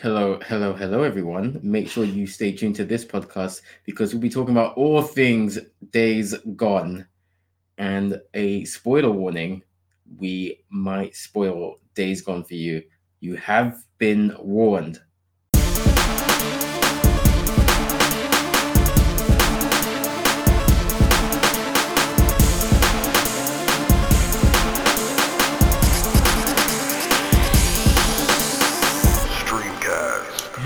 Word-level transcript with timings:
Hello, 0.00 0.38
hello, 0.46 0.72
hello, 0.72 1.02
everyone. 1.02 1.60
Make 1.62 1.86
sure 1.86 2.04
you 2.04 2.26
stay 2.26 2.52
tuned 2.52 2.74
to 2.76 2.86
this 2.86 3.04
podcast 3.04 3.60
because 3.84 4.14
we'll 4.14 4.22
be 4.22 4.30
talking 4.30 4.56
about 4.56 4.74
all 4.78 5.02
things 5.02 5.58
Days 5.90 6.34
Gone. 6.56 7.06
And 7.76 8.18
a 8.32 8.64
spoiler 8.64 9.10
warning 9.10 9.62
we 10.16 10.64
might 10.70 11.14
spoil 11.14 11.80
Days 11.94 12.22
Gone 12.22 12.44
for 12.44 12.54
you. 12.54 12.82
You 13.20 13.36
have 13.36 13.84
been 13.98 14.34
warned. 14.38 15.02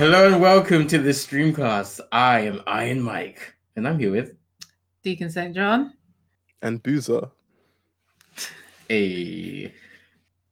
Hello 0.04 0.26
and 0.26 0.38
welcome 0.38 0.86
to 0.88 0.98
the 0.98 1.12
Streamcast. 1.12 1.98
I 2.12 2.40
am 2.40 2.60
Iron 2.66 3.00
Mike, 3.00 3.54
and 3.74 3.88
I'm 3.88 3.98
here 3.98 4.10
with 4.10 4.36
Deacon 5.02 5.30
St. 5.30 5.54
John. 5.54 5.94
and 6.60 6.82
Boozer. 6.82 7.30
a. 8.90 9.72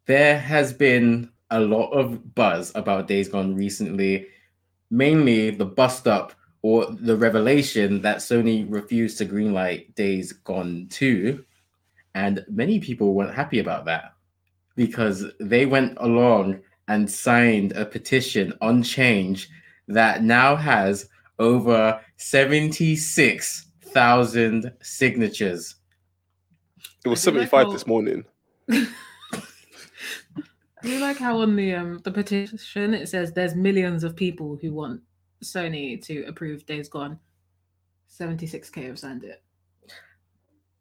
There 0.07 0.39
has 0.39 0.73
been 0.73 1.29
a 1.51 1.61
lot 1.61 1.91
of 1.91 2.35
buzz 2.35 2.73
about 2.75 3.09
Days 3.09 3.29
Gone 3.29 3.55
recently, 3.55 4.29
mainly 4.91 5.51
the 5.51 5.67
bust 5.67 6.09
up 6.09 6.33
or 6.63 6.87
the 6.87 7.19
revelation 7.19 8.01
that 8.01 8.21
Sony 8.21 8.65
refused 8.67 9.19
to 9.19 9.27
greenlight 9.27 9.95
Days 9.95 10.33
Gone 10.33 10.87
2. 10.89 11.45
And 12.15 12.43
many 12.49 12.81
people 12.81 13.13
weren't 13.13 13.35
happy 13.35 13.59
about 13.59 13.85
that 13.85 14.15
because 14.77 15.27
they 15.41 15.67
went 15.67 15.99
along 16.01 16.63
and 16.93 17.11
signed 17.11 17.73
a 17.73 17.85
petition 17.87 18.53
on 18.61 18.83
change 18.83 19.49
that 19.89 20.23
now 20.23 20.55
has 20.55 21.09
over 21.39 21.99
76,000 22.19 24.73
signatures. 24.83 25.77
It 27.05 27.09
was 27.09 27.27
I 27.27 27.31
do 27.31 27.39
like 27.39 27.49
75 27.49 27.67
how- 27.67 27.73
this 27.73 27.87
morning. 27.87 28.25
Do 28.69 28.87
you 30.91 31.01
like 31.01 31.17
how 31.17 31.39
on 31.39 31.55
the 31.55 31.75
um 31.75 32.01
the 32.03 32.11
petition 32.11 32.93
it 32.93 33.09
says 33.09 33.33
there's 33.33 33.55
millions 33.55 34.03
of 34.03 34.17
people 34.17 34.59
who 34.61 34.73
want 34.73 35.01
Sony 35.45 36.05
to 36.07 36.25
approve 36.25 36.67
Days 36.67 36.89
Gone. 36.89 37.21
76k 38.11 38.89
have 38.89 38.99
signed 38.99 39.23
it. 39.23 39.45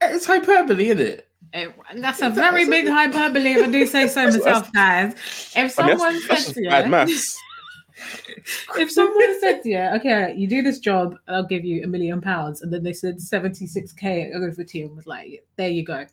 It's 0.01 0.25
hyperbole, 0.25 0.89
isn't 0.89 0.99
it? 0.99 1.29
It- 1.53 1.75
that's 1.95 2.21
a 2.21 2.29
very 2.29 2.65
big 2.67 2.87
hyperbole 2.87 3.53
if 3.53 3.67
I 3.67 3.71
do 3.71 3.85
say 3.85 4.07
so 4.07 4.25
myself, 4.29 4.71
guys. 4.71 5.13
If 5.55 5.57
I 5.79 5.87
mean, 5.87 5.97
someone 5.97 6.21
that's, 6.27 6.45
said 6.45 6.53
to 6.53 6.61
you, 6.61 6.69
if 8.77 8.91
someone 8.91 9.39
said 9.39 9.61
to 9.63 9.69
you, 9.69 9.79
okay, 9.95 10.33
you 10.35 10.47
do 10.47 10.61
this 10.61 10.79
job, 10.79 11.15
I'll 11.27 11.45
give 11.45 11.65
you 11.65 11.83
a 11.83 11.87
million 11.87 12.21
pounds, 12.21 12.61
and 12.61 12.71
then 12.71 12.83
they 12.83 12.93
said 12.93 13.17
76k 13.17 14.33
over 14.35 14.63
to 14.63 14.77
you 14.77 14.87
and 14.87 14.95
was 14.95 15.07
like, 15.07 15.45
there 15.57 15.69
you 15.69 15.83
go. 15.83 16.05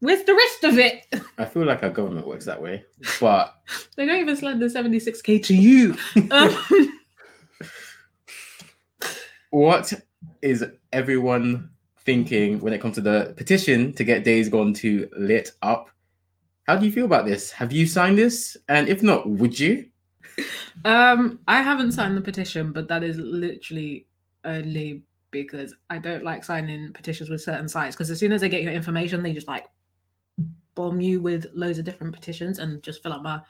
Where's 0.00 0.24
the 0.24 0.34
rest 0.34 0.64
of 0.64 0.78
it? 0.78 1.06
I 1.38 1.44
feel 1.44 1.64
like 1.64 1.84
our 1.84 1.90
government 1.90 2.26
works 2.26 2.44
that 2.46 2.60
way. 2.60 2.84
But 3.20 3.54
They 3.96 4.04
don't 4.04 4.18
even 4.18 4.36
send 4.36 4.60
the 4.60 4.66
76k 4.66 5.44
to 5.44 5.54
you. 5.54 5.96
Um, 6.32 6.98
what 9.50 9.92
is 10.40 10.64
everyone 10.92 11.70
thinking 12.04 12.60
when 12.60 12.72
it 12.72 12.80
comes 12.80 12.94
to 12.96 13.00
the 13.00 13.34
petition 13.36 13.92
to 13.94 14.04
get 14.04 14.24
Days 14.24 14.48
Gone 14.48 14.74
to 14.74 15.08
lit 15.16 15.52
up? 15.62 15.90
How 16.66 16.76
do 16.76 16.86
you 16.86 16.92
feel 16.92 17.06
about 17.06 17.26
this? 17.26 17.50
Have 17.52 17.72
you 17.72 17.86
signed 17.86 18.18
this? 18.18 18.56
And 18.68 18.88
if 18.88 19.02
not, 19.02 19.28
would 19.28 19.58
you? 19.58 19.86
um, 20.84 21.40
I 21.48 21.62
haven't 21.62 21.92
signed 21.92 22.16
the 22.16 22.20
petition, 22.20 22.72
but 22.72 22.88
that 22.88 23.02
is 23.02 23.18
literally 23.18 24.06
only 24.44 25.02
because 25.30 25.74
I 25.90 25.98
don't 25.98 26.24
like 26.24 26.44
signing 26.44 26.92
petitions 26.92 27.30
with 27.30 27.40
certain 27.40 27.68
sites. 27.68 27.96
Because 27.96 28.10
as 28.10 28.18
soon 28.18 28.32
as 28.32 28.40
they 28.40 28.48
get 28.48 28.62
your 28.62 28.72
information, 28.72 29.22
they 29.22 29.32
just 29.32 29.48
like 29.48 29.66
bomb 30.74 31.00
you 31.00 31.20
with 31.20 31.46
loads 31.54 31.78
of 31.78 31.84
different 31.84 32.14
petitions 32.14 32.58
and 32.58 32.82
just 32.82 33.02
fill 33.02 33.12
up 33.12 33.22
my 33.22 33.40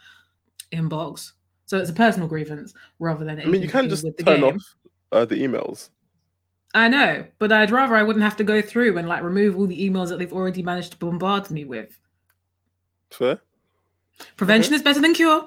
inbox. 0.72 1.32
So 1.66 1.78
it's 1.78 1.90
a 1.90 1.94
personal 1.94 2.28
grievance 2.28 2.74
rather 2.98 3.24
than 3.24 3.40
I 3.40 3.44
mean, 3.44 3.62
you 3.62 3.68
can 3.68 3.88
just 3.88 4.04
turn 4.04 4.40
game. 4.40 4.44
off 4.44 4.74
uh, 5.12 5.24
the 5.24 5.36
emails. 5.36 5.90
I 6.74 6.88
know, 6.88 7.26
but 7.38 7.52
I'd 7.52 7.70
rather 7.70 7.94
I 7.94 8.02
wouldn't 8.02 8.24
have 8.24 8.36
to 8.38 8.44
go 8.44 8.62
through 8.62 8.96
and 8.96 9.06
like 9.06 9.22
remove 9.22 9.56
all 9.56 9.66
the 9.66 9.88
emails 9.88 10.08
that 10.08 10.18
they've 10.18 10.32
already 10.32 10.62
managed 10.62 10.92
to 10.92 10.98
bombard 10.98 11.50
me 11.50 11.64
with. 11.64 11.98
Fair? 13.10 13.40
Prevention 14.36 14.74
is 14.74 14.82
better 14.82 15.00
than 15.00 15.14
cure. 15.14 15.46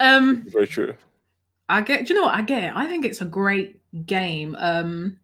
Um, 0.00 0.44
Very 0.48 0.66
true. 0.66 0.94
I 1.68 1.80
get. 1.82 2.06
Do 2.06 2.14
you 2.14 2.20
know 2.20 2.26
what? 2.26 2.34
I 2.34 2.42
get 2.42 2.64
it. 2.64 2.72
I 2.74 2.86
think 2.86 3.04
it's 3.04 3.20
a 3.20 3.26
great 3.26 3.80
game. 4.06 4.56
Um, 4.58 5.18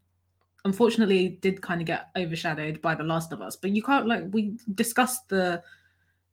unfortunately, 0.64 1.26
it 1.26 1.40
did 1.40 1.60
kind 1.60 1.80
of 1.80 1.86
get 1.86 2.10
overshadowed 2.16 2.80
by 2.80 2.94
The 2.94 3.04
Last 3.04 3.32
of 3.32 3.40
Us. 3.40 3.56
But 3.56 3.70
you 3.70 3.82
can't 3.82 4.06
like 4.06 4.24
we 4.30 4.56
discussed 4.74 5.28
the 5.28 5.62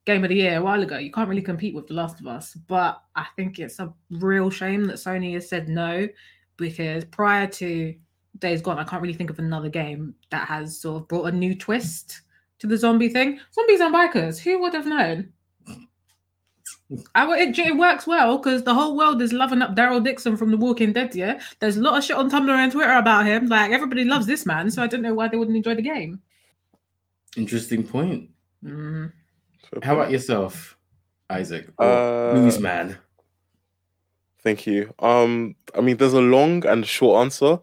game 0.06 0.24
of 0.24 0.30
the 0.30 0.36
year 0.36 0.58
a 0.58 0.62
while 0.62 0.82
ago. 0.82 0.98
You 0.98 1.12
can't 1.12 1.30
really 1.30 1.42
compete 1.42 1.76
with 1.76 1.88
The 1.88 1.94
Last 1.94 2.20
of 2.20 2.28
Us. 2.28 2.54
But 2.54 3.02
I 3.16 3.26
think 3.36 3.60
it's 3.60 3.80
a 3.80 3.94
real 4.12 4.50
shame 4.50 4.86
that 4.86 4.98
Sony 4.98 5.34
has 5.34 5.50
said 5.50 5.68
no 5.68 6.08
because 6.58 7.06
prior 7.06 7.48
to 7.48 7.96
Days 8.38 8.62
Gone, 8.62 8.80
I 8.80 8.84
can't 8.84 9.02
really 9.02 9.14
think 9.14 9.30
of 9.30 9.40
another 9.40 9.70
game 9.70 10.14
that 10.30 10.48
has 10.48 10.80
sort 10.80 11.02
of 11.02 11.08
brought 11.08 11.26
a 11.26 11.32
new 11.32 11.56
twist 11.56 12.22
to 12.60 12.68
the 12.68 12.78
zombie 12.78 13.10
thing. 13.10 13.40
Zombies 13.54 13.80
and 13.80 13.94
bikers. 13.94 14.40
Who 14.40 14.60
would 14.62 14.74
have 14.74 14.86
known? 14.86 15.34
I, 17.14 17.28
it, 17.40 17.58
it 17.60 17.78
works 17.78 18.08
well 18.08 18.38
because 18.38 18.64
the 18.64 18.74
whole 18.74 18.98
world 18.98 19.22
is 19.22 19.32
loving 19.32 19.62
up 19.62 19.76
Daryl 19.76 20.04
Dixon 20.04 20.36
from 20.36 20.50
The 20.52 20.58
Walking 20.58 20.92
Dead. 20.92 21.14
Yeah, 21.14 21.40
there's 21.60 21.78
a 21.78 21.82
lot 21.82 21.98
of 21.98 22.04
shit 22.04 22.16
on 22.16 22.32
Tumblr 22.32 22.50
and 22.50 22.72
Twitter 22.72 22.94
about 22.94 23.26
him. 23.26 23.48
Like 23.48 23.72
everybody 23.72 24.06
loves 24.06 24.26
this 24.26 24.46
man, 24.46 24.72
so 24.72 24.82
I 24.82 24.88
don't 24.88 25.04
know 25.04 25.14
why 25.14 25.28
they 25.28 25.38
wouldn't 25.38 25.58
enjoy 25.58 25.76
the 25.76 25.82
game. 25.84 26.20
Interesting 27.38 27.84
point. 27.84 28.30
Mm. 28.64 29.12
How 29.84 29.94
about 29.94 30.10
yourself, 30.12 30.78
Isaac? 31.30 31.72
Or 31.78 31.86
Uh, 31.86 32.34
Blues 32.34 32.60
man. 32.60 32.98
Thank 34.42 34.66
you. 34.66 34.94
Um, 35.00 35.56
I 35.78 35.82
mean, 35.82 35.98
there's 35.98 36.14
a 36.14 36.22
long 36.22 36.66
and 36.66 36.86
short 36.88 37.22
answer. 37.22 37.60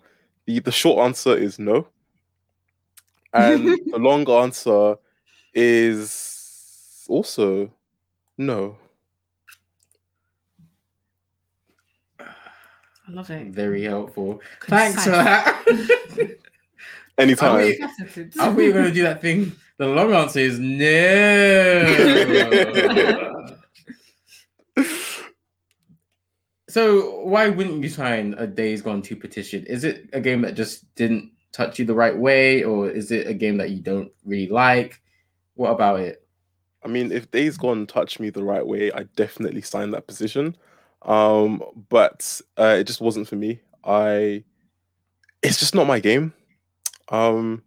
The 0.47 0.61
the 0.61 0.73
short 0.73 1.05
answer 1.05 1.37
is 1.37 1.59
no, 1.59 1.89
and 3.33 3.67
the 3.93 3.99
long 3.99 4.29
answer 4.31 4.97
is 5.53 7.05
also 7.09 7.71
no. 8.39 8.77
I 12.21 13.13
love 13.13 13.31
it. 13.31 13.49
Very 13.49 13.85
helpful. 13.85 14.41
Thanks 14.67 15.05
for 15.05 15.11
Concise. 15.11 15.25
that. 16.17 16.39
Anytime. 17.19 17.55
Are 17.55 17.59
we- 17.59 17.77
Faceted. 17.77 18.35
I 18.39 18.47
thought 18.53 18.59
you 18.61 18.67
were 18.67 18.73
going 18.73 18.85
to 18.87 18.93
do 18.93 19.03
that 19.05 19.21
thing. 19.23 19.53
The 19.79 19.87
long 19.87 20.13
answer 20.13 20.41
is 20.41 20.59
no. 20.59 20.83
so, 26.77 27.21
why 27.21 27.49
wouldn't 27.49 27.83
you 27.83 27.89
sign 27.89 28.35
a 28.37 28.47
Days 28.47 28.83
Gone 28.83 29.01
2 29.01 29.17
petition? 29.17 29.65
Is 29.65 29.83
it 29.83 30.11
a 30.13 30.21
game 30.21 30.43
that 30.43 30.53
just 30.53 30.95
didn't 30.95 31.33
touch 31.51 31.79
you 31.79 31.87
the 31.87 31.95
right 31.95 32.15
way, 32.15 32.65
or 32.65 32.91
is 32.91 33.11
it 33.11 33.27
a 33.27 33.33
game 33.33 33.57
that 33.57 33.71
you 33.71 33.81
don't 33.81 34.13
really 34.27 34.51
like? 34.51 35.01
What 35.55 35.71
about 35.71 36.01
it? 36.01 36.29
I 36.85 36.89
mean, 36.89 37.13
if 37.13 37.31
Days 37.31 37.57
Gone 37.57 37.87
touched 37.87 38.21
me 38.21 38.29
the 38.29 38.45
right 38.45 38.67
way, 38.67 38.93
I 38.93 39.05
definitely 39.17 39.63
signed 39.63 39.95
that 39.95 40.07
position. 40.07 40.55
Um, 41.01 41.63
but 41.89 42.43
uh, 42.59 42.77
it 42.79 42.85
just 42.85 43.01
wasn't 43.01 43.27
for 43.27 43.37
me. 43.37 43.59
I, 43.83 44.45
it's 45.43 45.59
just 45.59 45.75
not 45.75 45.87
my 45.87 45.99
game. 45.99 46.35
Um, 47.09 47.63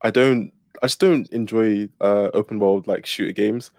I 0.00 0.10
don't, 0.10 0.52
I 0.82 0.86
just 0.86 1.00
don't 1.00 1.28
enjoy 1.32 1.90
uh, 2.00 2.30
open 2.32 2.60
world 2.60 2.86
like 2.86 3.04
shooter 3.04 3.32
games. 3.32 3.72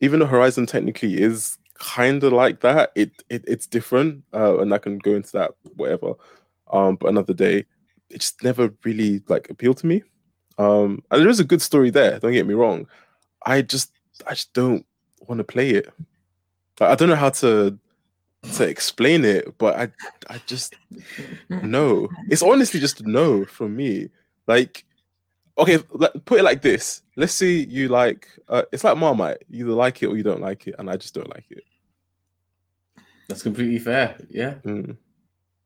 Even 0.00 0.18
though 0.18 0.26
Horizon 0.26 0.64
technically 0.64 1.20
is 1.20 1.58
kind 1.74 2.22
of 2.24 2.32
like 2.32 2.60
that, 2.60 2.92
it, 2.94 3.10
it 3.28 3.44
it's 3.46 3.66
different, 3.66 4.24
uh, 4.32 4.58
and 4.58 4.72
I 4.72 4.78
can 4.78 4.98
go 4.98 5.14
into 5.14 5.32
that 5.32 5.52
whatever. 5.76 6.14
Um, 6.72 6.96
but 6.96 7.08
another 7.08 7.34
day, 7.34 7.66
it 8.10 8.20
just 8.20 8.42
never 8.42 8.72
really 8.84 9.22
like 9.28 9.50
appealed 9.50 9.78
to 9.78 9.86
me. 9.86 10.02
Um, 10.58 11.02
and 11.10 11.20
there 11.20 11.28
is 11.28 11.40
a 11.40 11.44
good 11.44 11.62
story 11.62 11.90
there. 11.90 12.18
Don't 12.18 12.32
get 12.32 12.46
me 12.46 12.54
wrong. 12.54 12.86
I 13.44 13.62
just 13.62 13.92
I 14.26 14.34
just 14.34 14.52
don't 14.52 14.86
want 15.26 15.38
to 15.38 15.44
play 15.44 15.70
it. 15.70 15.92
Like, 16.80 16.90
I 16.90 16.94
don't 16.94 17.08
know 17.08 17.16
how 17.16 17.30
to 17.30 17.78
to 18.54 18.68
explain 18.68 19.24
it, 19.24 19.56
but 19.58 19.76
I 19.76 19.88
I 20.32 20.40
just 20.46 20.74
no. 21.48 22.08
It's 22.28 22.42
honestly 22.42 22.80
just 22.80 23.04
no 23.06 23.44
from 23.44 23.76
me. 23.76 24.08
Like, 24.46 24.84
okay, 25.58 25.78
put 25.78 26.40
it 26.40 26.44
like 26.44 26.62
this. 26.62 27.02
Let's 27.16 27.34
see 27.34 27.64
you 27.64 27.88
like. 27.88 28.28
Uh, 28.48 28.62
it's 28.72 28.84
like 28.84 28.96
Marmite. 28.96 29.44
You 29.48 29.66
either 29.66 29.74
like 29.74 30.02
it 30.02 30.06
or 30.06 30.16
you 30.16 30.22
don't 30.22 30.40
like 30.40 30.66
it, 30.66 30.74
and 30.78 30.90
I 30.90 30.96
just 30.96 31.14
don't 31.14 31.30
like 31.30 31.46
it. 31.50 31.64
That's 33.28 33.42
completely 33.42 33.78
fair. 33.78 34.16
Yeah. 34.28 34.54
Mm. 34.64 34.96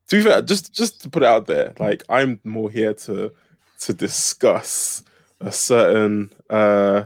To 0.09 0.17
be 0.17 0.23
fair, 0.23 0.43
just 0.43 0.73
just 0.73 1.03
to 1.03 1.11
put 1.11 1.23
it 1.23 1.29
out 1.29 1.47
there, 1.47 1.75
like 1.79 2.03
I'm 2.09 2.41
more 2.45 2.71
here 2.71 2.95
to 2.95 3.33
to 3.81 3.93
discuss 3.93 5.03
a 5.41 5.53
certain 5.53 6.33
uh 6.51 7.05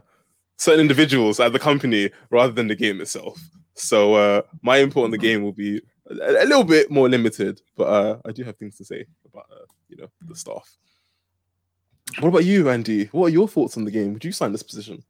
certain 0.57 0.81
individuals 0.81 1.41
at 1.41 1.53
the 1.53 1.59
company 1.59 2.11
rather 2.31 2.53
than 2.53 2.69
the 2.69 2.77
game 2.77 3.01
itself. 3.01 3.41
So 3.75 4.15
uh, 4.15 4.43
my 4.63 4.81
input 4.81 5.05
on 5.05 5.11
the 5.11 5.19
game 5.19 5.43
will 5.43 5.53
be 5.53 5.81
a, 6.09 6.15
a 6.15 6.47
little 6.47 6.65
bit 6.65 6.91
more 6.91 7.09
limited, 7.09 7.61
but 7.77 7.85
uh, 7.85 8.19
I 8.25 8.33
do 8.33 8.45
have 8.45 8.57
things 8.57 8.77
to 8.77 8.85
say 8.85 9.07
about 9.27 9.47
uh, 9.51 9.65
you 9.89 9.97
know 9.97 10.09
the 10.29 10.37
staff. 10.37 10.77
What 12.21 12.29
about 12.29 12.45
you, 12.45 12.69
Andy? 12.69 13.07
What 13.07 13.27
are 13.27 13.31
your 13.31 13.49
thoughts 13.49 13.77
on 13.77 13.85
the 13.85 13.91
game? 13.91 14.13
Would 14.13 14.25
you 14.25 14.33
sign 14.33 14.53
this 14.53 14.63
position? 14.63 15.03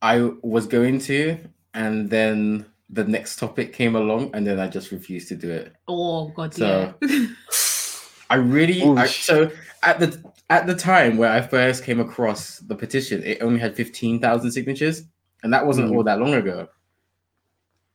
I 0.00 0.30
was 0.42 0.66
going 0.66 1.00
to, 1.00 1.38
and 1.74 2.08
then 2.08 2.66
the 2.90 3.04
next 3.04 3.38
topic 3.38 3.72
came 3.72 3.96
along, 3.96 4.30
and 4.34 4.46
then 4.46 4.60
I 4.60 4.68
just 4.68 4.92
refused 4.92 5.28
to 5.28 5.34
do 5.36 5.50
it. 5.50 5.74
Oh 5.88 6.28
god, 6.28 6.54
So- 6.54 6.94
yeah. 7.02 7.26
I 8.30 8.34
really 8.34 8.82
I, 8.82 9.06
so 9.06 9.50
at 9.82 10.00
the 10.00 10.22
at 10.50 10.66
the 10.66 10.74
time 10.74 11.16
where 11.16 11.30
I 11.30 11.40
first 11.40 11.82
came 11.82 11.98
across 11.98 12.58
the 12.58 12.74
petition, 12.76 13.22
it 13.24 13.38
only 13.40 13.58
had 13.58 13.74
fifteen 13.74 14.20
thousand 14.20 14.52
signatures, 14.52 15.04
and 15.42 15.52
that 15.52 15.66
wasn't 15.66 15.90
Mm. 15.90 15.96
all 15.96 16.04
that 16.04 16.20
long 16.20 16.34
ago. 16.34 16.68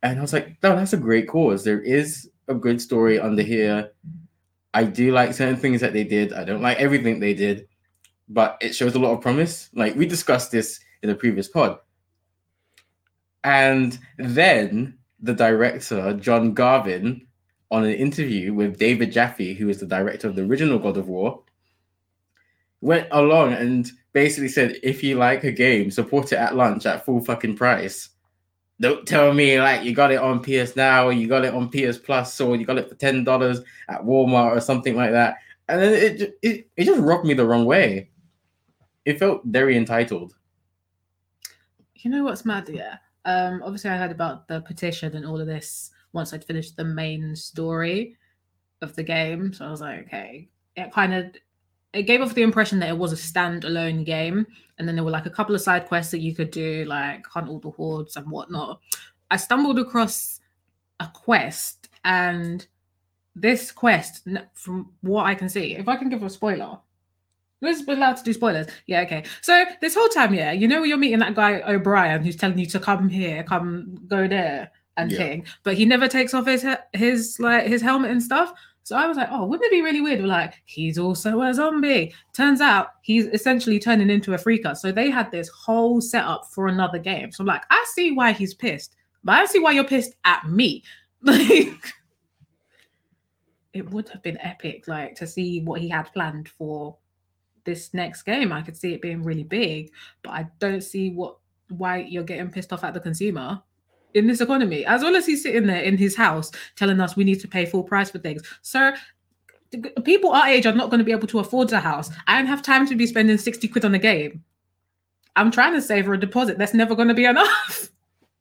And 0.01 0.17
I 0.17 0.21
was 0.23 0.33
like, 0.33 0.57
no, 0.63 0.75
that's 0.75 0.91
a 0.93 0.97
great 0.97 1.27
cause. 1.27 1.63
There 1.63 1.79
is 1.79 2.29
a 2.47 2.55
good 2.55 2.81
story 2.81 3.19
under 3.19 3.43
here. 3.43 3.91
I 4.73 4.83
do 4.83 5.11
like 5.11 5.33
certain 5.33 5.57
things 5.57 5.81
that 5.81 5.93
they 5.93 6.03
did. 6.03 6.33
I 6.33 6.43
don't 6.43 6.61
like 6.61 6.77
everything 6.79 7.19
they 7.19 7.33
did, 7.33 7.67
but 8.27 8.57
it 8.61 8.75
shows 8.75 8.95
a 8.95 8.99
lot 8.99 9.13
of 9.13 9.21
promise. 9.21 9.69
Like 9.73 9.95
we 9.95 10.05
discussed 10.05 10.51
this 10.51 10.79
in 11.03 11.09
a 11.09 11.15
previous 11.15 11.47
pod. 11.47 11.77
And 13.43 13.97
then 14.17 14.97
the 15.19 15.33
director, 15.33 16.13
John 16.13 16.53
Garvin, 16.53 17.27
on 17.71 17.83
an 17.83 17.93
interview 17.93 18.53
with 18.53 18.77
David 18.77 19.11
Jaffe, 19.11 19.55
who 19.55 19.69
is 19.69 19.79
the 19.79 19.85
director 19.85 20.27
of 20.27 20.35
the 20.35 20.43
original 20.43 20.79
God 20.79 20.97
of 20.97 21.07
War, 21.07 21.43
went 22.81 23.07
along 23.11 23.53
and 23.53 23.91
basically 24.11 24.49
said, 24.49 24.77
if 24.83 25.03
you 25.03 25.15
like 25.15 25.43
a 25.43 25.51
game, 25.51 25.89
support 25.89 26.31
it 26.31 26.37
at 26.37 26.55
lunch 26.55 26.85
at 26.85 27.05
full 27.05 27.23
fucking 27.23 27.55
price. 27.55 28.09
Don't 28.83 29.07
tell 29.07 29.33
me 29.33 29.62
like 29.62 29.85
you 29.85 29.95
got 29.95 30.12
it 30.12 30.18
on 30.18 30.44
PS 30.44 30.75
Now 30.75 31.07
or 31.07 31.13
you 31.13 31.25
got 31.25 31.45
it 31.45 31.53
on 31.53 31.69
PS 31.69 31.97
Plus 31.97 32.41
or 32.41 32.57
you 32.57 32.65
got 32.65 32.77
it 32.77 32.89
for 32.89 32.95
ten 32.95 33.24
dollars 33.24 33.62
at 33.88 34.01
Walmart 34.01 34.57
or 34.57 34.59
something 34.59 34.97
like 34.97 35.12
that. 35.12 35.38
And 35.69 35.81
then 35.81 35.94
it, 35.94 36.38
it 36.41 36.68
it 36.75 36.83
just 36.83 37.00
rubbed 37.00 37.24
me 37.24 37.33
the 37.33 37.45
wrong 37.45 37.63
way. 37.63 38.09
It 39.06 39.19
felt 39.19 39.41
very 39.45 39.77
entitled. 39.77 40.35
You 41.95 42.12
know 42.12 42.25
what's 42.25 42.44
mad? 42.44 42.68
Yeah. 42.68 42.97
Um, 43.24 43.62
obviously, 43.63 43.89
I 43.89 43.95
heard 43.95 44.12
about 44.12 44.50
the 44.50 44.59
petition 44.59 45.15
and 45.15 45.25
all 45.25 45.39
of 45.39 45.47
this 45.47 45.91
once 46.12 46.33
I'd 46.33 46.44
finished 46.44 46.75
the 46.75 46.83
main 46.83 47.38
story 47.38 48.18
of 48.81 48.94
the 48.97 49.03
game. 49.03 49.53
So 49.53 49.65
I 49.65 49.71
was 49.71 49.79
like, 49.79 50.07
okay. 50.07 50.50
It 50.75 50.91
kind 50.91 51.13
of 51.13 51.27
it 51.93 52.03
gave 52.03 52.21
off 52.21 52.33
the 52.33 52.41
impression 52.41 52.79
that 52.79 52.89
it 52.89 52.97
was 52.97 53.13
a 53.13 53.15
standalone 53.15 54.05
game, 54.05 54.45
and 54.77 54.87
then 54.87 54.95
there 54.95 55.03
were 55.03 55.11
like 55.11 55.25
a 55.25 55.29
couple 55.31 55.55
of 55.55 55.61
side 55.61 55.85
quests 55.87 56.11
that 56.11 56.19
you 56.21 56.33
could 56.35 56.51
do, 56.51 56.85
like 56.85 57.25
hunt 57.27 57.49
all 57.49 57.59
the 57.59 57.69
hordes 57.71 58.15
and 58.15 58.29
whatnot. 58.29 58.81
I 59.31 59.37
stumbled 59.37 59.79
across 59.79 60.39
a 60.99 61.07
quest, 61.13 61.89
and 62.03 62.65
this 63.35 63.71
quest, 63.71 64.27
from 64.53 64.91
what 65.01 65.25
I 65.25 65.35
can 65.35 65.49
see, 65.49 65.75
if 65.75 65.87
I 65.87 65.95
can 65.95 66.09
give 66.09 66.23
a 66.23 66.29
spoiler, 66.29 66.79
Who's 67.61 67.87
allowed 67.87 68.17
to 68.17 68.23
do 68.25 68.33
spoilers? 68.33 68.67
Yeah, 68.87 69.01
okay. 69.03 69.23
So 69.41 69.63
this 69.79 69.95
whole 69.95 70.09
time, 70.09 70.33
yeah, 70.33 70.51
you 70.51 70.67
know 70.67 70.83
you're 70.83 70.97
meeting 70.97 71.19
that 71.19 71.33
guy 71.33 71.61
O'Brien 71.65 72.21
who's 72.21 72.35
telling 72.35 72.57
you 72.57 72.65
to 72.65 72.77
come 72.77 73.07
here, 73.07 73.41
come 73.41 73.97
go 74.05 74.27
there, 74.27 74.69
and 74.97 75.09
Yeah. 75.09 75.17
thing, 75.17 75.45
but 75.63 75.75
he 75.75 75.85
never 75.85 76.09
takes 76.09 76.33
off 76.33 76.45
his 76.45 76.65
his 76.91 77.39
like 77.39 77.65
his 77.65 77.81
helmet 77.81 78.11
and 78.11 78.21
stuff. 78.21 78.53
So 78.83 78.97
I 78.97 79.07
was 79.07 79.15
like, 79.15 79.30
oh, 79.31 79.45
wouldn't 79.45 79.65
it 79.65 79.71
be 79.71 79.81
really 79.81 80.01
weird? 80.01 80.19
if, 80.19 80.25
Like 80.25 80.62
he's 80.65 80.97
also 80.97 81.41
a 81.41 81.53
zombie. 81.53 82.13
Turns 82.33 82.59
out 82.59 82.88
he's 83.01 83.25
essentially 83.27 83.80
turning 83.80 84.09
into 84.09 84.33
a 84.33 84.38
freaker. 84.38 84.75
So 84.75 84.91
they 84.91 85.09
had 85.09 85.31
this 85.31 85.50
whole 85.50 86.01
setup 86.01 86.47
for 86.51 86.68
another 86.68 87.00
game. 87.00 87.31
So 87.31 87.44
I'm 87.44 87.47
like, 87.47 87.63
I 87.69 87.85
see 87.94 88.12
why 88.12 88.33
he's 88.33 88.53
pissed, 88.53 88.95
but 89.24 89.39
I 89.39 89.45
see 89.45 89.59
why 89.59 89.71
you're 89.71 89.83
pissed 89.83 90.15
at 90.25 90.47
me. 90.50 90.83
Like 91.25 91.94
it 93.71 93.89
would 93.89 94.09
have 94.09 94.21
been 94.21 94.38
epic, 94.39 94.89
like 94.89 95.15
to 95.15 95.25
see 95.25 95.62
what 95.62 95.79
he 95.79 95.88
had 95.88 96.12
planned 96.13 96.50
for 96.50 96.97
this 97.63 97.94
next 97.94 98.24
game. 98.24 98.51
I 98.51 98.62
could 98.62 98.75
see 98.75 98.94
it 98.94 99.01
being 99.01 99.24
really 99.24 99.44
big, 99.44 99.91
but 100.21 100.31
I 100.31 100.47
don't 100.59 100.83
see 100.83 101.12
what 101.12 101.38
why 101.69 102.00
you're 102.00 102.24
getting 102.24 102.51
pissed 102.51 102.74
off 102.74 102.83
at 102.83 102.94
the 102.94 103.00
consumer 103.00 103.62
in 104.13 104.27
this 104.27 104.42
economy. 104.42 104.86
As 104.86 105.01
well 105.01 105.15
as 105.15 105.25
he's 105.25 105.44
sitting 105.44 105.68
there 105.68 105.81
in 105.81 105.98
his 105.98 106.15
house 106.15 106.51
telling 106.75 107.00
us 107.00 107.15
we 107.15 107.24
need 107.24 107.39
to 107.42 107.48
pay 107.48 107.65
full 107.65 107.83
price 107.83 108.12
for 108.12 108.19
things. 108.19 108.42
Sir, 108.62 108.95
people 110.04 110.31
our 110.31 110.48
age 110.48 110.65
are 110.65 110.74
not 110.74 110.89
going 110.89 111.00
to 111.00 111.06
be 111.06 111.12
able 111.12 111.27
to 111.27 111.39
afford 111.39 111.71
a 111.71 111.80
house. 111.80 112.10
I 112.27 112.38
don't 112.38 112.48
have 112.48 112.62
time 112.62 112.88
to 112.88 112.95
be 112.95 113.07
spending 113.07 113.38
60 113.38 113.68
quid 113.68 113.86
on 113.86 113.95
a 113.95 114.00
game. 114.00 114.44
I'm 115.36 115.51
trying 115.51 115.74
to 115.74 115.81
save 115.81 116.06
for 116.06 116.13
a 116.13 116.19
deposit. 116.19 116.57
That's 116.57 116.74
never 116.74 116.95
going 116.95 117.07
to 117.07 117.13
be 117.13 117.25
enough. 117.25 117.89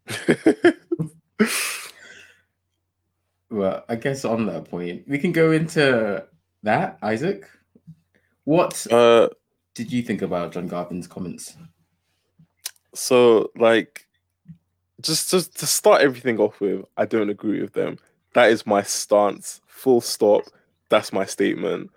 Well, 3.53 3.85
I 3.87 3.97
guess 3.97 4.25
on 4.25 4.47
that 4.47 4.65
point, 4.65 5.07
we 5.07 5.19
can 5.19 5.31
go 5.31 5.53
into 5.53 6.25
that, 6.63 6.99
Isaac. 7.03 7.47
What 8.45 8.91
uh, 8.91 9.29
did 9.75 9.93
you 9.93 10.03
think 10.03 10.23
about 10.23 10.53
John 10.53 10.69
Garvin's 10.69 11.07
comments? 11.07 11.55
so 12.95 13.51
like, 13.57 14.07
just 15.02 15.31
to 15.31 15.66
start 15.66 16.02
everything 16.02 16.38
off 16.38 16.60
with, 16.60 16.84
I 16.96 17.04
don't 17.06 17.31
agree 17.31 17.60
with 17.60 17.72
them. 17.72 17.99
That 18.34 18.50
is 18.50 18.66
my 18.66 18.82
stance. 18.82 19.60
Full 19.66 20.00
stop. 20.00 20.44
That's 20.88 21.12
my 21.12 21.25
statement. 21.25 21.90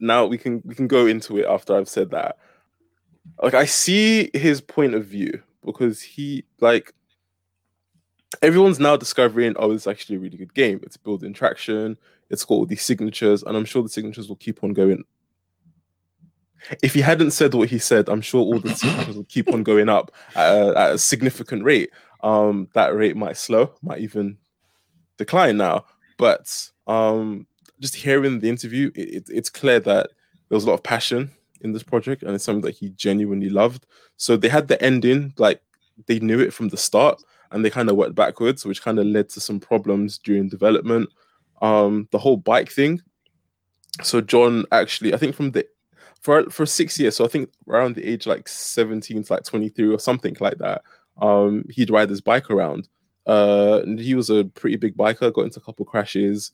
Now 0.00 0.26
we 0.26 0.38
can 0.38 0.62
we 0.64 0.74
can 0.74 0.86
go 0.86 1.06
into 1.06 1.38
it 1.38 1.46
after 1.46 1.76
I've 1.76 1.88
said 1.88 2.10
that. 2.10 2.36
Like 3.42 3.54
I 3.54 3.64
see 3.64 4.30
his 4.34 4.60
point 4.60 4.94
of 4.94 5.06
view 5.06 5.42
because 5.64 6.00
he 6.02 6.44
like 6.60 6.92
everyone's 8.42 8.80
now 8.80 8.96
discovering 8.96 9.54
oh 9.58 9.70
it's 9.70 9.86
actually 9.86 10.16
a 10.16 10.20
really 10.20 10.36
good 10.36 10.54
game. 10.54 10.80
It's 10.82 10.96
building 10.96 11.32
traction. 11.32 11.96
It's 12.30 12.44
got 12.44 12.54
all 12.54 12.66
these 12.66 12.82
signatures, 12.82 13.42
and 13.42 13.56
I'm 13.56 13.64
sure 13.64 13.82
the 13.82 13.88
signatures 13.88 14.28
will 14.28 14.36
keep 14.36 14.64
on 14.64 14.72
going. 14.72 15.04
If 16.82 16.94
he 16.94 17.02
hadn't 17.02 17.32
said 17.32 17.52
what 17.52 17.68
he 17.68 17.78
said, 17.78 18.08
I'm 18.08 18.22
sure 18.22 18.40
all 18.40 18.58
the 18.58 18.74
signatures 18.74 19.16
will 19.16 19.24
keep 19.24 19.52
on 19.52 19.62
going 19.62 19.90
up 19.90 20.10
at 20.34 20.56
a, 20.56 20.78
at 20.78 20.92
a 20.94 20.98
significant 20.98 21.62
rate. 21.62 21.90
Um, 22.24 22.68
that 22.72 22.96
rate 22.96 23.16
might 23.16 23.36
slow, 23.36 23.74
might 23.82 24.00
even 24.00 24.38
decline 25.18 25.58
now. 25.58 25.84
But 26.16 26.70
um, 26.86 27.46
just 27.80 27.94
hearing 27.94 28.40
the 28.40 28.48
interview, 28.48 28.90
it, 28.94 29.08
it, 29.08 29.24
it's 29.28 29.50
clear 29.50 29.78
that 29.80 30.08
there 30.48 30.56
was 30.56 30.64
a 30.64 30.68
lot 30.68 30.74
of 30.74 30.82
passion 30.82 31.30
in 31.60 31.72
this 31.72 31.82
project, 31.82 32.22
and 32.22 32.34
it's 32.34 32.44
something 32.44 32.62
that 32.62 32.76
he 32.76 32.88
genuinely 32.90 33.50
loved. 33.50 33.86
So 34.16 34.36
they 34.36 34.48
had 34.48 34.68
the 34.68 34.82
ending, 34.82 35.34
like 35.36 35.60
they 36.06 36.18
knew 36.18 36.40
it 36.40 36.54
from 36.54 36.68
the 36.68 36.78
start, 36.78 37.22
and 37.50 37.62
they 37.62 37.70
kind 37.70 37.90
of 37.90 37.96
worked 37.96 38.14
backwards, 38.14 38.64
which 38.64 38.82
kind 38.82 38.98
of 38.98 39.06
led 39.06 39.28
to 39.30 39.40
some 39.40 39.60
problems 39.60 40.18
during 40.18 40.48
development. 40.48 41.10
Um, 41.60 42.08
the 42.10 42.18
whole 42.18 42.38
bike 42.38 42.70
thing. 42.70 43.02
So 44.02 44.22
John 44.22 44.64
actually, 44.72 45.12
I 45.14 45.18
think 45.18 45.34
from 45.34 45.52
the 45.52 45.66
for 46.20 46.48
for 46.50 46.64
six 46.64 46.98
years, 46.98 47.16
so 47.16 47.24
I 47.24 47.28
think 47.28 47.50
around 47.68 47.96
the 47.96 48.04
age 48.04 48.26
like 48.26 48.48
17 48.48 49.24
to 49.24 49.32
like 49.32 49.44
23 49.44 49.88
or 49.88 49.98
something 49.98 50.36
like 50.40 50.58
that, 50.58 50.82
um, 51.20 51.64
he'd 51.70 51.90
ride 51.90 52.10
his 52.10 52.20
bike 52.20 52.50
around. 52.50 52.88
Uh, 53.26 53.80
and 53.82 53.98
he 53.98 54.14
was 54.14 54.30
a 54.30 54.44
pretty 54.44 54.76
big 54.76 54.96
biker, 54.96 55.32
got 55.32 55.44
into 55.44 55.60
a 55.60 55.62
couple 55.62 55.84
crashes. 55.86 56.52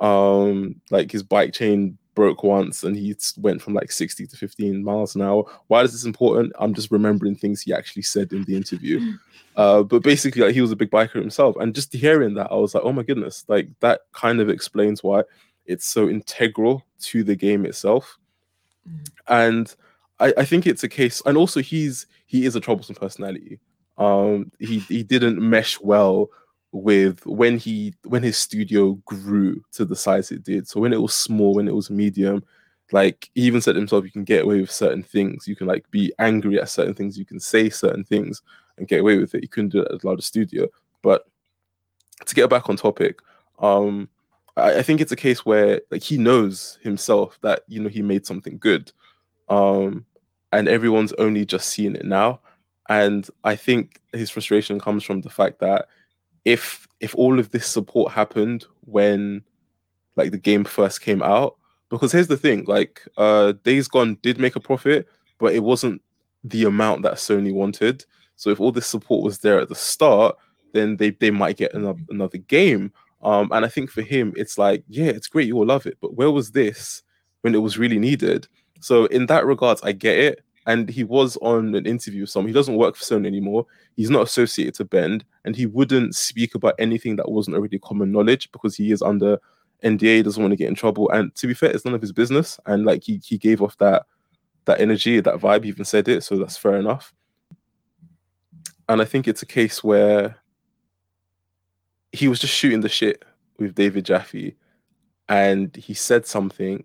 Um, 0.00 0.80
like 0.90 1.10
his 1.10 1.22
bike 1.22 1.52
chain 1.52 1.98
broke 2.14 2.42
once 2.42 2.82
and 2.82 2.96
he 2.96 3.14
went 3.36 3.62
from 3.62 3.74
like 3.74 3.92
60 3.92 4.26
to 4.26 4.36
15 4.36 4.82
miles 4.82 5.14
an 5.14 5.22
hour. 5.22 5.44
Why 5.68 5.82
is 5.82 5.92
this 5.92 6.04
important? 6.04 6.52
I'm 6.58 6.74
just 6.74 6.90
remembering 6.90 7.36
things 7.36 7.62
he 7.62 7.72
actually 7.72 8.02
said 8.02 8.32
in 8.32 8.44
the 8.44 8.56
interview. 8.56 9.00
Uh, 9.56 9.82
but 9.82 10.04
basically, 10.04 10.40
like 10.40 10.54
he 10.54 10.60
was 10.60 10.70
a 10.70 10.76
big 10.76 10.88
biker 10.88 11.14
himself, 11.14 11.56
and 11.56 11.74
just 11.74 11.92
hearing 11.92 12.34
that, 12.34 12.46
I 12.48 12.54
was 12.54 12.76
like, 12.76 12.84
oh 12.84 12.92
my 12.92 13.02
goodness, 13.02 13.44
like 13.48 13.68
that 13.80 14.02
kind 14.12 14.40
of 14.40 14.48
explains 14.48 15.02
why 15.02 15.24
it's 15.66 15.84
so 15.84 16.08
integral 16.08 16.84
to 17.00 17.24
the 17.24 17.34
game 17.34 17.66
itself. 17.66 18.18
Mm. 18.88 19.08
And 19.26 19.74
I, 20.20 20.32
I 20.38 20.44
think 20.44 20.64
it's 20.64 20.84
a 20.84 20.88
case, 20.88 21.20
and 21.26 21.36
also 21.36 21.60
he's 21.60 22.06
he 22.26 22.44
is 22.44 22.54
a 22.54 22.60
troublesome 22.60 22.94
personality. 22.94 23.58
Um, 23.98 24.50
he 24.58 24.78
he 24.80 25.02
didn't 25.02 25.38
mesh 25.38 25.80
well 25.80 26.30
with 26.72 27.24
when 27.26 27.58
he 27.58 27.94
when 28.04 28.22
his 28.22 28.38
studio 28.38 28.92
grew 29.04 29.62
to 29.72 29.84
the 29.84 29.96
size 29.96 30.30
it 30.30 30.44
did. 30.44 30.68
So 30.68 30.80
when 30.80 30.92
it 30.92 31.02
was 31.02 31.14
small, 31.14 31.54
when 31.54 31.68
it 31.68 31.74
was 31.74 31.90
medium, 31.90 32.44
like 32.92 33.30
he 33.34 33.42
even 33.42 33.60
said 33.60 33.76
himself, 33.76 34.04
you 34.04 34.10
can 34.10 34.24
get 34.24 34.44
away 34.44 34.60
with 34.60 34.70
certain 34.70 35.02
things. 35.02 35.46
You 35.48 35.56
can 35.56 35.66
like 35.66 35.90
be 35.90 36.12
angry 36.18 36.60
at 36.60 36.70
certain 36.70 36.94
things. 36.94 37.18
You 37.18 37.24
can 37.24 37.40
say 37.40 37.68
certain 37.68 38.04
things 38.04 38.42
and 38.78 38.88
get 38.88 39.00
away 39.00 39.18
with 39.18 39.34
it. 39.34 39.42
You 39.42 39.48
couldn't 39.48 39.70
do 39.70 39.82
it 39.82 39.92
at 39.92 40.02
a 40.02 40.06
larger 40.06 40.22
studio. 40.22 40.68
But 41.02 41.26
to 42.24 42.34
get 42.34 42.50
back 42.50 42.68
on 42.68 42.76
topic, 42.76 43.20
um, 43.58 44.08
I, 44.56 44.78
I 44.78 44.82
think 44.82 45.00
it's 45.00 45.12
a 45.12 45.16
case 45.16 45.44
where 45.44 45.80
like 45.90 46.02
he 46.02 46.18
knows 46.18 46.78
himself 46.82 47.38
that 47.42 47.62
you 47.68 47.80
know 47.80 47.88
he 47.88 48.02
made 48.02 48.26
something 48.26 48.58
good, 48.58 48.92
um, 49.48 50.04
and 50.52 50.68
everyone's 50.68 51.12
only 51.14 51.44
just 51.44 51.68
seeing 51.68 51.96
it 51.96 52.04
now. 52.04 52.40
And 52.88 53.28
I 53.44 53.56
think 53.56 54.00
his 54.12 54.30
frustration 54.30 54.80
comes 54.80 55.04
from 55.04 55.20
the 55.20 55.30
fact 55.30 55.60
that 55.60 55.88
if 56.44 56.86
if 57.00 57.14
all 57.14 57.38
of 57.38 57.50
this 57.50 57.66
support 57.66 58.12
happened 58.12 58.64
when 58.80 59.42
like 60.16 60.30
the 60.30 60.38
game 60.38 60.64
first 60.64 61.00
came 61.00 61.22
out, 61.22 61.56
because 61.90 62.12
here's 62.12 62.28
the 62.28 62.36
thing, 62.36 62.64
like 62.66 63.06
uh 63.16 63.52
Days 63.64 63.88
Gone 63.88 64.18
did 64.22 64.38
make 64.38 64.56
a 64.56 64.60
profit, 64.60 65.06
but 65.38 65.54
it 65.54 65.62
wasn't 65.62 66.00
the 66.44 66.64
amount 66.64 67.02
that 67.02 67.14
Sony 67.14 67.52
wanted. 67.52 68.04
So 68.36 68.50
if 68.50 68.60
all 68.60 68.72
this 68.72 68.86
support 68.86 69.24
was 69.24 69.38
there 69.38 69.60
at 69.60 69.68
the 69.68 69.74
start, 69.74 70.36
then 70.72 70.96
they 70.96 71.10
they 71.10 71.30
might 71.30 71.56
get 71.56 71.74
another 71.74 72.00
another 72.08 72.38
game. 72.38 72.92
Um, 73.22 73.50
and 73.52 73.64
I 73.64 73.68
think 73.68 73.90
for 73.90 74.02
him, 74.02 74.32
it's 74.36 74.58
like, 74.58 74.84
yeah, 74.88 75.06
it's 75.06 75.26
great, 75.26 75.48
you 75.48 75.56
will 75.56 75.66
love 75.66 75.86
it, 75.86 75.98
but 76.00 76.14
where 76.14 76.30
was 76.30 76.52
this 76.52 77.02
when 77.40 77.54
it 77.54 77.58
was 77.58 77.76
really 77.76 77.98
needed? 77.98 78.46
So 78.80 79.06
in 79.06 79.26
that 79.26 79.44
regards, 79.44 79.82
I 79.82 79.90
get 79.90 80.18
it. 80.18 80.44
And 80.68 80.88
he 80.88 81.02
was 81.02 81.36
on 81.38 81.74
an 81.74 81.86
interview 81.86 82.20
with 82.20 82.30
someone. 82.30 82.48
He 82.48 82.54
doesn't 82.54 82.76
work 82.76 82.94
for 82.94 83.02
Sony 83.02 83.26
anymore. 83.26 83.66
He's 83.96 84.10
not 84.10 84.22
associated 84.22 84.74
to 84.74 84.84
Bend, 84.84 85.24
and 85.44 85.56
he 85.56 85.64
wouldn't 85.64 86.14
speak 86.14 86.54
about 86.54 86.74
anything 86.78 87.16
that 87.16 87.30
wasn't 87.30 87.56
already 87.56 87.78
common 87.78 88.12
knowledge 88.12 88.52
because 88.52 88.76
he 88.76 88.92
is 88.92 89.02
under 89.02 89.40
NDA. 89.82 90.22
Doesn't 90.22 90.42
want 90.42 90.52
to 90.52 90.56
get 90.56 90.68
in 90.68 90.74
trouble. 90.74 91.10
And 91.10 91.34
to 91.36 91.46
be 91.46 91.54
fair, 91.54 91.70
it's 91.70 91.86
none 91.86 91.94
of 91.94 92.02
his 92.02 92.12
business. 92.12 92.60
And 92.66 92.84
like 92.84 93.02
he 93.02 93.20
he 93.24 93.38
gave 93.38 93.62
off 93.62 93.78
that 93.78 94.04
that 94.66 94.80
energy, 94.80 95.18
that 95.20 95.36
vibe. 95.36 95.64
He 95.64 95.70
even 95.70 95.86
said 95.86 96.06
it, 96.06 96.22
so 96.22 96.36
that's 96.36 96.58
fair 96.58 96.76
enough. 96.76 97.14
And 98.90 99.00
I 99.00 99.06
think 99.06 99.26
it's 99.26 99.42
a 99.42 99.46
case 99.46 99.82
where 99.82 100.36
he 102.12 102.28
was 102.28 102.40
just 102.40 102.54
shooting 102.54 102.82
the 102.82 102.88
shit 102.88 103.24
with 103.58 103.74
David 103.74 104.04
Jaffe, 104.04 104.54
and 105.30 105.74
he 105.74 105.94
said 105.94 106.26
something 106.26 106.84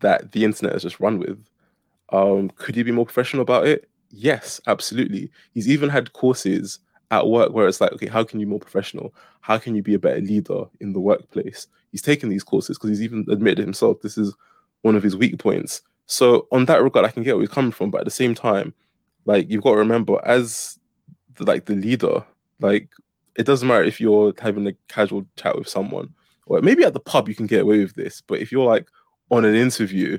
that 0.00 0.32
the 0.32 0.44
internet 0.44 0.74
has 0.74 0.82
just 0.82 1.00
run 1.00 1.18
with. 1.18 1.44
Um, 2.10 2.50
could 2.56 2.74
he 2.74 2.82
be 2.82 2.92
more 2.92 3.06
professional 3.06 3.42
about 3.42 3.66
it? 3.66 3.88
Yes, 4.10 4.60
absolutely. 4.66 5.30
He's 5.52 5.68
even 5.68 5.88
had 5.88 6.12
courses 6.12 6.78
at 7.10 7.28
work 7.28 7.52
where 7.52 7.68
it's 7.68 7.80
like, 7.80 7.92
okay, 7.92 8.06
how 8.06 8.24
can 8.24 8.40
you 8.40 8.46
be 8.46 8.50
more 8.50 8.60
professional? 8.60 9.14
How 9.40 9.58
can 9.58 9.74
you 9.74 9.82
be 9.82 9.94
a 9.94 9.98
better 9.98 10.20
leader 10.20 10.64
in 10.80 10.92
the 10.92 11.00
workplace? 11.00 11.66
He's 11.92 12.02
taken 12.02 12.28
these 12.28 12.44
courses 12.44 12.76
because 12.76 12.90
he's 12.90 13.02
even 13.02 13.24
admitted 13.30 13.64
himself 13.64 14.00
this 14.00 14.18
is 14.18 14.34
one 14.82 14.96
of 14.96 15.02
his 15.02 15.16
weak 15.16 15.38
points. 15.38 15.82
So 16.06 16.46
on 16.52 16.66
that 16.66 16.82
regard, 16.82 17.06
I 17.06 17.10
can 17.10 17.22
get 17.22 17.34
where 17.34 17.42
he's 17.42 17.50
coming 17.50 17.72
from, 17.72 17.90
but 17.90 18.00
at 18.02 18.04
the 18.04 18.10
same 18.10 18.34
time, 18.34 18.72
like 19.24 19.50
you've 19.50 19.62
got 19.62 19.72
to 19.72 19.78
remember, 19.78 20.20
as 20.24 20.78
the, 21.34 21.44
like 21.44 21.66
the 21.66 21.74
leader, 21.74 22.24
like 22.60 22.88
it 23.36 23.44
doesn't 23.44 23.66
matter 23.66 23.84
if 23.84 24.00
you're 24.00 24.32
having 24.38 24.66
a 24.66 24.72
casual 24.88 25.26
chat 25.36 25.58
with 25.58 25.68
someone, 25.68 26.12
or 26.46 26.60
maybe 26.60 26.84
at 26.84 26.92
the 26.92 27.00
pub 27.00 27.28
you 27.28 27.34
can 27.34 27.46
get 27.46 27.62
away 27.62 27.80
with 27.80 27.94
this, 27.94 28.20
but 28.20 28.40
if 28.40 28.52
you're 28.52 28.66
like 28.66 28.88
on 29.30 29.44
an 29.44 29.54
interview, 29.54 30.18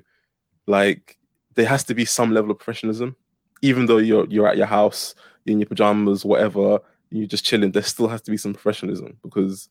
like 0.67 1.16
there 1.57 1.65
has 1.65 1.83
to 1.85 1.95
be 1.95 2.05
some 2.05 2.31
level 2.31 2.51
of 2.51 2.59
professionalism, 2.59 3.15
even 3.61 3.87
though 3.87 3.97
you're 3.97 4.27
you're 4.27 4.47
at 4.47 4.57
your 4.57 4.67
house 4.67 5.15
in 5.45 5.59
your 5.59 5.67
pajamas, 5.67 6.23
whatever, 6.23 6.79
you're 7.09 7.27
just 7.27 7.43
chilling. 7.43 7.71
There 7.71 7.83
still 7.83 8.07
has 8.07 8.21
to 8.21 8.31
be 8.31 8.37
some 8.37 8.53
professionalism 8.53 9.17
because 9.23 9.67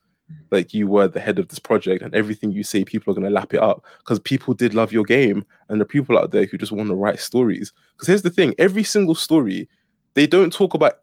like 0.50 0.74
you 0.74 0.88
were 0.88 1.06
the 1.06 1.20
head 1.20 1.38
of 1.38 1.46
this 1.48 1.60
project 1.60 2.02
and 2.02 2.12
everything 2.12 2.50
you 2.50 2.64
say 2.64 2.84
people 2.84 3.12
are 3.12 3.14
going 3.14 3.24
to 3.26 3.30
lap 3.30 3.54
it 3.54 3.62
up. 3.62 3.84
Because 3.98 4.18
people 4.18 4.52
did 4.52 4.74
love 4.74 4.92
your 4.92 5.04
game 5.04 5.46
and 5.68 5.80
the 5.80 5.84
people 5.84 6.18
out 6.18 6.32
there 6.32 6.44
who 6.44 6.58
just 6.58 6.72
want 6.72 6.88
to 6.88 6.96
write 6.96 7.20
stories. 7.20 7.72
Because 7.94 8.08
here's 8.08 8.22
the 8.22 8.30
thing 8.30 8.54
every 8.58 8.82
single 8.82 9.14
story 9.14 9.68
they 10.14 10.26
don't 10.26 10.52
talk 10.52 10.74
about 10.74 10.94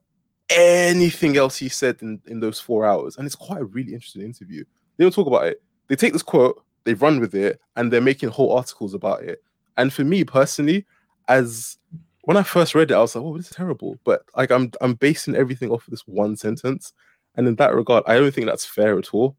anything 0.50 1.38
else 1.38 1.58
he 1.58 1.70
said 1.70 1.98
in, 2.02 2.20
in 2.28 2.42
those 2.42 2.60
four 2.60 2.86
hours. 2.86 3.16
And 3.16 3.25
it's 3.25 3.36
quite 3.36 3.62
a 3.62 3.66
really 3.66 3.94
interesting 3.94 4.24
interview. 4.24 4.66
They 4.98 5.06
don't 5.06 5.13
talk 5.13 5.28
about 5.28 5.48
it. 5.48 5.62
They 5.88 5.96
take 5.96 6.13
this 6.13 6.24
quote 6.24 6.62
they 6.84 6.94
run 6.94 7.20
with 7.20 7.34
it 7.36 7.60
and 7.75 7.92
they're 7.92 8.02
making 8.02 8.30
whole 8.30 8.54
articles 8.54 8.94
about 8.94 9.24
it 9.24 9.42
and 9.77 9.94
for 9.94 10.03
me 10.03 10.24
personally 10.24 10.86
as 11.27 11.77
when 12.24 12.38
i 12.38 12.44
first 12.44 12.75
read 12.75 12.92
it 12.92 12.96
i 12.96 13.00
was 13.00 13.15
like 13.15 13.24
oh 13.24 13.38
this 13.38 13.50
is 13.50 13.56
terrible 13.56 13.98
but 14.03 14.24
like 14.36 14.51
i'm 14.51 14.72
i'm 14.82 14.94
basing 14.94 15.36
everything 15.36 15.70
off 15.72 15.88
of 15.88 15.92
this 15.92 16.08
one 16.08 16.36
sentence 16.36 16.94
and 17.36 17.48
in 17.48 17.56
that 17.56 17.75
regard, 17.75 18.03
I 18.08 18.15
don't 18.15 18.34
think 18.34 18.48
that's 18.48 18.65
fair 18.65 18.98
at 18.98 19.13
all. 19.13 19.36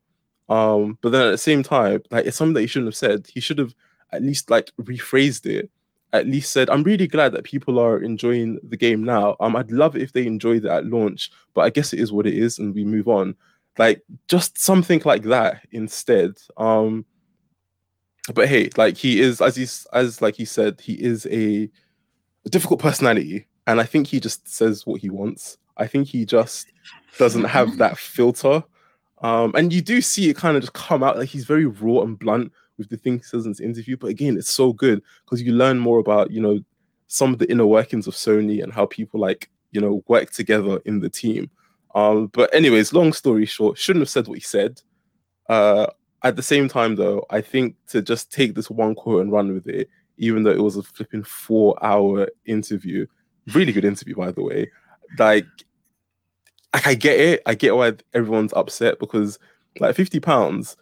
Um, 0.48 0.98
but 1.00 1.10
then 1.10 1.26
at 1.26 1.30
the 1.30 1.38
same 1.38 1.62
time, 1.62 2.02
like 2.10 2.26
it's 2.26 2.36
something 2.36 2.54
that 2.54 2.60
he 2.62 2.66
shouldn't 2.66 2.88
have 2.88 2.96
said. 2.96 3.26
He 3.32 3.40
should 3.40 3.58
have 3.58 3.74
at 4.12 4.22
least 4.22 4.50
like 4.50 4.70
rephrased 4.80 5.46
it. 5.46 5.70
At 6.12 6.26
least 6.26 6.52
said, 6.52 6.70
"I'm 6.70 6.84
really 6.84 7.08
glad 7.08 7.32
that 7.32 7.44
people 7.44 7.78
are 7.78 7.98
enjoying 7.98 8.60
the 8.62 8.76
game 8.76 9.02
now. 9.02 9.36
Um, 9.40 9.56
I'd 9.56 9.72
love 9.72 9.96
it 9.96 10.02
if 10.02 10.12
they 10.12 10.26
enjoyed 10.26 10.64
it 10.64 10.70
at 10.70 10.86
launch, 10.86 11.30
but 11.54 11.62
I 11.62 11.70
guess 11.70 11.92
it 11.92 11.98
is 11.98 12.12
what 12.12 12.26
it 12.26 12.34
is, 12.34 12.58
and 12.58 12.74
we 12.74 12.84
move 12.84 13.08
on. 13.08 13.34
Like 13.78 14.02
just 14.28 14.58
something 14.58 15.02
like 15.04 15.24
that 15.24 15.62
instead. 15.72 16.36
Um, 16.56 17.04
but 18.32 18.48
hey, 18.48 18.70
like 18.76 18.96
he 18.96 19.20
is, 19.20 19.40
as 19.40 19.56
he's 19.56 19.86
as 19.92 20.22
like 20.22 20.36
he 20.36 20.44
said, 20.44 20.80
he 20.80 20.94
is 20.94 21.26
a, 21.26 21.68
a 22.46 22.48
difficult 22.48 22.80
personality, 22.80 23.46
and 23.66 23.80
I 23.80 23.84
think 23.84 24.06
he 24.06 24.20
just 24.20 24.48
says 24.48 24.86
what 24.86 25.00
he 25.00 25.10
wants. 25.10 25.58
I 25.76 25.86
think 25.86 26.08
he 26.08 26.24
just 26.24 26.66
doesn't 27.18 27.44
have 27.44 27.78
that 27.78 27.98
filter. 27.98 28.64
Um, 29.22 29.52
and 29.54 29.72
you 29.72 29.80
do 29.80 30.00
see 30.00 30.28
it 30.28 30.36
kind 30.36 30.56
of 30.56 30.62
just 30.62 30.74
come 30.74 31.02
out 31.02 31.18
like 31.18 31.28
he's 31.28 31.44
very 31.44 31.66
raw 31.66 32.02
and 32.02 32.18
blunt 32.18 32.52
with 32.76 32.88
the 32.88 32.96
things 32.96 33.24
he 33.24 33.28
says 33.28 33.46
in 33.46 33.52
this 33.52 33.60
interview. 33.60 33.96
But 33.96 34.08
again, 34.08 34.36
it's 34.36 34.50
so 34.50 34.72
good 34.72 35.02
because 35.24 35.40
you 35.42 35.52
learn 35.52 35.78
more 35.78 35.98
about, 35.98 36.30
you 36.30 36.40
know, 36.40 36.60
some 37.08 37.32
of 37.32 37.38
the 37.38 37.50
inner 37.50 37.66
workings 37.66 38.06
of 38.06 38.14
Sony 38.14 38.62
and 38.62 38.72
how 38.72 38.86
people 38.86 39.20
like, 39.20 39.50
you 39.70 39.80
know, 39.80 40.02
work 40.08 40.30
together 40.30 40.80
in 40.84 41.00
the 41.00 41.08
team. 41.08 41.50
Um, 41.94 42.26
but 42.28 42.52
anyways, 42.54 42.92
long 42.92 43.12
story 43.12 43.46
short, 43.46 43.78
shouldn't 43.78 44.02
have 44.02 44.10
said 44.10 44.26
what 44.26 44.38
he 44.38 44.44
said. 44.44 44.82
Uh, 45.48 45.86
at 46.24 46.36
the 46.36 46.42
same 46.42 46.68
time, 46.68 46.96
though, 46.96 47.24
I 47.30 47.40
think 47.40 47.76
to 47.88 48.02
just 48.02 48.32
take 48.32 48.54
this 48.54 48.70
one 48.70 48.94
quote 48.94 49.20
and 49.22 49.30
run 49.30 49.52
with 49.52 49.68
it, 49.68 49.88
even 50.16 50.42
though 50.42 50.50
it 50.50 50.62
was 50.62 50.76
a 50.76 50.82
flipping 50.82 51.22
four-hour 51.22 52.28
interview, 52.46 53.06
really 53.52 53.72
good 53.72 53.84
interview, 53.84 54.16
by 54.16 54.32
the 54.32 54.42
way. 54.42 54.70
Like 55.18 55.46
like 56.74 56.86
I 56.86 56.94
get 56.94 57.20
it. 57.20 57.42
I 57.46 57.54
get 57.54 57.76
why 57.76 57.92
everyone's 58.14 58.52
upset 58.54 58.98
because 58.98 59.38
like 59.78 59.94
50 59.94 60.18
pounds, 60.20 60.76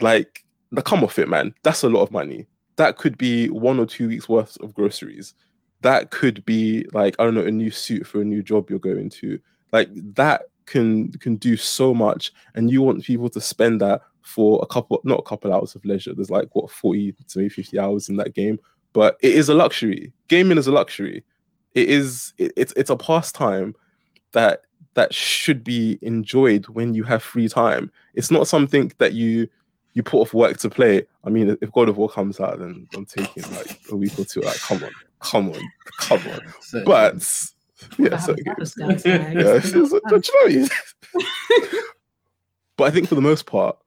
like 0.00 0.44
the 0.72 0.82
come 0.82 1.04
off 1.04 1.18
it, 1.18 1.28
man. 1.28 1.54
That's 1.62 1.82
a 1.82 1.88
lot 1.88 2.02
of 2.02 2.10
money. 2.10 2.46
That 2.76 2.96
could 2.96 3.18
be 3.18 3.48
one 3.50 3.78
or 3.78 3.86
two 3.86 4.08
weeks 4.08 4.28
worth 4.28 4.56
of 4.62 4.72
groceries. 4.72 5.34
That 5.82 6.10
could 6.10 6.44
be 6.46 6.86
like, 6.92 7.16
I 7.18 7.24
don't 7.24 7.34
know, 7.34 7.44
a 7.44 7.50
new 7.50 7.70
suit 7.70 8.06
for 8.06 8.22
a 8.22 8.24
new 8.24 8.42
job 8.42 8.70
you're 8.70 8.78
going 8.78 9.10
to. 9.10 9.38
Like 9.72 9.90
that 10.14 10.42
can 10.64 11.12
can 11.12 11.36
do 11.36 11.56
so 11.56 11.92
much. 11.92 12.32
And 12.54 12.70
you 12.70 12.80
want 12.80 13.04
people 13.04 13.28
to 13.30 13.40
spend 13.40 13.80
that 13.82 14.00
for 14.22 14.60
a 14.62 14.66
couple, 14.66 15.00
not 15.04 15.20
a 15.20 15.22
couple 15.22 15.52
hours 15.52 15.74
of 15.74 15.84
leisure. 15.84 16.14
There's 16.14 16.30
like 16.30 16.54
what 16.54 16.70
40 16.70 17.12
to 17.12 17.38
maybe 17.38 17.48
50 17.48 17.78
hours 17.78 18.08
in 18.08 18.16
that 18.16 18.34
game. 18.34 18.58
But 18.92 19.16
it 19.20 19.34
is 19.34 19.48
a 19.48 19.54
luxury. 19.54 20.12
Gaming 20.28 20.58
is 20.58 20.66
a 20.66 20.72
luxury. 20.72 21.24
It 21.74 21.88
is 21.88 22.32
it, 22.38 22.52
it's 22.56 22.72
it's 22.76 22.90
a 22.90 22.96
pastime 22.96 23.74
that 24.32 24.62
that 24.94 25.14
should 25.14 25.62
be 25.62 25.98
enjoyed 26.02 26.66
when 26.68 26.94
you 26.94 27.04
have 27.04 27.22
free 27.22 27.48
time. 27.48 27.92
It's 28.14 28.30
not 28.30 28.48
something 28.48 28.92
that 28.98 29.12
you 29.12 29.48
you 29.94 30.02
put 30.02 30.20
off 30.20 30.34
work 30.34 30.58
to 30.58 30.70
play. 30.70 31.06
I 31.24 31.30
mean, 31.30 31.56
if 31.60 31.72
God 31.72 31.88
of 31.88 31.96
War 31.96 32.08
comes 32.08 32.40
out, 32.40 32.58
then 32.58 32.86
I'm 32.94 33.06
taking 33.06 33.42
like 33.54 33.80
a 33.90 33.96
week 33.96 34.18
or 34.18 34.24
two. 34.24 34.40
Like, 34.40 34.58
come 34.58 34.82
on, 34.82 34.90
come 35.20 35.50
on, 35.50 35.60
come 35.98 36.20
on. 36.28 36.40
So, 36.60 36.84
but 36.84 37.14
yeah, 37.98 38.18
so 38.18 38.36
yeah, 38.46 39.58
but 42.76 42.84
I 42.84 42.90
think 42.90 43.08
for 43.08 43.14
the 43.14 43.20
most 43.20 43.46
part, 43.46 43.78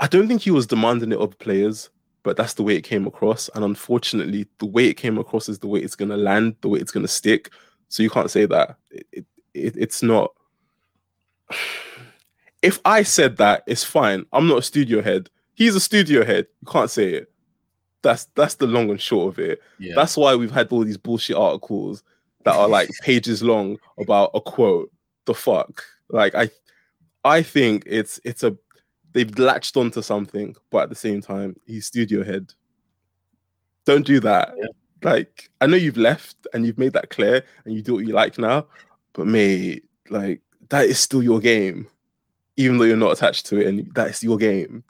I 0.00 0.06
don't 0.06 0.26
think 0.26 0.42
he 0.42 0.50
was 0.50 0.66
demanding 0.66 1.12
it 1.12 1.18
of 1.18 1.38
players. 1.38 1.90
But 2.22 2.36
that's 2.36 2.54
the 2.54 2.62
way 2.62 2.76
it 2.76 2.82
came 2.82 3.06
across, 3.06 3.48
and 3.54 3.64
unfortunately, 3.64 4.46
the 4.58 4.66
way 4.66 4.86
it 4.86 4.98
came 4.98 5.16
across 5.16 5.48
is 5.48 5.58
the 5.58 5.68
way 5.68 5.80
it's 5.80 5.96
gonna 5.96 6.18
land, 6.18 6.54
the 6.60 6.68
way 6.68 6.78
it's 6.78 6.92
gonna 6.92 7.08
stick. 7.08 7.50
So 7.88 8.02
you 8.02 8.10
can't 8.10 8.30
say 8.30 8.44
that. 8.44 8.76
It, 8.90 9.06
it, 9.12 9.26
it, 9.54 9.76
it's 9.76 10.02
not. 10.02 10.32
If 12.62 12.78
I 12.84 13.04
said 13.04 13.38
that, 13.38 13.62
it's 13.66 13.84
fine. 13.84 14.26
I'm 14.34 14.46
not 14.46 14.58
a 14.58 14.62
studio 14.62 15.00
head. 15.00 15.30
He's 15.54 15.74
a 15.74 15.80
studio 15.80 16.26
head. 16.26 16.46
You 16.60 16.70
can't 16.70 16.90
say 16.90 17.14
it. 17.14 17.32
That's 18.02 18.26
that's 18.34 18.56
the 18.56 18.66
long 18.66 18.90
and 18.90 19.00
short 19.00 19.32
of 19.32 19.38
it. 19.38 19.62
Yeah. 19.78 19.94
That's 19.96 20.14
why 20.14 20.34
we've 20.34 20.50
had 20.50 20.70
all 20.70 20.84
these 20.84 20.98
bullshit 20.98 21.36
articles 21.36 22.02
that 22.44 22.54
are 22.54 22.68
like 22.68 22.90
pages 23.00 23.42
long 23.42 23.78
about 23.98 24.32
a 24.34 24.42
quote. 24.42 24.92
The 25.24 25.32
fuck? 25.32 25.82
Like 26.10 26.34
I 26.34 26.50
I 27.24 27.42
think 27.42 27.84
it's 27.86 28.20
it's 28.24 28.42
a 28.42 28.54
they've 29.12 29.38
latched 29.38 29.76
onto 29.76 30.02
something, 30.02 30.56
but 30.70 30.84
at 30.84 30.88
the 30.88 30.94
same 30.94 31.20
time, 31.20 31.56
he's 31.66 31.86
studio 31.86 32.24
head. 32.24 32.52
Don't 33.84 34.06
do 34.06 34.20
that. 34.20 34.54
Yeah. 34.56 34.66
Like 35.02 35.50
I 35.60 35.66
know 35.66 35.76
you've 35.76 35.96
left 35.96 36.36
and 36.52 36.66
you've 36.66 36.78
made 36.78 36.92
that 36.92 37.10
clear 37.10 37.42
and 37.64 37.74
you 37.74 37.82
do 37.82 37.94
what 37.94 38.06
you 38.06 38.12
like 38.12 38.38
now, 38.38 38.66
but 39.14 39.26
mate, 39.26 39.84
like 40.10 40.42
that 40.68 40.86
is 40.86 41.00
still 41.00 41.22
your 41.22 41.40
game, 41.40 41.86
even 42.56 42.78
though 42.78 42.84
you're 42.84 42.96
not 42.96 43.12
attached 43.12 43.46
to 43.46 43.60
it, 43.60 43.66
and 43.66 43.94
that 43.94 44.10
is 44.10 44.22
your 44.22 44.36
game. 44.36 44.84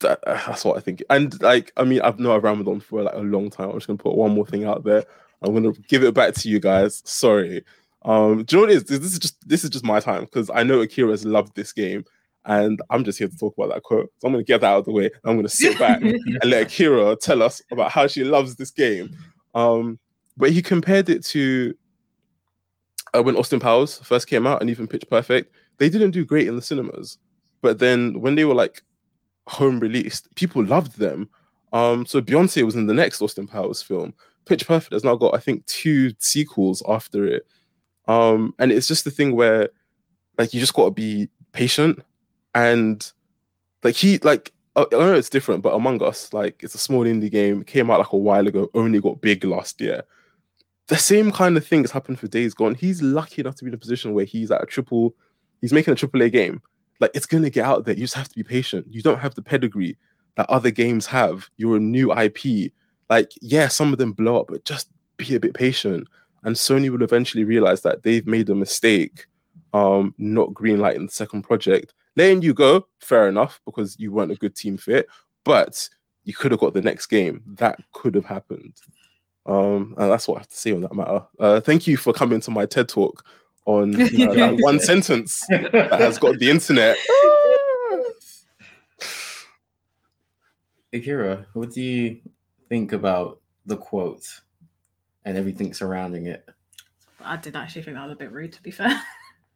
That, 0.00 0.20
uh, 0.26 0.40
that's 0.46 0.64
what 0.64 0.76
I 0.76 0.80
think. 0.80 1.02
And 1.10 1.40
like, 1.42 1.72
I 1.76 1.84
mean, 1.84 2.00
I've 2.02 2.18
known 2.18 2.36
I've 2.36 2.44
rambled 2.44 2.68
on 2.68 2.80
for 2.80 3.02
like 3.02 3.14
a 3.14 3.20
long 3.20 3.50
time. 3.50 3.70
I'm 3.70 3.76
just 3.76 3.86
gonna 3.86 3.98
put 3.98 4.14
one 4.14 4.32
more 4.32 4.46
thing 4.46 4.64
out 4.64 4.84
there. 4.84 5.04
I'm 5.42 5.54
gonna 5.54 5.72
give 5.88 6.04
it 6.04 6.14
back 6.14 6.34
to 6.34 6.48
you 6.48 6.60
guys. 6.60 7.02
Sorry. 7.04 7.64
Um, 8.02 8.44
do 8.44 8.56
you 8.56 8.62
know 8.62 8.66
what 8.66 8.72
it 8.74 8.90
is? 8.90 9.00
This 9.00 9.12
is 9.12 9.18
just 9.18 9.48
this 9.48 9.64
is 9.64 9.70
just 9.70 9.84
my 9.84 10.00
time 10.00 10.24
because 10.24 10.50
I 10.54 10.62
know 10.62 10.80
Akira's 10.80 11.24
loved 11.24 11.54
this 11.54 11.72
game, 11.72 12.04
and 12.46 12.80
I'm 12.90 13.04
just 13.04 13.18
here 13.18 13.28
to 13.28 13.36
talk 13.36 13.54
about 13.56 13.72
that 13.74 13.82
quote. 13.82 14.10
So 14.18 14.26
I'm 14.26 14.32
gonna 14.32 14.44
get 14.44 14.60
that 14.62 14.68
out 14.72 14.78
of 14.80 14.84
the 14.86 14.92
way. 14.92 15.10
I'm 15.24 15.36
gonna 15.36 15.48
sit 15.48 15.78
back 15.78 16.00
and 16.00 16.18
let 16.44 16.62
Akira 16.66 17.16
tell 17.16 17.42
us 17.42 17.62
about 17.70 17.90
how 17.90 18.06
she 18.06 18.24
loves 18.24 18.56
this 18.56 18.70
game. 18.70 19.16
Um, 19.54 19.98
but 20.36 20.50
he 20.50 20.62
compared 20.62 21.08
it 21.08 21.24
to 21.26 21.74
uh, 23.14 23.22
when 23.22 23.36
Austin 23.36 23.60
Powers 23.60 23.98
first 23.98 24.28
came 24.28 24.46
out 24.46 24.60
and 24.60 24.70
even 24.70 24.86
Pitch 24.86 25.04
Perfect, 25.10 25.54
they 25.78 25.88
didn't 25.88 26.12
do 26.12 26.24
great 26.24 26.48
in 26.48 26.56
the 26.56 26.62
cinemas. 26.62 27.18
But 27.62 27.78
then 27.78 28.20
when 28.20 28.36
they 28.36 28.44
were 28.44 28.54
like 28.54 28.82
home 29.46 29.80
released, 29.80 30.34
people 30.34 30.64
loved 30.64 30.98
them. 30.98 31.28
Um, 31.72 32.06
so 32.06 32.20
Beyonce 32.20 32.64
was 32.64 32.76
in 32.76 32.86
the 32.86 32.94
next 32.94 33.20
Austin 33.20 33.46
Powers 33.46 33.82
film. 33.82 34.14
Pitch 34.46 34.66
Perfect 34.66 34.92
has 34.92 35.04
now 35.04 35.14
got, 35.14 35.34
I 35.34 35.38
think, 35.38 35.66
two 35.66 36.12
sequels 36.18 36.82
after 36.88 37.26
it. 37.26 37.46
Um, 38.08 38.54
and 38.58 38.72
it's 38.72 38.88
just 38.88 39.04
the 39.04 39.10
thing 39.10 39.36
where 39.36 39.68
like 40.38 40.54
you 40.54 40.60
just 40.60 40.74
got 40.74 40.86
to 40.86 40.90
be 40.90 41.28
patient 41.52 42.02
and 42.54 43.10
like 43.82 43.94
he 43.94 44.18
like 44.18 44.52
I 44.76 44.86
know 44.92 45.14
it's 45.14 45.30
different, 45.30 45.62
but 45.62 45.74
Among 45.74 46.02
Us, 46.02 46.32
like 46.32 46.62
it's 46.62 46.74
a 46.74 46.78
small 46.78 47.04
indie 47.04 47.30
game, 47.30 47.64
came 47.64 47.90
out 47.90 47.98
like 47.98 48.12
a 48.12 48.16
while 48.16 48.46
ago, 48.46 48.70
only 48.74 49.00
got 49.00 49.20
big 49.20 49.44
last 49.44 49.80
year. 49.80 50.04
The 50.86 50.96
same 50.96 51.32
kind 51.32 51.56
of 51.56 51.66
thing 51.66 51.82
has 51.82 51.90
happened 51.90 52.18
for 52.18 52.28
Days 52.28 52.54
Gone. 52.54 52.74
He's 52.74 53.02
lucky 53.02 53.40
enough 53.40 53.56
to 53.56 53.64
be 53.64 53.68
in 53.68 53.74
a 53.74 53.78
position 53.78 54.14
where 54.14 54.24
he's 54.24 54.50
at 54.50 54.62
a 54.62 54.66
triple, 54.66 55.14
he's 55.60 55.72
making 55.72 55.92
a 55.92 55.96
triple 55.96 56.22
A 56.22 56.30
game. 56.30 56.62
Like 57.00 57.10
it's 57.14 57.26
gonna 57.26 57.50
get 57.50 57.64
out 57.64 57.84
there. 57.84 57.94
You 57.94 58.02
just 58.02 58.14
have 58.14 58.28
to 58.28 58.34
be 58.34 58.42
patient. 58.42 58.86
You 58.88 59.02
don't 59.02 59.20
have 59.20 59.34
the 59.34 59.42
pedigree 59.42 59.96
that 60.36 60.48
other 60.48 60.70
games 60.70 61.06
have. 61.06 61.48
You're 61.56 61.76
a 61.76 61.80
new 61.80 62.12
IP. 62.12 62.72
Like, 63.08 63.32
yeah, 63.40 63.68
some 63.68 63.92
of 63.92 63.98
them 63.98 64.12
blow 64.12 64.40
up, 64.40 64.46
but 64.48 64.64
just 64.64 64.88
be 65.16 65.34
a 65.34 65.40
bit 65.40 65.54
patient. 65.54 66.06
And 66.44 66.54
Sony 66.54 66.90
will 66.90 67.02
eventually 67.02 67.44
realize 67.44 67.82
that 67.82 68.02
they've 68.02 68.26
made 68.26 68.48
a 68.48 68.54
mistake 68.54 69.26
um 69.72 70.12
not 70.18 70.48
greenlighting 70.48 71.06
the 71.06 71.12
second 71.12 71.42
project 71.42 71.94
letting 72.20 72.42
you 72.42 72.52
go 72.52 72.86
fair 73.00 73.28
enough 73.28 73.60
because 73.64 73.98
you 73.98 74.12
weren't 74.12 74.32
a 74.32 74.36
good 74.36 74.54
team 74.54 74.76
fit 74.76 75.06
but 75.44 75.88
you 76.24 76.34
could 76.34 76.50
have 76.50 76.60
got 76.60 76.74
the 76.74 76.82
next 76.82 77.06
game 77.06 77.42
that 77.46 77.78
could 77.92 78.14
have 78.14 78.26
happened 78.26 78.74
um 79.46 79.94
and 79.98 80.10
that's 80.10 80.28
what 80.28 80.36
i 80.36 80.40
have 80.40 80.48
to 80.48 80.56
say 80.56 80.72
on 80.72 80.82
that 80.82 80.94
matter 80.94 81.24
uh 81.38 81.60
thank 81.60 81.86
you 81.86 81.96
for 81.96 82.12
coming 82.12 82.40
to 82.40 82.50
my 82.50 82.66
ted 82.66 82.88
talk 82.88 83.24
on 83.64 83.92
you 83.92 84.26
know, 84.26 84.34
that 84.34 84.56
one 84.60 84.78
sentence 84.78 85.46
that 85.48 85.98
has 85.98 86.18
got 86.18 86.38
the 86.38 86.50
internet 86.50 86.96
Akira, 90.92 91.46
what 91.52 91.70
do 91.70 91.80
you 91.80 92.20
think 92.68 92.92
about 92.92 93.40
the 93.66 93.76
quote 93.76 94.26
and 95.24 95.38
everything 95.38 95.72
surrounding 95.72 96.26
it? 96.26 96.48
I 97.22 97.36
did 97.36 97.54
actually 97.54 97.82
think 97.82 97.96
that 97.96 98.04
was 98.04 98.12
a 98.12 98.16
bit 98.16 98.32
rude, 98.32 98.52
to 98.54 98.62
be 98.62 98.70
fair. 98.70 99.00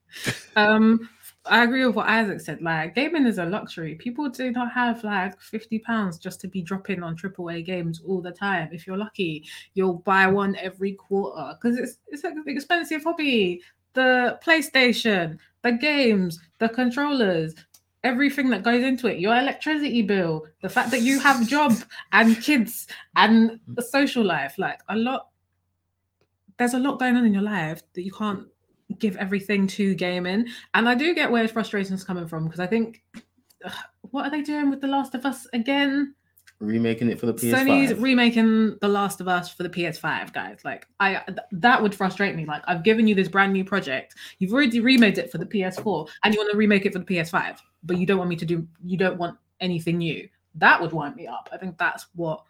um, 0.56 1.08
I 1.46 1.62
agree 1.64 1.84
with 1.84 1.96
what 1.96 2.08
Isaac 2.08 2.40
said. 2.40 2.62
Like, 2.62 2.94
gaming 2.94 3.26
is 3.26 3.38
a 3.38 3.44
luxury. 3.44 3.94
People 3.96 4.30
do 4.30 4.50
not 4.50 4.72
have 4.72 5.04
like 5.04 5.38
fifty 5.40 5.78
pounds 5.78 6.18
just 6.18 6.40
to 6.40 6.48
be 6.48 6.62
dropping 6.62 7.02
on 7.02 7.16
AAA 7.16 7.64
games 7.64 8.00
all 8.06 8.22
the 8.22 8.32
time. 8.32 8.70
If 8.72 8.86
you're 8.86 8.96
lucky, 8.96 9.44
you'll 9.74 9.98
buy 9.98 10.26
one 10.26 10.56
every 10.56 10.92
quarter 10.92 11.54
because 11.54 11.78
it's 11.78 11.98
it's 12.08 12.24
an 12.24 12.42
expensive 12.46 13.04
hobby. 13.04 13.62
The 13.92 14.38
PlayStation, 14.44 15.38
the 15.62 15.72
games, 15.72 16.40
the 16.58 16.68
controllers, 16.68 17.54
everything 18.02 18.50
that 18.50 18.62
goes 18.62 18.82
into 18.82 19.06
it, 19.06 19.20
your 19.20 19.36
electricity 19.36 20.02
bill, 20.02 20.46
the 20.62 20.68
fact 20.68 20.90
that 20.92 21.02
you 21.02 21.20
have 21.20 21.46
job 21.48 21.74
and 22.12 22.40
kids 22.42 22.86
and 23.16 23.60
a 23.76 23.82
social 23.82 24.24
life, 24.24 24.58
like 24.58 24.80
a 24.88 24.96
lot. 24.96 25.28
There's 26.56 26.74
a 26.74 26.78
lot 26.78 27.00
going 27.00 27.16
on 27.16 27.26
in 27.26 27.34
your 27.34 27.42
life 27.42 27.82
that 27.94 28.02
you 28.02 28.12
can't 28.12 28.46
give 28.98 29.16
everything 29.16 29.66
to 29.68 29.94
gaming. 29.94 30.46
And 30.74 30.88
I 30.88 30.94
do 30.94 31.14
get 31.14 31.30
where 31.30 31.46
frustration 31.48 31.94
is 31.94 32.04
coming 32.04 32.26
from 32.26 32.44
because 32.44 32.60
I 32.60 32.66
think, 32.66 33.02
ugh, 33.64 33.72
what 34.10 34.24
are 34.24 34.30
they 34.30 34.42
doing 34.42 34.70
with 34.70 34.80
The 34.80 34.86
Last 34.86 35.14
of 35.14 35.24
Us 35.26 35.46
again? 35.52 36.14
Remaking 36.60 37.10
it 37.10 37.18
for 37.18 37.26
the 37.26 37.34
PS5. 37.34 37.52
Sony's 37.52 37.94
remaking 37.94 38.78
The 38.80 38.88
Last 38.88 39.20
of 39.20 39.28
Us 39.28 39.52
for 39.52 39.64
the 39.64 39.68
PS5, 39.68 40.32
guys. 40.32 40.60
Like, 40.64 40.86
I 41.00 41.20
th- 41.26 41.38
that 41.52 41.82
would 41.82 41.94
frustrate 41.94 42.36
me. 42.36 42.44
Like, 42.44 42.62
I've 42.66 42.84
given 42.84 43.06
you 43.06 43.14
this 43.14 43.28
brand 43.28 43.52
new 43.52 43.64
project. 43.64 44.14
You've 44.38 44.52
already 44.52 44.80
remade 44.80 45.18
it 45.18 45.30
for 45.30 45.38
the 45.38 45.46
PS4, 45.46 46.08
and 46.22 46.32
you 46.32 46.40
want 46.40 46.52
to 46.52 46.56
remake 46.56 46.86
it 46.86 46.92
for 46.92 47.00
the 47.00 47.04
PS5, 47.04 47.58
but 47.82 47.98
you 47.98 48.06
don't 48.06 48.18
want 48.18 48.30
me 48.30 48.36
to 48.36 48.46
do. 48.46 48.66
You 48.84 48.96
don't 48.96 49.18
want 49.18 49.36
anything 49.60 49.98
new. 49.98 50.28
That 50.54 50.80
would 50.80 50.92
wind 50.92 51.16
me 51.16 51.26
up. 51.26 51.48
I 51.52 51.58
think 51.58 51.76
that's 51.76 52.06
what. 52.14 52.44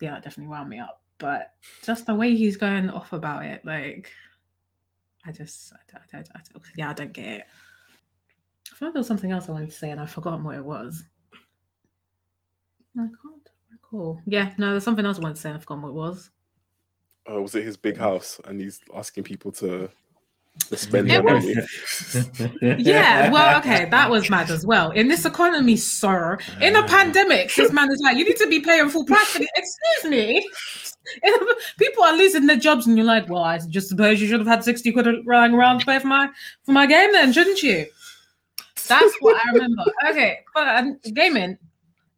Yeah, 0.00 0.16
it 0.16 0.24
definitely 0.24 0.50
wound 0.50 0.68
me 0.68 0.80
up. 0.80 1.00
But 1.18 1.52
just 1.84 2.06
the 2.06 2.14
way 2.16 2.34
he's 2.34 2.56
going 2.56 2.90
off 2.90 3.12
about 3.12 3.44
it, 3.44 3.64
like, 3.64 4.10
I 5.24 5.32
just, 5.32 5.72
I, 5.72 6.16
I, 6.16 6.18
I, 6.18 6.24
I, 6.34 6.40
yeah, 6.76 6.90
I 6.90 6.92
don't 6.94 7.12
get 7.12 7.26
it. 7.26 7.44
I 8.72 8.76
thought 8.76 8.92
there 8.92 9.00
was 9.00 9.06
something 9.06 9.30
else 9.30 9.48
I 9.48 9.52
wanted 9.52 9.70
to 9.70 9.76
say, 9.76 9.90
and 9.90 10.00
I've 10.00 10.10
forgotten 10.10 10.42
what 10.44 10.56
it 10.56 10.64
was. 10.64 11.04
I 12.98 13.02
can't 13.02 13.48
recall. 13.70 14.20
Yeah, 14.26 14.52
no, 14.58 14.70
there's 14.72 14.84
something 14.84 15.04
else 15.06 15.18
I 15.18 15.22
wanted 15.22 15.34
to 15.36 15.40
say, 15.40 15.48
and 15.50 15.56
I've 15.56 15.62
forgotten 15.62 15.82
what 15.82 15.90
it 15.90 15.94
was. 15.94 16.30
uh, 17.30 17.40
was 17.40 17.54
it 17.54 17.64
his 17.64 17.76
big 17.76 17.96
house 17.96 18.40
and 18.46 18.60
he's 18.60 18.80
asking 18.94 19.22
people 19.24 19.52
to, 19.52 19.88
to 20.68 20.76
spend 20.76 21.08
It 21.08 21.12
their 21.12 21.22
money 21.22 21.54
Yeah, 22.82 23.30
well, 23.30 23.58
okay, 23.60 23.88
that 23.90 24.10
was 24.10 24.28
mad 24.28 24.50
as 24.50 24.66
well. 24.66 24.90
In 24.90 25.08
this 25.08 25.24
economy, 25.24 25.76
sir, 25.76 26.38
in 26.60 26.76
a 26.76 26.82
pandemic, 26.86 27.54
this 27.54 27.72
man 27.72 27.90
is 27.92 28.00
like, 28.02 28.16
you 28.16 28.24
need 28.24 28.36
to 28.36 28.48
be 28.48 28.60
paying 28.60 28.88
full 28.88 29.04
price 29.04 29.28
for 29.28 29.42
it. 29.42 29.48
Excuse 29.56 30.10
me. 30.10 30.46
People 31.78 32.04
are 32.04 32.16
losing 32.16 32.46
their 32.46 32.56
jobs, 32.56 32.86
and 32.86 32.96
you're 32.96 33.06
like, 33.06 33.28
well, 33.28 33.42
I 33.42 33.58
just 33.58 33.88
suppose 33.88 34.20
you 34.20 34.28
should 34.28 34.40
have 34.40 34.46
had 34.46 34.64
60 34.64 34.92
quid 34.92 35.26
lying 35.26 35.54
around 35.54 35.80
to 35.80 35.86
pay 35.86 35.98
for 35.98 36.06
my 36.06 36.28
for 36.64 36.72
my 36.72 36.86
game 36.86 37.12
then, 37.12 37.32
shouldn't 37.32 37.62
you? 37.62 37.86
That's 38.88 39.14
what 39.20 39.40
I 39.44 39.52
remember. 39.52 39.84
Okay, 40.10 40.40
but 40.54 40.66
um, 40.68 40.98
gaming, 41.14 41.56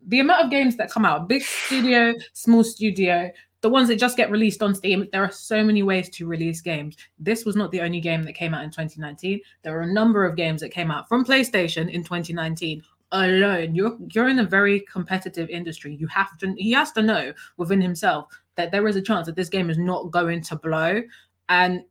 the 0.08 0.20
amount 0.20 0.44
of 0.44 0.50
games 0.50 0.76
that 0.76 0.90
come 0.90 1.04
out, 1.04 1.28
big 1.28 1.42
studio, 1.42 2.14
small 2.32 2.64
studio, 2.64 3.30
the 3.60 3.68
ones 3.68 3.88
that 3.88 3.96
just 3.96 4.16
get 4.16 4.30
released 4.30 4.62
on 4.62 4.74
Steam, 4.74 5.08
there 5.12 5.24
are 5.24 5.30
so 5.30 5.64
many 5.64 5.82
ways 5.82 6.10
to 6.10 6.26
release 6.26 6.60
games. 6.60 6.96
This 7.18 7.44
was 7.44 7.56
not 7.56 7.70
the 7.70 7.80
only 7.80 8.00
game 8.00 8.22
that 8.24 8.34
came 8.34 8.52
out 8.52 8.62
in 8.62 8.70
2019. 8.70 9.40
There 9.62 9.78
are 9.78 9.82
a 9.82 9.92
number 9.92 10.26
of 10.26 10.36
games 10.36 10.60
that 10.60 10.70
came 10.70 10.90
out 10.90 11.08
from 11.08 11.24
PlayStation 11.24 11.90
in 11.90 12.02
2019 12.02 12.82
alone. 13.14 13.74
You're 13.74 13.96
you're 14.12 14.28
in 14.28 14.40
a 14.40 14.44
very 14.44 14.80
competitive 14.80 15.48
industry. 15.48 15.94
You 15.94 16.06
have 16.08 16.36
to 16.38 16.54
he 16.56 16.72
has 16.72 16.92
to 16.92 17.02
know 17.02 17.32
within 17.56 17.80
himself 17.80 18.26
that 18.56 18.70
there 18.70 18.86
is 18.86 18.96
a 18.96 19.02
chance 19.02 19.26
that 19.26 19.36
this 19.36 19.48
game 19.48 19.70
is 19.70 19.78
not 19.78 20.10
going 20.10 20.42
to 20.42 20.56
blow. 20.56 21.02
And 21.48 21.84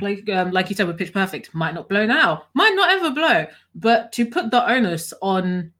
like 0.00 0.28
um, 0.30 0.50
like 0.50 0.70
you 0.70 0.76
said 0.76 0.86
with 0.86 0.98
Pitch 0.98 1.12
Perfect, 1.12 1.54
might 1.54 1.74
not 1.74 1.88
blow 1.88 2.06
now, 2.06 2.46
might 2.54 2.74
not 2.74 2.90
ever 2.90 3.10
blow. 3.10 3.46
But 3.74 4.12
to 4.12 4.26
put 4.26 4.50
the 4.50 4.68
onus 4.68 5.12
on 5.22 5.72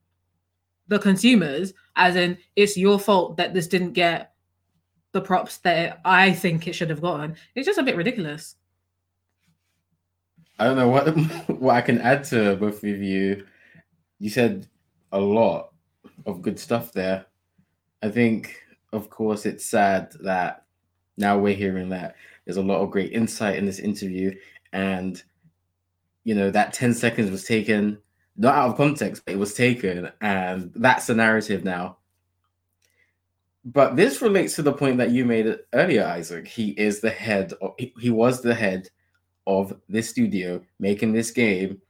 the 0.88 0.98
consumers, 0.98 1.72
as 1.96 2.14
in 2.14 2.38
it's 2.56 2.76
your 2.76 2.98
fault 2.98 3.36
that 3.38 3.54
this 3.54 3.66
didn't 3.66 3.92
get 3.92 4.32
the 5.12 5.20
props 5.20 5.58
that 5.58 6.00
I 6.04 6.32
think 6.32 6.68
it 6.68 6.74
should 6.74 6.90
have 6.90 7.00
gotten, 7.00 7.36
it's 7.54 7.66
just 7.66 7.78
a 7.78 7.82
bit 7.82 7.96
ridiculous. 7.96 8.56
I 10.58 10.64
don't 10.64 10.76
know 10.76 10.88
what 10.88 11.08
what 11.48 11.74
I 11.74 11.80
can 11.80 12.00
add 12.00 12.24
to 12.24 12.56
both 12.56 12.84
of 12.84 13.02
you. 13.02 13.44
You 14.24 14.30
said 14.30 14.66
a 15.12 15.20
lot 15.20 15.74
of 16.24 16.40
good 16.40 16.58
stuff 16.58 16.92
there. 16.92 17.26
I 18.02 18.08
think, 18.08 18.58
of 18.90 19.10
course, 19.10 19.44
it's 19.44 19.66
sad 19.66 20.12
that 20.20 20.64
now 21.18 21.36
we're 21.36 21.54
hearing 21.54 21.90
that 21.90 22.14
there's 22.46 22.56
a 22.56 22.62
lot 22.62 22.80
of 22.80 22.90
great 22.90 23.12
insight 23.12 23.58
in 23.58 23.66
this 23.66 23.80
interview, 23.80 24.34
and 24.72 25.22
you 26.24 26.34
know 26.34 26.50
that 26.50 26.72
10 26.72 26.94
seconds 26.94 27.30
was 27.30 27.44
taken 27.44 27.98
not 28.38 28.54
out 28.54 28.70
of 28.70 28.76
context, 28.78 29.26
but 29.26 29.34
it 29.34 29.38
was 29.38 29.52
taken, 29.52 30.10
and 30.22 30.72
that's 30.74 31.06
the 31.06 31.14
narrative 31.14 31.62
now. 31.62 31.98
But 33.62 33.94
this 33.94 34.22
relates 34.22 34.56
to 34.56 34.62
the 34.62 34.72
point 34.72 34.96
that 34.96 35.10
you 35.10 35.26
made 35.26 35.54
earlier, 35.74 36.06
Isaac. 36.06 36.48
He 36.48 36.70
is 36.70 37.00
the 37.00 37.10
head, 37.10 37.52
of, 37.60 37.74
he, 37.78 37.92
he 38.00 38.08
was 38.08 38.40
the 38.40 38.54
head 38.54 38.88
of 39.46 39.78
this 39.86 40.08
studio 40.08 40.62
making 40.78 41.12
this 41.12 41.30
game. 41.30 41.82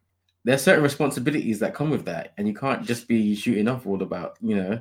There 0.45 0.55
are 0.55 0.59
certain 0.59 0.83
responsibilities 0.83 1.59
that 1.61 1.75
come 1.75 1.91
with 1.91 2.05
that, 2.05 2.35
and 2.37 2.47
you 2.47 2.55
can't 2.55 2.85
just 2.85 3.09
be 3.09 3.35
shooting 3.35 3.67
off 3.67 3.87
all 3.87 4.03
about, 4.03 4.37
you 4.43 4.57
know, 4.57 4.81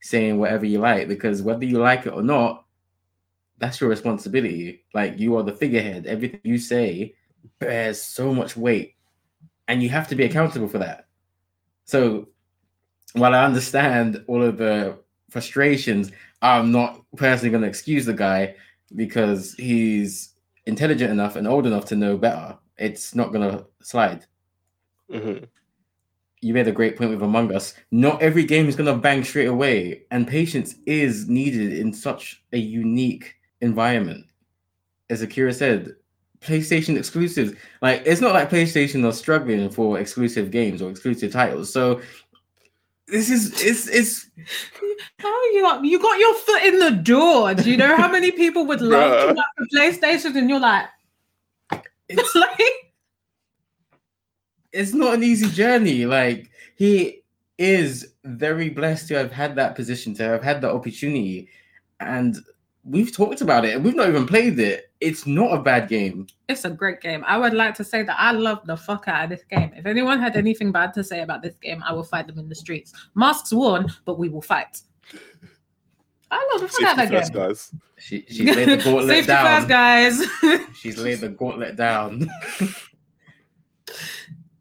saying 0.00 0.38
whatever 0.38 0.66
you 0.66 0.78
like, 0.78 1.08
because 1.08 1.42
whether 1.42 1.64
you 1.64 1.78
like 1.78 2.06
it 2.06 2.12
or 2.12 2.22
not, 2.22 2.64
that's 3.56 3.80
your 3.80 3.90
responsibility. 3.90 4.84
Like 4.94 5.18
you 5.18 5.36
are 5.36 5.42
the 5.42 5.52
figurehead. 5.52 6.06
Everything 6.06 6.40
you 6.44 6.58
say 6.58 7.14
bears 7.58 8.00
so 8.00 8.34
much 8.34 8.56
weight, 8.56 8.94
and 9.66 9.82
you 9.82 9.88
have 9.88 10.08
to 10.08 10.14
be 10.14 10.24
accountable 10.24 10.68
for 10.68 10.78
that. 10.78 11.06
So, 11.84 12.28
while 13.14 13.34
I 13.34 13.44
understand 13.44 14.22
all 14.28 14.42
of 14.42 14.58
the 14.58 14.98
frustrations, 15.30 16.12
I'm 16.42 16.70
not 16.70 17.02
personally 17.16 17.50
going 17.50 17.62
to 17.62 17.68
excuse 17.68 18.04
the 18.04 18.12
guy 18.12 18.54
because 18.94 19.54
he's 19.54 20.34
intelligent 20.66 21.10
enough 21.10 21.36
and 21.36 21.46
old 21.46 21.66
enough 21.66 21.86
to 21.86 21.96
know 21.96 22.16
better. 22.16 22.58
It's 22.76 23.14
not 23.14 23.32
going 23.32 23.50
to 23.50 23.66
slide. 23.82 24.26
Mhm. 25.10 25.46
You 26.40 26.54
made 26.54 26.68
a 26.68 26.72
great 26.72 26.96
point 26.96 27.10
with 27.10 27.22
Among 27.22 27.52
Us. 27.52 27.74
Not 27.90 28.22
every 28.22 28.44
game 28.44 28.68
is 28.68 28.76
going 28.76 28.92
to 28.92 29.00
bang 29.00 29.24
straight 29.24 29.46
away, 29.46 30.02
and 30.10 30.26
patience 30.26 30.76
is 30.86 31.28
needed 31.28 31.72
in 31.72 31.92
such 31.92 32.42
a 32.52 32.58
unique 32.58 33.34
environment. 33.60 34.24
As 35.10 35.22
Akira 35.22 35.52
said, 35.52 35.96
PlayStation 36.40 36.96
exclusives, 36.96 37.52
like 37.82 38.02
it's 38.06 38.20
not 38.20 38.34
like 38.34 38.50
PlayStation 38.50 39.04
are 39.04 39.12
struggling 39.12 39.68
for 39.70 39.98
exclusive 39.98 40.50
games 40.50 40.80
or 40.80 40.90
exclusive 40.90 41.32
titles. 41.32 41.72
So 41.72 42.00
this 43.08 43.30
is 43.30 43.60
it's 43.60 43.88
it's 43.88 44.30
Oh, 45.24 45.50
you 45.54 45.62
got 45.62 45.84
you 45.84 46.00
got 46.00 46.18
your 46.18 46.34
foot 46.34 46.62
in 46.62 46.78
the 46.78 46.90
door. 46.90 47.54
Do 47.54 47.70
you 47.70 47.76
know 47.76 47.96
how 47.96 48.10
many 48.10 48.30
people 48.30 48.66
would 48.66 48.80
love 48.80 49.10
to 49.20 49.26
Bruh. 49.32 49.36
work 49.36 49.46
for 49.56 49.66
PlayStation? 49.76 50.36
And 50.36 50.48
you're 50.48 50.60
like, 50.60 50.86
it's 52.08 52.34
like 52.36 52.72
it's 54.72 54.92
not 54.94 55.14
an 55.14 55.22
easy 55.22 55.48
journey. 55.48 56.06
Like 56.06 56.50
he 56.76 57.22
is 57.58 58.14
very 58.24 58.68
blessed 58.70 59.08
to 59.08 59.14
have 59.14 59.32
had 59.32 59.56
that 59.56 59.74
position, 59.74 60.14
to 60.14 60.22
have 60.24 60.42
had 60.42 60.60
that 60.62 60.70
opportunity, 60.72 61.48
and 62.00 62.36
we've 62.84 63.12
talked 63.14 63.40
about 63.40 63.64
it. 63.64 63.74
and 63.74 63.84
We've 63.84 63.94
not 63.96 64.08
even 64.08 64.26
played 64.26 64.58
it, 64.58 64.90
it's 65.00 65.26
not 65.26 65.52
a 65.58 65.60
bad 65.62 65.88
game. 65.88 66.26
It's 66.48 66.64
a 66.64 66.70
great 66.70 67.00
game. 67.00 67.24
I 67.26 67.36
would 67.36 67.52
like 67.54 67.74
to 67.74 67.84
say 67.84 68.02
that 68.02 68.16
I 68.18 68.30
love 68.32 68.64
the 68.66 68.76
fuck 68.76 69.08
out 69.08 69.24
of 69.24 69.30
this 69.30 69.44
game. 69.50 69.72
If 69.76 69.86
anyone 69.86 70.18
had 70.20 70.36
anything 70.36 70.72
bad 70.72 70.94
to 70.94 71.04
say 71.04 71.20
about 71.22 71.42
this 71.42 71.56
game, 71.56 71.82
I 71.86 71.92
will 71.92 72.04
fight 72.04 72.26
them 72.28 72.38
in 72.38 72.48
the 72.48 72.54
streets. 72.54 72.92
Masks 73.14 73.52
worn, 73.52 73.92
but 74.04 74.18
we 74.18 74.28
will 74.28 74.40
fight. 74.42 74.80
I 76.30 76.48
love 76.52 76.60
the 76.62 76.68
fuck 76.68 76.82
out 76.84 77.04
of 77.04 77.10
that 77.10 77.20
first, 77.20 77.32
game. 77.32 77.42
guys. 77.42 77.74
She 77.98 78.24
she's 78.28 78.54
laid 78.56 78.68
the 78.68 78.76
gauntlet 78.84 79.08
Safety 79.08 79.26
down. 79.26 79.56
first, 79.56 79.68
guys. 79.68 80.22
She's 80.78 80.98
laid 80.98 81.18
the 81.20 81.28
gauntlet 81.30 81.74
down. 81.76 82.30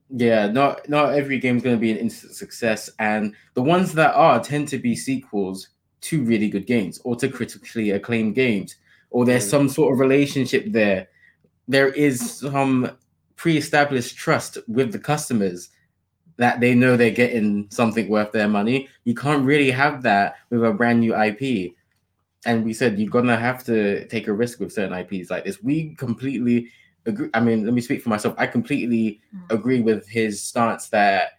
yeah, 0.09 0.47
not 0.47 0.87
not 0.89 1.13
every 1.13 1.39
game's 1.39 1.63
going 1.63 1.75
to 1.75 1.79
be 1.81 1.91
an 1.91 1.97
instant 1.97 2.33
success, 2.33 2.89
and 2.99 3.33
the 3.53 3.61
ones 3.61 3.93
that 3.93 4.13
are 4.15 4.39
tend 4.39 4.67
to 4.69 4.77
be 4.77 4.95
sequels 4.95 5.69
to 6.01 6.23
really 6.23 6.49
good 6.49 6.65
games 6.67 6.99
or 7.03 7.15
to 7.17 7.27
critically 7.27 7.91
acclaimed 7.91 8.35
games, 8.35 8.75
or 9.09 9.25
there's 9.25 9.45
Mm. 9.47 9.49
some 9.49 9.69
sort 9.69 9.93
of 9.93 9.99
relationship 9.99 10.65
there. 10.71 11.07
There 11.67 11.89
is 11.89 12.19
some 12.39 12.91
pre-established 13.35 14.15
trust 14.17 14.57
with 14.67 14.91
the 14.91 14.99
customers 14.99 15.69
that 16.37 16.59
they 16.59 16.73
know 16.75 16.95
they're 16.95 17.11
getting 17.11 17.67
something 17.69 18.07
worth 18.09 18.31
their 18.31 18.47
money. 18.47 18.87
You 19.05 19.15
can't 19.15 19.43
really 19.43 19.71
have 19.71 20.03
that 20.03 20.35
with 20.49 20.63
a 20.63 20.71
brand 20.71 20.99
new 21.01 21.15
IP. 21.15 21.75
And 22.45 22.63
we 22.63 22.73
said 22.73 22.97
you're 22.99 23.09
gonna 23.09 23.35
have 23.37 23.63
to 23.65 24.07
take 24.07 24.27
a 24.27 24.33
risk 24.33 24.59
with 24.59 24.71
certain 24.71 24.93
IPs 24.93 25.29
like 25.29 25.43
this. 25.45 25.61
We 25.61 25.95
completely 25.95 26.69
agree. 27.07 27.29
I 27.33 27.39
mean, 27.39 27.65
let 27.65 27.73
me 27.73 27.81
speak 27.81 28.01
for 28.03 28.09
myself. 28.09 28.35
I 28.37 28.45
completely 28.47 29.19
Mm. 29.35 29.51
agree 29.55 29.81
with 29.81 30.07
his 30.07 30.41
stance 30.43 30.89
that 30.89 31.31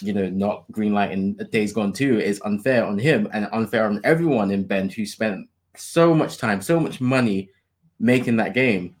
you 0.00 0.12
know 0.12 0.28
not 0.28 0.70
greenlighting 0.70 1.50
Days 1.50 1.72
Gone 1.72 1.92
2 1.92 2.20
is 2.20 2.40
unfair 2.44 2.84
on 2.84 2.98
him 2.98 3.28
and 3.32 3.48
unfair 3.52 3.86
on 3.86 4.00
everyone 4.04 4.50
in 4.50 4.64
Bend 4.64 4.92
who 4.92 5.04
spent 5.06 5.48
so 5.76 6.14
much 6.14 6.36
time, 6.38 6.60
so 6.60 6.78
much 6.78 7.00
money 7.00 7.50
making 7.98 8.36
that 8.36 8.54
game. 8.54 8.94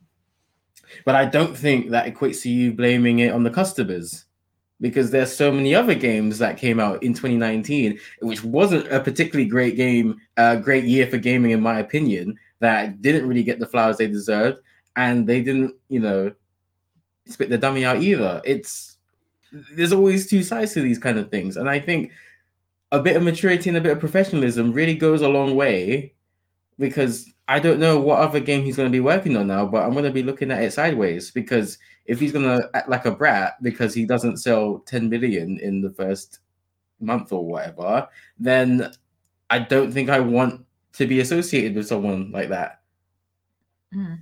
But 1.04 1.14
I 1.14 1.24
don't 1.24 1.56
think 1.56 1.90
that 1.90 2.06
equates 2.12 2.42
to 2.42 2.50
you 2.50 2.72
blaming 2.72 3.20
it 3.20 3.32
on 3.32 3.44
the 3.44 3.50
customers 3.50 4.24
because 4.80 5.10
there's 5.10 5.34
so 5.34 5.52
many 5.52 5.74
other 5.74 5.94
games 5.94 6.38
that 6.38 6.58
came 6.58 6.80
out 6.80 7.02
in 7.02 7.14
2019, 7.14 7.98
which 8.20 8.42
wasn't 8.42 8.90
a 8.92 8.98
particularly 8.98 9.48
great 9.48 9.76
game, 9.76 10.20
a 10.36 10.56
great 10.56 10.84
year 10.84 11.06
for 11.06 11.18
gaming, 11.18 11.52
in 11.52 11.60
my 11.60 11.78
opinion, 11.78 12.36
that 12.58 13.00
didn't 13.00 13.28
really 13.28 13.44
get 13.44 13.58
the 13.60 13.66
flowers 13.66 13.96
they 13.98 14.08
deserved, 14.08 14.58
and 14.96 15.26
they 15.26 15.42
didn't, 15.42 15.74
you 15.88 16.00
know, 16.00 16.32
spit 17.26 17.50
the 17.50 17.58
dummy 17.58 17.84
out 17.84 18.02
either. 18.02 18.40
It's 18.44 18.98
there's 19.74 19.92
always 19.92 20.28
two 20.28 20.42
sides 20.42 20.72
to 20.74 20.80
these 20.80 20.98
kind 20.98 21.18
of 21.18 21.30
things, 21.30 21.56
and 21.56 21.68
I 21.68 21.78
think 21.78 22.12
a 22.90 23.00
bit 23.00 23.16
of 23.16 23.22
maturity 23.22 23.70
and 23.70 23.76
a 23.76 23.80
bit 23.80 23.92
of 23.92 24.00
professionalism 24.00 24.72
really 24.72 24.94
goes 24.94 25.22
a 25.22 25.28
long 25.28 25.56
way 25.56 26.14
because 26.78 27.32
I 27.48 27.58
don't 27.58 27.80
know 27.80 27.98
what 27.98 28.18
other 28.18 28.40
game 28.40 28.64
he's 28.64 28.76
going 28.76 28.88
to 28.88 28.92
be 28.92 29.00
working 29.00 29.36
on 29.36 29.46
now, 29.46 29.66
but 29.66 29.82
I'm 29.82 29.92
going 29.92 30.04
to 30.04 30.10
be 30.10 30.22
looking 30.22 30.50
at 30.50 30.62
it 30.62 30.72
sideways 30.72 31.30
because 31.30 31.78
if 32.06 32.20
he's 32.20 32.32
going 32.32 32.44
to 32.44 32.68
act 32.74 32.88
like 32.88 33.06
a 33.06 33.10
brat 33.10 33.62
because 33.62 33.94
he 33.94 34.04
doesn't 34.04 34.38
sell 34.38 34.80
10 34.86 35.08
million 35.08 35.58
in 35.58 35.80
the 35.80 35.90
first 35.90 36.40
month 37.00 37.32
or 37.32 37.44
whatever, 37.44 38.08
then 38.38 38.92
I 39.50 39.58
don't 39.58 39.92
think 39.92 40.08
I 40.08 40.20
want 40.20 40.64
to 40.94 41.06
be 41.06 41.20
associated 41.20 41.74
with 41.74 41.86
someone 41.86 42.30
like 42.32 42.48
that. 42.50 42.80
Mm. 43.94 44.20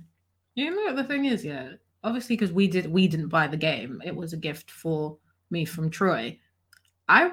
You 0.55 0.71
know 0.75 0.83
what 0.85 0.95
the 0.95 1.03
thing 1.03 1.25
is, 1.25 1.43
yeah. 1.45 1.73
Obviously, 2.03 2.35
because 2.35 2.51
we 2.51 2.67
did 2.67 2.87
we 2.91 3.07
didn't 3.07 3.29
buy 3.29 3.47
the 3.47 3.57
game. 3.57 4.01
It 4.03 4.15
was 4.15 4.33
a 4.33 4.37
gift 4.37 4.71
for 4.71 5.17
me 5.49 5.65
from 5.65 5.89
Troy. 5.89 6.39
I 7.07 7.31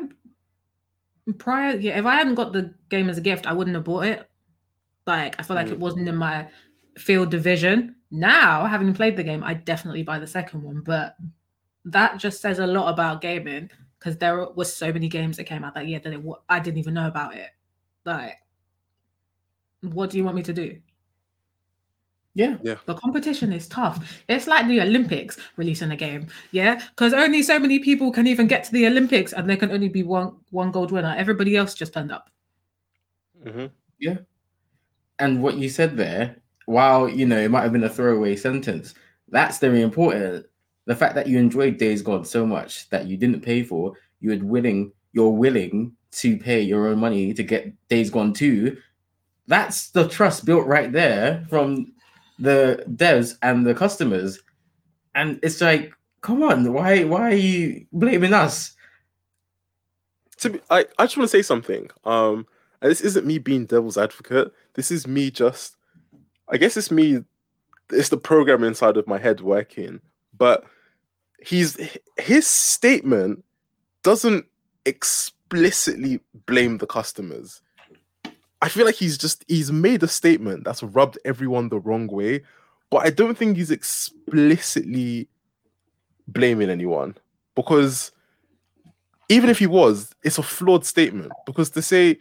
prior, 1.39 1.77
yeah. 1.77 1.99
If 1.99 2.05
I 2.07 2.17
hadn't 2.17 2.35
got 2.35 2.53
the 2.53 2.75
game 2.91 3.09
as 3.09 3.19
a 3.19 3.23
gift, 3.23 3.47
I 3.47 3.53
wouldn't 3.53 3.75
have 3.77 3.85
bought 3.85 4.07
it. 4.07 4.29
Like 5.07 5.39
I 5.39 5.43
feel 5.43 5.57
like 5.57 5.69
it 5.69 5.79
Mm. 5.79 5.81
wasn't 5.81 6.09
in 6.09 6.17
my 6.17 6.49
field 6.99 7.31
division. 7.31 7.97
Now, 8.11 8.67
having 8.67 8.93
played 8.95 9.17
the 9.17 9.25
game, 9.25 9.43
I 9.45 9.55
definitely 9.55 10.03
buy 10.03 10.19
the 10.19 10.27
second 10.27 10.63
one. 10.63 10.83
But 10.83 11.17
that 11.85 12.19
just 12.19 12.41
says 12.41 12.59
a 12.59 12.67
lot 12.67 12.91
about 12.93 13.21
gaming 13.21 13.71
because 13.99 14.17
there 14.19 14.49
was 14.51 14.73
so 14.75 14.93
many 14.93 15.09
games 15.09 15.37
that 15.37 15.45
came 15.45 15.65
out 15.65 15.75
that 15.75 15.87
year 15.87 15.99
that 16.01 16.13
it, 16.13 16.23
I 16.49 16.61
didn't 16.61 16.79
even 16.79 16.95
know 16.95 17.09
about 17.09 17.35
it. 17.35 17.51
Like, 18.05 18.37
what 19.83 20.11
do 20.11 20.19
you 20.19 20.25
want 20.25 20.37
me 20.37 20.43
to 20.43 20.53
do? 20.53 20.79
Yeah. 22.39 22.57
yeah. 22.63 22.77
The 22.87 22.95
competition 22.95 23.53
is 23.53 23.67
tough. 23.67 24.23
It's 24.29 24.47
like 24.47 24.69
the 24.69 24.81
Olympics 24.81 25.39
releasing 25.57 25.91
a 25.91 25.97
game, 25.97 26.29
yeah, 26.53 26.81
because 26.91 27.13
only 27.13 27.43
so 27.43 27.59
many 27.59 27.81
people 27.81 28.13
can 28.13 28.29
even 28.29 28.47
get 28.47 28.63
to 28.65 28.73
the 28.73 28.87
Olympics, 28.87 29.33
and 29.33 29.51
there 29.51 29.57
can 29.57 29.73
only 29.73 29.89
be 29.89 30.05
one 30.05 30.37
one 30.51 30.71
gold 30.71 30.93
winner. 30.93 31.17
Everybody 31.19 31.57
else 31.57 31.75
just 31.75 31.93
turned 31.93 32.13
up. 32.13 32.31
Mhm. 33.45 33.71
Yeah. 33.99 34.19
And 35.19 35.43
what 35.43 35.57
you 35.57 35.69
said 35.69 35.97
there, 35.97 36.37
while 36.67 37.09
you 37.09 37.27
know 37.27 37.39
it 37.39 37.51
might 37.51 37.63
have 37.63 37.73
been 37.73 37.83
a 37.83 37.89
throwaway 37.89 38.37
sentence, 38.37 38.95
that's 39.29 39.59
very 39.59 39.83
important. 39.83 40.47
The 40.87 40.95
fact 40.95 41.17
that 41.17 41.27
you 41.27 41.39
enjoyed 41.39 41.77
Days 41.77 42.03
Gone 42.03 42.25
so 42.25 42.47
much 42.47 42.89
that 42.91 43.07
you 43.09 43.17
didn't 43.17 43.41
pay 43.41 43.65
for, 43.65 43.95
you 44.21 44.31
would 44.31 44.45
willing, 44.45 44.93
you're 45.13 45.31
willing 45.31 45.93
to 46.13 46.39
pay 46.39 46.61
your 46.61 46.87
own 46.87 46.99
money 46.99 47.35
to 47.35 47.43
get 47.43 47.75
Days 47.89 48.11
Gone 48.11 48.33
2. 48.33 48.77
That's 49.49 49.91
the 49.91 50.09
trust 50.09 50.45
built 50.47 50.67
right 50.67 50.93
there 50.93 51.45
from 51.51 51.93
the 52.39 52.85
devs 52.89 53.37
and 53.43 53.67
the 53.67 53.75
customers. 53.75 54.41
And 55.15 55.41
it's 55.43 55.61
like, 55.61 55.93
come 56.21 56.43
on, 56.43 56.73
why 56.73 57.05
why 57.05 57.23
are 57.23 57.35
you 57.35 57.87
blaming 57.93 58.33
us? 58.33 58.77
to 60.39 60.51
be, 60.51 60.61
I, 60.71 60.87
I 60.99 61.05
just 61.05 61.17
want 61.17 61.31
to 61.31 61.37
say 61.37 61.43
something. 61.43 61.91
Um, 62.05 62.47
and 62.81 62.91
this 62.91 63.01
isn't 63.01 63.27
me 63.27 63.39
being 63.39 63.67
devil's 63.67 63.99
advocate. 63.99 64.53
This 64.75 64.91
is 64.91 65.07
me 65.07 65.31
just, 65.31 65.77
I 66.49 66.57
guess 66.57 66.77
it's 66.77 66.91
me, 66.91 67.25
it's 67.91 68.09
the 68.09 68.17
program 68.17 68.65
inside 68.65 68.97
of 68.97 69.07
my 69.07 69.19
head 69.19 69.41
working. 69.41 70.01
But 70.37 70.65
he's 71.41 71.77
his 72.17 72.47
statement 72.47 73.45
doesn't 74.03 74.47
explicitly 74.85 76.21
blame 76.47 76.79
the 76.79 76.87
customers. 76.87 77.61
I 78.61 78.69
feel 78.69 78.87
like 78.87 78.97
he's 78.97 79.17
just 79.17 79.45
he's 79.49 79.71
made 79.71 80.03
a 80.03 80.09
statement 80.09 80.65
that's 80.65 80.83
rubbed 80.83 81.19
everyone 81.25 81.69
the 81.69 81.79
wrong 81.79 82.07
way, 82.09 82.43
but 82.91 82.99
I 82.99 83.11
don't 83.11 83.37
think 83.37 83.57
he's 83.57 83.71
explicitly 83.71 85.29
blaming 86.27 86.71
anyone 86.71 87.17
because 87.55 88.13
even 89.29 89.51
if 89.51 89.59
he 89.59 89.67
was, 89.67 90.13
it's 90.23 90.39
a 90.39 90.43
flawed 90.43 90.85
statement 90.85 91.33
because 91.47 91.71
to 91.71 91.83
say 91.83 92.19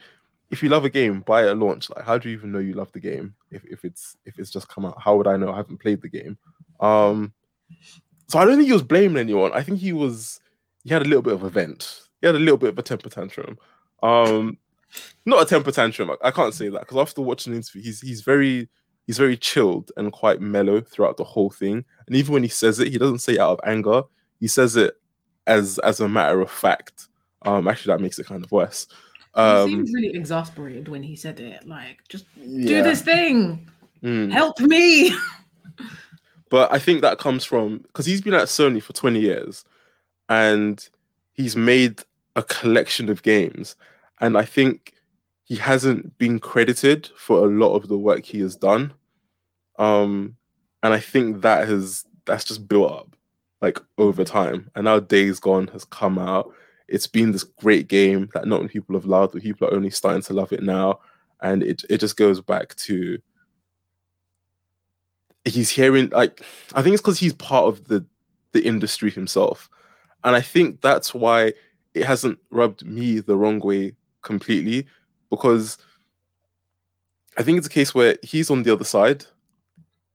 if 0.49 0.63
you 0.63 0.69
love 0.69 0.85
a 0.85 0.89
game, 0.89 1.21
buy 1.21 1.43
it 1.43 1.49
at 1.49 1.57
launch. 1.57 1.89
Like, 1.89 2.05
how 2.05 2.17
do 2.17 2.29
you 2.29 2.37
even 2.37 2.51
know 2.51 2.59
you 2.59 2.73
love 2.73 2.91
the 2.91 2.99
game 2.99 3.35
if, 3.51 3.65
if 3.65 3.83
it's 3.83 4.15
if 4.25 4.39
it's 4.39 4.51
just 4.51 4.67
come 4.67 4.85
out? 4.85 5.01
How 5.01 5.15
would 5.15 5.27
I 5.27 5.37
know? 5.37 5.51
I 5.51 5.57
haven't 5.57 5.79
played 5.79 6.01
the 6.01 6.09
game. 6.09 6.37
Um, 6.79 7.33
so 8.27 8.39
I 8.39 8.45
don't 8.45 8.57
think 8.57 8.67
he 8.67 8.73
was 8.73 8.83
blaming 8.83 9.17
anyone. 9.17 9.51
I 9.53 9.63
think 9.63 9.79
he 9.79 9.93
was 9.93 10.39
he 10.83 10.93
had 10.93 11.01
a 11.01 11.05
little 11.05 11.21
bit 11.21 11.33
of 11.33 11.43
a 11.43 11.49
vent. 11.49 12.01
He 12.21 12.27
had 12.27 12.35
a 12.35 12.39
little 12.39 12.57
bit 12.57 12.69
of 12.69 12.79
a 12.79 12.83
temper 12.83 13.09
tantrum. 13.09 13.57
Um, 14.03 14.57
not 15.25 15.41
a 15.41 15.45
temper 15.45 15.71
tantrum. 15.71 16.11
I, 16.11 16.15
I 16.27 16.31
can't 16.31 16.53
say 16.53 16.69
that 16.69 16.81
because 16.81 16.97
after 16.97 17.21
watching 17.21 17.53
the 17.53 17.57
interview, 17.57 17.81
he's 17.81 18.01
he's 18.01 18.21
very 18.21 18.69
he's 19.05 19.17
very 19.17 19.37
chilled 19.37 19.91
and 19.97 20.11
quite 20.11 20.41
mellow 20.41 20.81
throughout 20.81 21.17
the 21.17 21.23
whole 21.23 21.49
thing. 21.49 21.85
And 22.07 22.15
even 22.15 22.33
when 22.33 22.43
he 22.43 22.49
says 22.49 22.79
it, 22.79 22.89
he 22.89 22.97
doesn't 22.97 23.19
say 23.19 23.33
it 23.33 23.39
out 23.39 23.59
of 23.59 23.69
anger. 23.69 24.03
He 24.39 24.47
says 24.47 24.75
it 24.75 24.95
as 25.47 25.79
as 25.79 25.99
a 25.99 26.07
matter 26.09 26.41
of 26.41 26.51
fact. 26.51 27.07
Um, 27.43 27.67
actually, 27.67 27.93
that 27.93 28.01
makes 28.01 28.19
it 28.19 28.25
kind 28.25 28.43
of 28.43 28.51
worse. 28.51 28.87
he 29.35 29.41
Um, 29.41 29.69
seems 29.69 29.93
really 29.93 30.15
exasperated 30.15 30.87
when 30.87 31.03
he 31.03 31.15
said 31.15 31.39
it. 31.39 31.67
Like, 31.67 31.99
just 32.09 32.25
do 32.35 32.83
this 32.83 33.01
thing. 33.01 33.69
mm. 34.03 34.31
Help 34.31 34.59
me. 34.59 35.15
but 36.49 36.71
I 36.73 36.79
think 36.79 37.01
that 37.01 37.19
comes 37.19 37.45
from 37.45 37.79
because 37.79 38.05
he's 38.05 38.21
been 38.21 38.33
at 38.33 38.47
Sony 38.47 38.81
for 38.81 38.93
20 38.93 39.19
years 39.19 39.63
and 40.29 40.87
he's 41.33 41.55
made 41.55 42.01
a 42.35 42.43
collection 42.43 43.09
of 43.09 43.23
games. 43.23 43.75
And 44.19 44.37
I 44.37 44.45
think 44.45 44.93
he 45.43 45.55
hasn't 45.55 46.17
been 46.17 46.39
credited 46.39 47.09
for 47.15 47.45
a 47.45 47.49
lot 47.49 47.75
of 47.75 47.87
the 47.87 47.97
work 47.97 48.25
he 48.25 48.39
has 48.41 48.55
done. 48.55 48.93
Um, 49.79 50.35
and 50.83 50.93
I 50.93 50.99
think 50.99 51.41
that 51.41 51.67
has 51.67 52.05
that's 52.25 52.43
just 52.43 52.67
built 52.67 52.91
up 52.91 53.15
like 53.61 53.79
over 53.97 54.23
time. 54.23 54.69
And 54.75 54.85
now 54.85 54.99
Days 54.99 55.39
Gone 55.39 55.67
has 55.69 55.85
come 55.85 56.19
out. 56.19 56.53
It's 56.87 57.07
been 57.07 57.31
this 57.31 57.43
great 57.43 57.87
game 57.87 58.29
that 58.33 58.47
not 58.47 58.61
many 58.61 58.69
people 58.69 58.95
have 58.95 59.05
loved, 59.05 59.33
but 59.33 59.41
people 59.41 59.67
are 59.67 59.73
only 59.73 59.89
starting 59.89 60.21
to 60.23 60.33
love 60.33 60.51
it 60.51 60.63
now. 60.63 60.99
And 61.41 61.63
it 61.63 61.83
it 61.89 61.99
just 61.99 62.17
goes 62.17 62.41
back 62.41 62.75
to 62.75 63.19
he's 65.45 65.69
hearing 65.69 66.09
like 66.09 66.41
I 66.73 66.81
think 66.81 66.93
it's 66.93 67.01
because 67.01 67.19
he's 67.19 67.33
part 67.33 67.65
of 67.65 67.87
the 67.87 68.05
the 68.53 68.63
industry 68.65 69.11
himself, 69.11 69.69
and 70.23 70.35
I 70.35 70.41
think 70.41 70.81
that's 70.81 71.13
why 71.13 71.53
it 71.93 72.05
hasn't 72.05 72.39
rubbed 72.51 72.85
me 72.85 73.19
the 73.19 73.35
wrong 73.35 73.59
way 73.59 73.93
completely 74.21 74.87
because 75.29 75.77
I 77.37 77.43
think 77.43 77.57
it's 77.57 77.67
a 77.67 77.69
case 77.69 77.93
where 77.93 78.17
he's 78.23 78.49
on 78.49 78.63
the 78.63 78.73
other 78.73 78.83
side, 78.83 79.25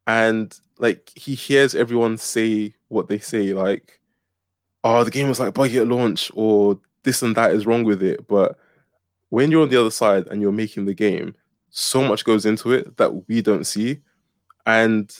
and 0.07 0.59
like 0.79 1.11
he 1.15 1.35
hears 1.35 1.75
everyone 1.75 2.19
say 2.19 2.75
what 2.89 3.09
they 3.09 3.19
say, 3.19 3.53
like, 3.55 4.01
"Oh, 4.85 5.05
the 5.05 5.11
game 5.11 5.29
was 5.29 5.41
like 5.41 5.55
buggy 5.55 5.79
at 5.79 5.89
launch," 5.89 6.31
or 6.35 6.81
"This 7.05 7.23
and 7.23 7.37
that 7.37 7.53
is 7.55 7.67
wrong 7.67 7.85
with 7.85 8.03
it," 8.03 8.27
but 8.29 8.59
when 9.31 9.51
you're 9.51 9.63
on 9.63 9.71
the 9.71 9.81
other 9.81 9.91
side 9.91 10.27
and 10.29 10.43
you're 10.43 10.53
making 10.53 10.87
the 10.87 10.95
game, 10.95 11.35
so 11.71 12.03
much 12.05 12.25
goes 12.25 12.47
into 12.47 12.73
it 12.73 12.97
that 12.99 13.29
we 13.29 13.43
don't 13.43 13.67
see 13.67 14.01
And 14.67 15.13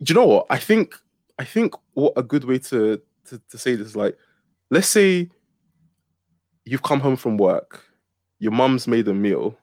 you 0.00 0.14
know 0.14 0.26
what? 0.26 0.46
I 0.50 0.58
think 0.58 0.94
I 1.38 1.44
think 1.44 1.74
what 1.94 2.12
a 2.16 2.22
good 2.22 2.44
way 2.44 2.58
to 2.58 3.00
to, 3.28 3.40
to 3.50 3.58
say 3.58 3.74
this 3.76 3.88
is 3.88 3.96
like, 3.96 4.16
let's 4.70 4.88
say 4.88 5.30
you've 6.64 6.82
come 6.82 7.00
home 7.00 7.16
from 7.16 7.36
work, 7.36 7.84
your 8.38 8.52
mum's 8.52 8.86
made 8.86 9.08
a 9.08 9.14
meal, 9.14 9.56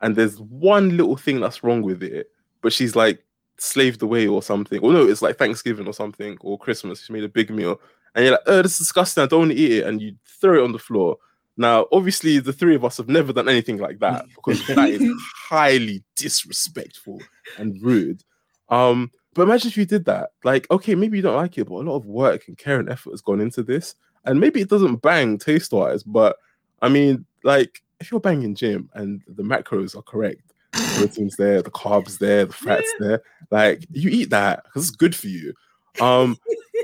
and 0.00 0.16
there's 0.16 0.40
one 0.40 0.96
little 0.96 1.16
thing 1.16 1.40
that's 1.40 1.64
wrong 1.64 1.82
with 1.82 2.02
it, 2.02 2.30
but 2.62 2.72
she's 2.72 2.94
like 2.94 3.22
slaved 3.58 4.02
away 4.02 4.26
or 4.26 4.42
something. 4.42 4.80
Or 4.80 4.92
no, 4.92 5.06
it's 5.06 5.22
like 5.22 5.38
Thanksgiving 5.38 5.86
or 5.86 5.94
something, 5.94 6.36
or 6.40 6.58
Christmas. 6.58 7.04
She 7.04 7.12
made 7.12 7.24
a 7.24 7.28
big 7.28 7.50
meal, 7.50 7.80
and 8.14 8.24
you're 8.24 8.32
like, 8.32 8.42
oh, 8.46 8.62
this 8.62 8.72
is 8.72 8.78
disgusting. 8.78 9.22
I 9.22 9.26
don't 9.26 9.40
want 9.40 9.52
to 9.52 9.56
eat 9.56 9.72
it, 9.72 9.86
and 9.86 10.00
you 10.00 10.16
throw 10.40 10.60
it 10.60 10.64
on 10.64 10.72
the 10.72 10.78
floor. 10.78 11.16
Now, 11.56 11.86
obviously, 11.90 12.38
the 12.38 12.52
three 12.52 12.74
of 12.74 12.84
us 12.84 12.98
have 12.98 13.08
never 13.08 13.32
done 13.32 13.48
anything 13.48 13.78
like 13.78 13.98
that 14.00 14.26
because 14.34 14.66
that 14.66 14.90
is 14.90 15.10
highly 15.48 16.02
disrespectful 16.14 17.20
and 17.58 17.82
rude. 17.82 18.22
Um, 18.68 19.10
but 19.34 19.42
imagine 19.42 19.68
if 19.68 19.76
you 19.76 19.86
did 19.86 20.04
that. 20.06 20.30
Like, 20.44 20.66
okay, 20.70 20.94
maybe 20.94 21.18
you 21.18 21.22
don't 21.22 21.36
like 21.36 21.56
it, 21.58 21.68
but 21.68 21.74
a 21.74 21.86
lot 21.88 21.96
of 21.96 22.06
work 22.06 22.48
and 22.48 22.58
care 22.58 22.78
and 22.78 22.90
effort 22.90 23.10
has 23.10 23.20
gone 23.20 23.40
into 23.40 23.62
this. 23.62 23.94
And 24.26 24.40
maybe 24.40 24.60
it 24.60 24.68
doesn't 24.68 25.02
bang 25.02 25.38
taste 25.38 25.72
wise, 25.72 26.02
but 26.02 26.36
I 26.82 26.88
mean, 26.88 27.24
like, 27.42 27.82
if 28.00 28.10
you're 28.10 28.20
banging 28.20 28.54
gym 28.54 28.90
and 28.94 29.22
the 29.26 29.42
macros 29.42 29.96
are 29.96 30.02
correct, 30.02 30.42
the 30.72 30.94
protein's 30.98 31.36
there, 31.36 31.62
the 31.62 31.70
carbs 31.70 32.18
there, 32.18 32.44
the 32.44 32.52
fats 32.52 32.92
there, 32.98 33.22
like 33.50 33.86
you 33.90 34.10
eat 34.10 34.30
that 34.30 34.64
because 34.64 34.88
it's 34.88 34.96
good 34.96 35.14
for 35.14 35.28
you. 35.28 35.54
Um, 36.00 36.36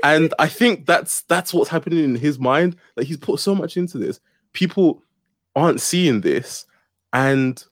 and 0.03 0.33
I 0.39 0.47
think 0.47 0.85
that's 0.85 1.21
that's 1.23 1.53
what's 1.53 1.69
happening 1.69 2.03
in 2.03 2.15
his 2.15 2.39
mind. 2.39 2.75
Like 2.95 3.07
he's 3.07 3.17
put 3.17 3.39
so 3.39 3.53
much 3.53 3.77
into 3.77 3.97
this. 3.97 4.19
People 4.53 5.03
aren't 5.55 5.81
seeing 5.81 6.21
this, 6.21 6.65
and 7.11 7.63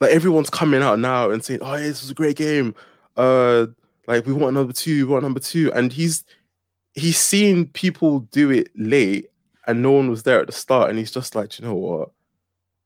like 0.00 0.10
everyone's 0.10 0.50
coming 0.50 0.82
out 0.82 0.98
now 0.98 1.30
and 1.30 1.44
saying, 1.44 1.60
"Oh, 1.62 1.74
yeah, 1.74 1.82
this 1.82 2.02
was 2.02 2.10
a 2.10 2.14
great 2.14 2.36
game." 2.36 2.74
Uh, 3.16 3.66
like 4.06 4.26
we 4.26 4.32
want 4.32 4.54
number 4.54 4.72
two, 4.72 5.06
we 5.06 5.12
want 5.12 5.22
number 5.22 5.40
two, 5.40 5.72
and 5.72 5.92
he's 5.92 6.24
he's 6.94 7.18
seen 7.18 7.66
people 7.68 8.20
do 8.32 8.50
it 8.50 8.68
late, 8.76 9.30
and 9.66 9.82
no 9.82 9.92
one 9.92 10.10
was 10.10 10.22
there 10.24 10.40
at 10.40 10.46
the 10.46 10.52
start, 10.52 10.90
and 10.90 10.98
he's 10.98 11.10
just 11.12 11.34
like, 11.34 11.58
you 11.58 11.64
know 11.64 11.74
what, 11.74 12.10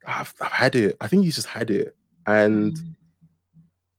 I've, 0.06 0.34
I've 0.40 0.52
had 0.52 0.74
it. 0.76 0.96
I 1.00 1.08
think 1.08 1.24
he's 1.24 1.34
just 1.36 1.48
had 1.48 1.70
it, 1.70 1.96
and 2.26 2.74
Mm. 2.74 2.94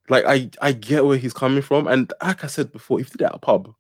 like 0.09 0.25
I 0.25 0.49
I 0.61 0.71
get 0.71 1.05
where 1.05 1.17
he's 1.17 1.33
coming 1.33 1.61
from, 1.61 1.87
and 1.87 2.11
like 2.21 2.43
I 2.43 2.47
said 2.47 2.71
before, 2.71 2.99
if 2.99 3.07
you 3.07 3.17
did 3.17 3.21
it 3.21 3.25
at 3.29 3.35
a 3.35 3.39
pub, 3.39 3.73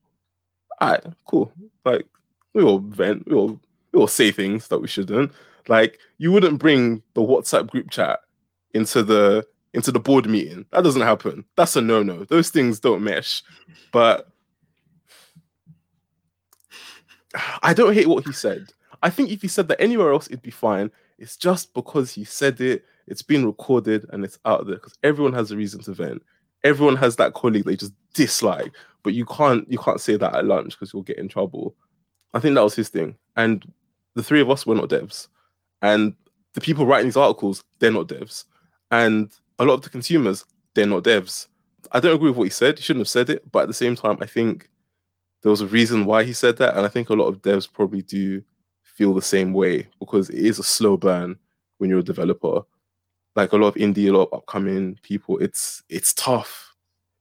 all 0.81 0.89
right, 0.89 1.03
cool. 1.25 1.51
Like 1.85 2.05
we 2.53 2.63
all 2.63 2.79
vent, 2.79 3.27
we 3.27 3.33
all 3.35 3.59
we 3.91 3.99
all 3.99 4.07
say 4.07 4.31
things 4.31 4.67
that 4.67 4.79
we 4.79 4.87
shouldn't. 4.87 5.31
Like 5.67 5.99
you 6.17 6.31
wouldn't 6.31 6.59
bring 6.59 7.01
the 7.13 7.21
WhatsApp 7.21 7.69
group 7.69 7.89
chat 7.89 8.19
into 8.73 9.03
the 9.03 9.45
into 9.73 9.91
the 9.91 9.99
board 9.99 10.27
meeting. 10.29 10.65
That 10.71 10.83
doesn't 10.83 11.01
happen. 11.01 11.45
That's 11.55 11.75
a 11.75 11.81
no 11.81 12.03
no. 12.03 12.25
Those 12.25 12.49
things 12.49 12.79
don't 12.79 13.03
mesh. 13.03 13.43
But 13.91 14.27
I 17.61 17.73
don't 17.73 17.93
hate 17.93 18.07
what 18.07 18.25
he 18.25 18.33
said. 18.33 18.67
I 19.03 19.09
think 19.09 19.29
if 19.29 19.41
he 19.41 19.47
said 19.47 19.67
that 19.67 19.81
anywhere 19.81 20.11
else, 20.11 20.27
it'd 20.27 20.41
be 20.41 20.51
fine. 20.51 20.91
It's 21.17 21.37
just 21.37 21.73
because 21.73 22.13
he 22.13 22.23
said 22.23 22.59
it, 22.61 22.85
it's 23.07 23.21
been 23.21 23.45
recorded 23.45 24.05
and 24.11 24.23
it's 24.23 24.39
out 24.45 24.67
there 24.67 24.75
because 24.75 24.97
everyone 25.03 25.33
has 25.33 25.51
a 25.51 25.57
reason 25.57 25.81
to 25.83 25.93
vent. 25.93 26.21
Everyone 26.63 26.95
has 26.97 27.15
that 27.17 27.33
colleague 27.33 27.65
they 27.65 27.75
just 27.75 27.93
dislike, 28.13 28.71
but 29.03 29.13
you 29.13 29.25
can't 29.25 29.69
you 29.71 29.77
can't 29.77 30.01
say 30.01 30.17
that 30.17 30.35
at 30.35 30.45
lunch 30.45 30.71
because 30.71 30.93
you'll 30.93 31.03
get 31.03 31.17
in 31.17 31.27
trouble. 31.27 31.75
I 32.33 32.39
think 32.39 32.55
that 32.55 32.63
was 32.63 32.75
his 32.75 32.89
thing. 32.89 33.15
And 33.35 33.63
the 34.15 34.23
three 34.23 34.41
of 34.41 34.49
us 34.49 34.65
were 34.65 34.75
not 34.75 34.89
devs. 34.89 35.27
And 35.81 36.15
the 36.53 36.61
people 36.61 36.85
writing 36.85 37.07
these 37.07 37.17
articles, 37.17 37.63
they're 37.79 37.91
not 37.91 38.07
devs. 38.07 38.45
And 38.91 39.31
a 39.59 39.65
lot 39.65 39.75
of 39.75 39.81
the 39.83 39.89
consumers, 39.89 40.43
they're 40.73 40.87
not 40.87 41.03
devs. 41.03 41.47
I 41.91 41.99
don't 41.99 42.15
agree 42.15 42.29
with 42.29 42.37
what 42.37 42.43
he 42.45 42.49
said. 42.49 42.77
He 42.77 42.83
shouldn't 42.83 43.01
have 43.01 43.09
said 43.09 43.29
it, 43.29 43.49
but 43.51 43.63
at 43.63 43.67
the 43.67 43.73
same 43.73 43.95
time, 43.95 44.17
I 44.19 44.25
think 44.25 44.69
there 45.41 45.51
was 45.51 45.61
a 45.61 45.67
reason 45.67 46.05
why 46.05 46.23
he 46.23 46.33
said 46.33 46.57
that, 46.57 46.75
and 46.75 46.85
I 46.85 46.89
think 46.89 47.09
a 47.09 47.13
lot 47.13 47.27
of 47.27 47.41
devs 47.41 47.71
probably 47.71 48.01
do 48.01 48.43
feel 48.83 49.13
the 49.13 49.21
same 49.21 49.53
way 49.53 49.87
because 49.99 50.29
it 50.29 50.39
is 50.39 50.59
a 50.59 50.63
slow 50.63 50.97
burn 50.97 51.37
when 51.77 51.89
you're 51.89 51.99
a 51.99 52.03
developer. 52.03 52.61
Like 53.35 53.53
a 53.53 53.57
lot 53.57 53.69
of 53.69 53.75
indie, 53.75 54.09
a 54.09 54.11
lot 54.11 54.29
of 54.31 54.39
upcoming 54.39 54.97
people, 55.03 55.37
it's 55.37 55.83
it's 55.89 56.13
tough. 56.13 56.73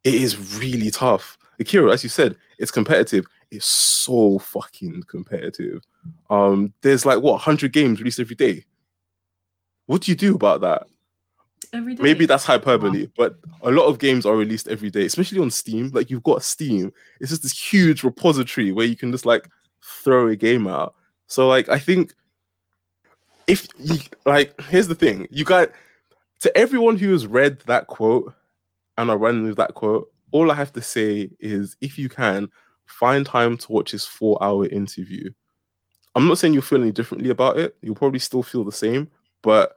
It 0.02 0.14
is 0.14 0.58
really 0.58 0.90
tough. 0.90 1.36
Akira, 1.60 1.92
as 1.92 2.02
you 2.02 2.08
said, 2.08 2.36
it's 2.58 2.70
competitive. 2.70 3.26
It's 3.50 3.66
so 3.66 4.38
fucking 4.38 5.04
competitive. 5.08 5.82
Um, 6.30 6.72
there's 6.82 7.04
like 7.04 7.20
what 7.20 7.32
100 7.32 7.72
games 7.72 8.00
released 8.00 8.20
every 8.20 8.36
day. 8.36 8.64
What 9.86 10.02
do 10.02 10.10
you 10.10 10.16
do 10.16 10.34
about 10.34 10.62
that? 10.62 10.86
Every 11.72 11.94
day. 11.94 12.02
Maybe 12.02 12.26
that's 12.26 12.44
hyperbole, 12.44 13.08
but 13.16 13.36
a 13.62 13.70
lot 13.70 13.86
of 13.86 13.98
games 13.98 14.26
are 14.26 14.36
released 14.36 14.68
every 14.68 14.90
day, 14.90 15.04
especially 15.06 15.40
on 15.40 15.50
Steam. 15.50 15.90
Like 15.92 16.10
you've 16.10 16.22
got 16.22 16.42
Steam, 16.42 16.92
it's 17.20 17.30
just 17.30 17.42
this 17.42 17.58
huge 17.58 18.04
repository 18.04 18.72
where 18.72 18.86
you 18.86 18.96
can 18.96 19.12
just 19.12 19.26
like 19.26 19.48
throw 19.82 20.28
a 20.28 20.36
game 20.36 20.66
out. 20.66 20.94
So 21.26 21.48
like 21.48 21.68
I 21.68 21.78
think 21.78 22.14
if 23.46 23.66
you 23.78 23.98
like, 24.24 24.60
here's 24.62 24.88
the 24.88 24.94
thing: 24.94 25.26
you 25.30 25.44
got 25.44 25.70
to 26.40 26.56
everyone 26.56 26.96
who 26.96 27.12
has 27.12 27.26
read 27.26 27.60
that 27.66 27.86
quote 27.86 28.32
and 28.98 29.10
are 29.10 29.18
running 29.18 29.44
with 29.44 29.56
that 29.56 29.74
quote. 29.74 30.10
All 30.32 30.50
I 30.50 30.54
have 30.54 30.72
to 30.74 30.82
say 30.82 31.30
is, 31.40 31.76
if 31.80 31.98
you 31.98 32.08
can 32.08 32.48
find 32.86 33.26
time 33.26 33.56
to 33.58 33.72
watch 33.72 33.90
his 33.90 34.06
four-hour 34.06 34.66
interview. 34.66 35.30
I'm 36.14 36.28
not 36.28 36.38
saying 36.38 36.54
you'll 36.54 36.62
feel 36.62 36.80
any 36.80 36.92
differently 36.92 37.30
about 37.30 37.58
it. 37.58 37.76
You'll 37.82 37.94
probably 37.94 38.20
still 38.20 38.42
feel 38.42 38.64
the 38.64 38.72
same, 38.72 39.10
but 39.42 39.72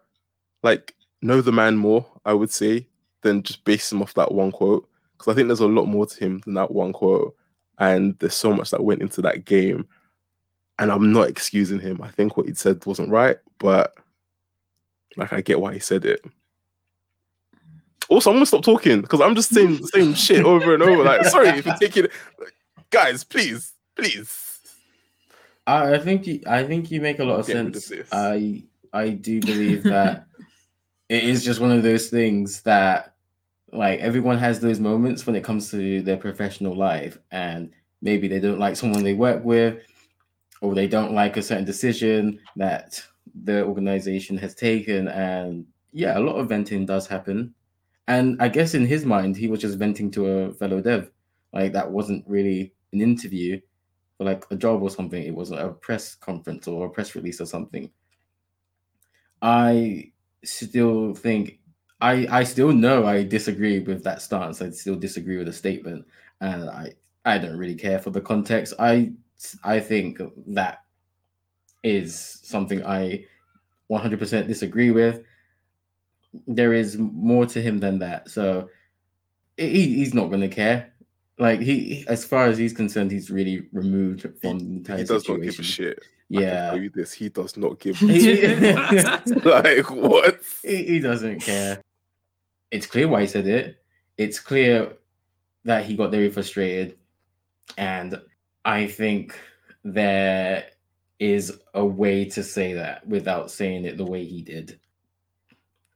like 0.64 0.96
know 1.22 1.42
the 1.42 1.52
man 1.52 1.78
more, 1.78 2.06
I 2.26 2.34
would 2.34 2.52
say, 2.52 2.88
than 3.22 3.44
just 3.44 3.64
base 3.66 3.92
him 3.92 4.02
off 4.02 4.14
that 4.16 4.32
one 4.32 4.52
quote. 4.52 4.88
Because 5.18 5.32
I 5.32 5.36
think 5.36 5.48
there's 5.48 5.60
a 5.60 5.68
lot 5.68 5.86
more 5.86 6.06
to 6.06 6.20
him 6.20 6.40
than 6.46 6.54
that 6.56 6.72
one 6.72 6.94
quote. 6.94 7.36
And 7.78 8.18
there's 8.20 8.34
so 8.34 8.54
much 8.54 8.72
that 8.72 8.84
went 8.84 9.02
into 9.02 9.22
that 9.22 9.46
game. 9.46 9.88
And 10.78 10.92
I'm 10.92 11.12
not 11.12 11.28
excusing 11.28 11.80
him. 11.80 12.02
I 12.02 12.10
think 12.10 12.38
what 12.38 12.48
he 12.48 12.54
said 12.54 12.86
wasn't 12.86 13.10
right, 13.10 13.38
but 13.58 13.96
like 15.18 15.34
I 15.34 15.42
get 15.42 15.60
why 15.60 15.74
he 15.74 15.80
said 15.80 16.06
it. 16.06 16.24
Also, 18.08 18.30
I'm 18.30 18.38
gonna 18.38 18.46
stop 18.46 18.64
talking 18.64 19.02
because 19.02 19.20
I'm 19.20 19.36
just 19.36 19.54
saying 19.54 19.78
the 19.78 19.88
same 19.88 20.14
shit 20.16 20.46
over 20.46 20.74
and 20.74 20.82
over. 20.82 21.04
Like, 21.04 21.26
sorry 21.26 21.50
if 21.50 21.66
you're 21.66 21.76
taking 21.76 22.06
it. 22.06 22.12
Guys, 22.90 23.24
please, 23.26 23.74
please. 23.96 24.60
I, 25.68 25.96
I 25.96 26.00
think 26.00 26.26
you, 26.26 26.42
I 26.48 26.64
think 26.64 26.90
you 26.90 27.02
make 27.02 27.20
a 27.20 27.24
lot 27.24 27.42
of 27.42 27.48
Get 27.48 27.76
sense. 27.76 27.92
I 28.12 28.64
I 28.94 29.10
do 29.10 29.42
believe 29.42 29.84
that 29.84 30.26
it 31.10 31.24
is 31.24 31.44
just 31.44 31.60
one 31.60 31.72
of 31.72 31.84
those 31.84 32.10
things 32.10 32.62
that 32.62 33.16
like 33.74 34.00
everyone 34.00 34.38
has 34.38 34.60
those 34.60 34.80
moments 34.80 35.26
when 35.26 35.36
it 35.36 35.44
comes 35.44 35.70
to 35.72 36.02
their 36.02 36.18
professional 36.18 36.76
life 36.76 37.18
and 37.32 37.72
maybe 38.02 38.28
they 38.28 38.40
don't 38.40 38.60
like 38.60 38.76
someone 38.76 39.04
they 39.04 39.14
work 39.14 39.44
with 39.44 39.84
or 40.62 40.74
they 40.74 40.88
don't 40.88 41.14
like 41.14 41.38
a 41.38 41.42
certain 41.42 41.66
decision 41.66 42.40
that 42.56 43.04
the 43.44 43.64
organization 43.66 44.38
has 44.38 44.56
taken 44.56 45.08
and 45.10 45.66
yeah 45.92 46.18
a 46.18 46.20
lot 46.20 46.36
of 46.36 46.50
venting 46.50 46.86
does 46.86 47.08
happen. 47.08 47.54
And 48.08 48.42
i 48.42 48.48
guess 48.48 48.74
in 48.74 48.86
his 48.86 49.06
mind 49.06 49.36
he 49.36 49.48
was 49.48 49.62
just 49.62 49.78
venting 49.78 50.12
to 50.12 50.28
a 50.28 50.54
fellow 50.54 50.82
dev. 50.82 51.12
Like 51.54 51.74
that 51.74 51.90
wasn't 51.90 52.28
really 52.28 52.74
an 52.94 53.02
interview 53.02 53.60
for 54.18 54.26
like 54.26 54.46
a 54.52 54.56
job 54.56 54.82
or 54.82 54.90
something. 54.90 55.22
It 55.22 55.34
was 55.34 55.52
a 55.52 55.70
press 55.70 56.16
conference 56.16 56.68
or 56.68 56.88
a 56.88 56.90
press 56.90 57.16
release 57.16 57.42
or 57.42 57.46
something. 57.46 57.90
I 59.42 60.12
still 60.44 61.14
think 61.14 61.60
I 62.02 62.28
I 62.30 62.44
still 62.44 62.72
know 62.72 63.06
I 63.06 63.24
disagree 63.24 63.80
with 63.80 64.04
that 64.04 64.22
stance. 64.22 64.62
I 64.62 64.70
still 64.72 64.96
disagree 64.96 65.38
with 65.38 65.48
the 65.48 65.54
statement, 65.54 66.06
and 66.42 66.70
I 66.70 66.94
I 67.26 67.38
don't 67.38 67.58
really 67.58 67.76
care 67.76 68.00
for 68.00 68.10
the 68.10 68.22
context. 68.22 68.74
I 68.80 69.12
I 69.64 69.80
think 69.80 70.22
that 70.48 70.84
is 71.84 72.40
something 72.44 72.86
I 72.86 73.26
100% 73.90 74.48
disagree 74.48 74.92
with. 74.92 75.24
There 76.46 76.74
is 76.74 76.98
more 76.98 77.46
to 77.48 77.62
him 77.62 77.80
than 77.80 78.00
that, 78.00 78.30
so 78.30 78.70
he, 79.58 79.96
he's 79.96 80.14
not 80.14 80.28
going 80.28 80.42
to 80.42 80.50
care. 80.50 80.94
Like 81.38 81.62
he, 81.62 82.06
as 82.08 82.26
far 82.26 82.46
as 82.46 82.58
he's 82.58 82.74
concerned, 82.74 83.12
he's 83.12 83.32
really 83.32 83.68
removed 83.72 84.22
from 84.42 84.60
the 84.60 84.66
entire 84.66 84.98
He 84.98 85.04
does 85.06 85.28
not 85.28 85.42
give 85.42 85.58
a 85.58 85.64
shit. 85.64 86.04
I 86.36 86.42
can 86.42 86.44
Yeah, 86.44 86.70
tell 86.72 86.82
you 86.82 86.90
this. 86.90 87.14
He 87.14 87.30
does 87.30 87.58
not 87.58 87.80
give 87.80 87.98
he, 88.00 88.48
like 89.44 89.90
what? 89.90 90.40
he 90.64 90.84
he 90.84 91.00
doesn't 91.00 91.42
care. 91.42 91.82
It's 92.72 92.86
clear 92.88 93.08
why 93.08 93.22
he 93.22 93.28
said 93.28 93.48
it. 93.48 93.78
It's 94.18 94.40
clear 94.40 94.94
that 95.66 95.86
he 95.86 95.96
got 95.96 96.12
very 96.12 96.30
frustrated. 96.30 96.98
And 97.78 98.22
I 98.66 98.88
think 98.88 99.38
there 99.84 100.66
is 101.20 101.60
a 101.74 101.86
way 101.86 102.26
to 102.26 102.44
say 102.44 102.74
that 102.74 103.06
without 103.08 103.52
saying 103.52 103.86
it 103.86 103.98
the 103.98 104.06
way 104.06 104.24
he 104.26 104.42
did. 104.42 104.80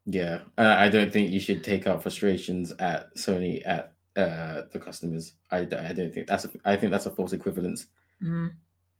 Yeah. 0.06 0.39
Uh, 0.58 0.76
I 0.78 0.89
don't 0.89 1.12
think 1.13 1.32
you 1.32 1.39
should 1.39 1.63
take 1.63 1.88
out 1.88 2.02
frustrations 2.04 2.72
at 2.80 3.15
Sony 3.15 3.62
at 3.65 3.93
uh, 4.15 4.63
the 4.72 4.80
customers. 4.80 5.34
I, 5.52 5.60
I 5.60 5.65
don't 5.93 6.13
think 6.13 6.28
that's 6.28 6.46
a, 6.46 6.50
I 6.65 6.76
think 6.76 6.91
that's 6.91 7.06
a 7.06 7.12
false 7.12 7.34
equivalence. 7.34 7.88
Mm. 8.22 8.52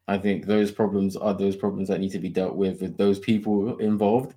I 0.08 0.18
think 0.18 0.46
those 0.46 0.72
problems 0.72 1.16
are 1.16 1.34
those 1.34 1.56
problems 1.56 1.88
that 1.88 2.00
need 2.00 2.12
to 2.12 2.20
be 2.20 2.30
dealt 2.30 2.56
with 2.56 2.82
with 2.82 2.98
those 2.98 3.20
people 3.20 3.78
involved. 3.78 4.36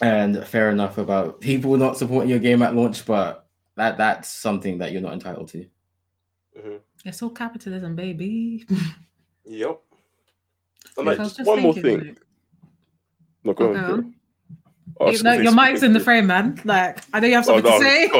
And 0.00 0.44
fair 0.44 0.70
enough 0.70 0.98
about 0.98 1.40
people 1.40 1.76
not 1.76 1.96
supporting 1.96 2.30
your 2.30 2.38
game 2.40 2.62
at 2.62 2.74
launch, 2.74 3.04
but 3.06 3.46
that 3.76 3.96
that's 3.98 4.28
something 4.28 4.78
that 4.78 4.90
you're 4.92 5.00
not 5.02 5.12
entitled 5.12 5.48
to. 5.48 5.66
Mhm. 6.58 6.80
It's 7.04 7.22
all 7.22 7.30
capitalism, 7.30 7.94
baby. 7.94 8.66
Yep. 9.44 9.80
And 10.96 11.06
like, 11.06 11.18
just 11.18 11.36
just 11.36 11.48
one 11.48 11.60
more 11.60 11.74
thing. 11.74 11.98
like- 11.98 12.20
No, 13.44 13.52
go 13.54 13.66
Oh, 13.66 13.68
on. 13.68 13.74
go 13.74 13.80
go 13.86 13.92
on. 13.92 13.98
on. 14.00 14.14
I 15.00 15.04
was 15.04 15.06
You 15.06 15.12
just 15.12 15.24
know, 15.24 15.30
gonna 15.32 15.42
your 15.44 15.54
mic's 15.54 15.82
in 15.82 15.92
the 15.92 16.00
frame, 16.00 16.26
man. 16.26 16.60
Like, 16.64 16.98
I 17.12 17.20
know 17.20 17.28
you 17.28 17.34
have 17.34 17.48
Oh, 17.48 17.60
something 17.60 17.70
no, 17.70 17.78
to 17.78 17.84
say. 17.84 18.10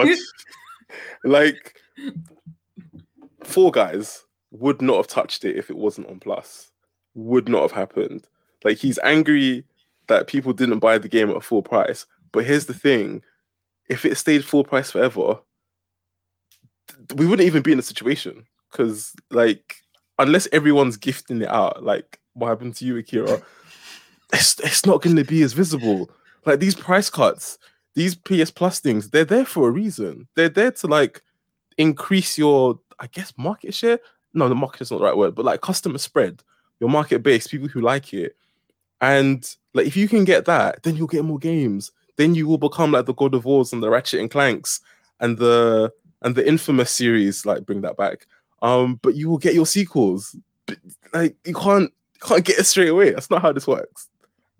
Like 1.24 1.76
four 3.44 3.70
guys 3.70 4.24
would 4.52 4.80
not 4.80 4.96
have 4.96 5.06
touched 5.06 5.44
it 5.44 5.56
if 5.56 5.70
it 5.70 5.76
wasn't 5.76 6.06
on 6.08 6.20
plus 6.20 6.70
would 7.14 7.48
not 7.48 7.62
have 7.62 7.72
happened 7.72 8.26
like 8.64 8.78
he's 8.78 8.98
angry 9.02 9.64
that 10.06 10.26
people 10.26 10.52
didn't 10.52 10.78
buy 10.78 10.98
the 10.98 11.08
game 11.08 11.30
at 11.30 11.42
full 11.42 11.62
price 11.62 12.06
but 12.30 12.44
here's 12.44 12.66
the 12.66 12.74
thing 12.74 13.22
if 13.88 14.04
it 14.04 14.16
stayed 14.16 14.44
full 14.44 14.64
price 14.64 14.90
forever 14.90 15.38
we 17.16 17.26
wouldn't 17.26 17.46
even 17.46 17.62
be 17.62 17.72
in 17.72 17.78
a 17.78 17.82
situation 17.82 18.46
because 18.70 19.14
like 19.30 19.76
unless 20.18 20.48
everyone's 20.52 20.96
gifting 20.96 21.42
it 21.42 21.48
out 21.48 21.82
like 21.82 22.20
what 22.34 22.48
happened 22.48 22.74
to 22.74 22.84
you 22.84 22.96
akira 22.96 23.42
it's, 24.32 24.58
it's 24.60 24.86
not 24.86 25.02
going 25.02 25.16
to 25.16 25.24
be 25.24 25.42
as 25.42 25.52
visible 25.52 26.10
like 26.46 26.60
these 26.60 26.74
price 26.74 27.10
cuts 27.10 27.58
these 27.94 28.14
PS 28.14 28.50
Plus 28.50 28.80
things, 28.80 29.10
they're 29.10 29.24
there 29.24 29.44
for 29.44 29.68
a 29.68 29.70
reason. 29.70 30.28
They're 30.34 30.48
there 30.48 30.70
to 30.72 30.86
like 30.86 31.22
increase 31.76 32.38
your, 32.38 32.80
I 32.98 33.06
guess, 33.06 33.32
market 33.36 33.74
share. 33.74 33.98
No, 34.34 34.48
the 34.48 34.54
market 34.54 34.82
is 34.82 34.90
not 34.90 34.98
the 34.98 35.04
right 35.04 35.16
word, 35.16 35.34
but 35.34 35.44
like 35.44 35.60
customer 35.60 35.98
spread, 35.98 36.42
your 36.80 36.90
market 36.90 37.22
base, 37.22 37.46
people 37.46 37.68
who 37.68 37.80
like 37.80 38.14
it. 38.14 38.36
And 39.00 39.48
like 39.74 39.86
if 39.86 39.96
you 39.96 40.08
can 40.08 40.24
get 40.24 40.44
that, 40.46 40.82
then 40.82 40.96
you'll 40.96 41.06
get 41.06 41.24
more 41.24 41.38
games. 41.38 41.92
Then 42.16 42.34
you 42.34 42.46
will 42.46 42.58
become 42.58 42.92
like 42.92 43.06
the 43.06 43.14
God 43.14 43.34
of 43.34 43.44
Wars 43.44 43.72
and 43.72 43.82
the 43.82 43.90
Ratchet 43.90 44.20
and 44.20 44.30
Clanks 44.30 44.80
and 45.20 45.38
the 45.38 45.92
and 46.22 46.34
the 46.34 46.46
infamous 46.46 46.90
series, 46.90 47.44
like 47.44 47.66
bring 47.66 47.80
that 47.82 47.96
back. 47.96 48.26
Um, 48.62 49.00
but 49.02 49.16
you 49.16 49.28
will 49.28 49.38
get 49.38 49.54
your 49.54 49.66
sequels. 49.66 50.36
But, 50.66 50.78
like 51.12 51.36
you 51.44 51.54
can't 51.54 51.92
you 52.14 52.20
can't 52.20 52.44
get 52.44 52.58
it 52.58 52.64
straight 52.64 52.90
away. 52.90 53.10
That's 53.10 53.30
not 53.30 53.42
how 53.42 53.52
this 53.52 53.66
works. 53.66 54.08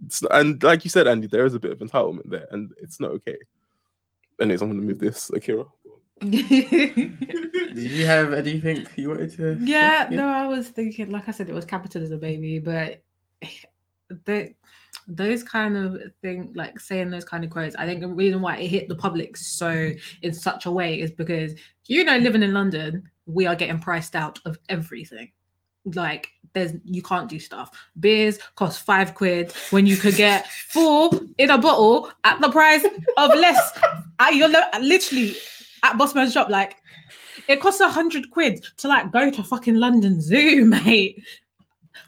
It's 0.05 0.23
and 0.31 0.63
like 0.63 0.85
you 0.85 0.91
said, 0.91 1.07
Andy, 1.07 1.29
there 1.29 1.47
is 1.47 1.55
a 1.55 1.61
bit 1.61 1.73
of 1.73 1.79
entitlement 1.79 2.29
there, 2.29 2.49
and 2.51 2.73
it's 2.83 2.99
not 2.99 3.13
okay. 3.13 3.37
Anyways, 4.41 4.63
I'm 4.63 4.71
gonna 4.71 4.83
move 4.83 4.99
this, 4.99 5.31
Akira. 5.31 5.65
Did 6.31 7.77
you 7.77 8.07
have 8.07 8.33
anything 8.33 8.87
you 8.97 9.09
wanted 9.09 9.37
to? 9.37 9.59
yeah, 9.61 10.09
no, 10.11 10.29
I 10.29 10.47
was 10.47 10.69
thinking, 10.69 11.11
like 11.11 11.29
I 11.29 11.33
said, 11.33 11.49
it 11.49 11.55
was 11.55 11.65
capitalism, 11.65 12.21
baby, 12.21 12.59
but 12.59 13.03
the 14.25 14.55
those 15.09 15.43
kind 15.43 15.77
of 15.77 16.01
thing, 16.21 16.53
like 16.55 16.79
saying 16.79 17.11
those 17.11 17.25
kind 17.25 17.43
of 17.43 17.51
quotes, 17.51 17.75
I 17.75 17.87
think 17.87 18.01
the 18.01 18.09
reason 18.09 18.41
why 18.41 18.57
it 18.59 18.69
hit 18.69 18.89
the 18.89 18.95
public 18.95 19.37
so 19.37 19.91
in 20.23 20.33
such 20.33 20.67
a 20.67 20.71
way 20.71 21.01
is 21.01 21.11
because 21.11 21.55
you 21.87 22.05
know, 22.05 22.17
living 22.19 22.43
in 22.43 22.53
London, 22.53 23.11
we 23.27 23.47
are 23.47 23.57
getting 23.57 23.81
priced 23.81 24.15
out 24.15 24.39
of 24.45 24.59
everything. 24.69 25.33
Like 25.85 26.29
there's 26.53 26.73
you 26.85 27.03
can't 27.03 27.29
do 27.29 27.41
stuff. 27.41 27.71
Beers 27.99 28.39
cost 28.55 28.87
five 28.87 29.15
quid 29.15 29.53
when 29.71 29.87
you 29.87 29.97
could 29.97 30.15
get 30.15 30.47
four 30.69 31.11
in 31.39 31.51
a 31.51 31.59
bottle 31.59 32.11
at 32.23 32.41
the 32.41 32.51
price 32.51 32.85
of 33.17 33.31
less. 33.35 33.79
I, 34.21 34.31
you're 34.31 34.49
literally 34.81 35.35
at 35.83 35.97
Bossman's 35.99 36.33
shop, 36.33 36.49
like 36.49 36.77
it 37.49 37.61
costs 37.61 37.81
a 37.81 37.89
hundred 37.89 38.31
quid 38.31 38.65
to 38.79 38.89
like 38.89 39.11
go 39.13 39.31
to 39.31 39.43
fucking 39.43 39.77
London 39.77 40.21
Zoo, 40.21 40.65
mate. 40.85 41.23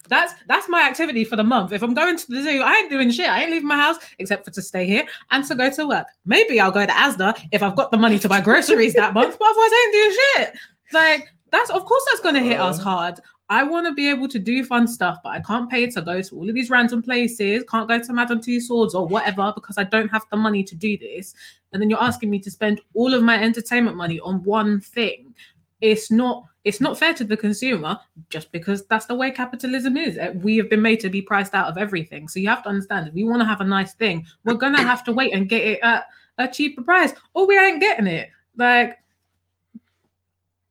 That's 0.09 0.35
that's 0.49 0.69
my 0.69 0.83
activity 0.83 1.25
for 1.25 1.37
the 1.37 1.45
month. 1.45 1.73
If 1.73 1.83
I'm 1.83 1.95
going 1.95 2.17
to 2.17 2.27
the 2.29 2.43
zoo, 2.43 2.63
I 2.63 2.75
ain't 2.75 2.91
doing 2.91 3.11
shit. 3.11 3.29
I 3.29 3.43
ain't 3.43 3.51
leaving 3.51 3.69
my 3.69 3.77
house 3.77 3.97
except 4.19 4.45
for 4.45 4.51
to 4.51 4.61
stay 4.63 4.87
here 4.87 5.07
and 5.31 5.45
to 5.47 5.55
go 5.55 5.71
to 5.71 5.87
work. 5.87 6.07
Maybe 6.27 6.61
I'll 6.61 6.71
go 6.71 6.85
to 6.85 6.93
Asda 6.93 7.49
if 7.53 7.63
I've 7.63 7.77
got 7.77 7.91
the 7.91 7.97
money 7.97 8.19
to 8.19 8.29
buy 8.29 8.41
groceries 8.41 8.93
that 8.95 9.15
month, 9.15 9.39
but 9.39 9.47
otherwise 9.49 9.71
I 9.73 9.83
ain't 9.85 9.95
doing 9.95 10.17
shit. 10.53 10.61
Like 10.93 11.33
that's 11.51 11.71
of 11.71 11.85
course 11.87 12.03
that's 12.11 12.21
gonna 12.23 12.41
hit 12.43 12.61
us 12.61 12.79
Uh. 12.81 12.83
hard. 12.83 13.21
I 13.51 13.63
want 13.63 13.87
to 13.87 13.93
be 13.93 14.09
able 14.09 14.27
to 14.29 14.39
do 14.39 14.65
fun 14.65 14.89
stuff, 14.89 15.19
but 15.23 15.31
I 15.31 15.41
can't 15.41 15.69
pay 15.71 15.87
to 15.91 16.01
go 16.01 16.23
to 16.23 16.35
all 16.37 16.49
of 16.49 16.55
these 16.55 16.71
random 16.71 17.03
places. 17.03 17.63
Can't 17.71 17.87
go 17.87 17.99
to 17.99 18.13
Madame 18.13 18.41
Tussauds 18.41 18.95
or 18.95 19.07
whatever 19.07 19.53
because 19.55 19.77
I 19.77 19.85
don't 19.85 20.09
have 20.09 20.23
the 20.31 20.39
money 20.39 20.65
to 20.65 20.75
do 20.75 20.97
this. 20.97 21.35
And 21.75 21.83
then 21.83 21.91
you're 21.91 22.03
asking 22.03 22.31
me 22.31 22.39
to 22.39 22.51
spend 22.51 22.81
all 22.95 23.13
of 23.13 23.23
my 23.23 23.43
entertainment 23.43 23.97
money 23.97 24.21
on 24.21 24.43
one 24.45 24.81
thing. 24.81 25.35
It's 25.81 26.11
not. 26.11 26.45
It's 26.65 26.81
not 26.81 26.99
fair 26.99 27.13
to 27.13 27.25
the 27.25 27.37
consumer 27.37 27.99
just 28.31 28.51
because 28.51 28.87
that's 28.87 29.05
the 29.05 29.15
way 29.15 29.31
capitalism 29.31 29.99
is. 29.99 30.17
Uh, 30.17 30.33
We 30.37 30.57
have 30.57 30.71
been 30.71 30.81
made 30.81 31.01
to 31.01 31.11
be 31.11 31.21
priced 31.21 31.53
out 31.53 31.69
of 31.69 31.77
everything. 31.77 32.27
So 32.27 32.41
you 32.41 32.49
have 32.49 32.63
to 32.63 32.71
understand 32.71 33.07
if 33.07 33.13
we 33.13 33.25
want 33.25 33.43
to 33.43 33.47
have 33.47 33.61
a 33.61 33.65
nice 33.65 33.93
thing, 33.93 34.25
we're 34.45 34.55
gonna 34.55 34.81
have 34.83 35.05
to 35.05 35.13
wait 35.13 35.35
and 35.35 35.47
get 35.47 35.63
it 35.63 35.81
at 35.83 36.07
a 36.39 36.49
cheaper 36.49 36.81
price, 36.83 37.13
or 37.35 37.47
we 37.47 37.59
ain't 37.59 37.81
getting 37.81 38.07
it. 38.07 38.31
Like, 38.57 38.99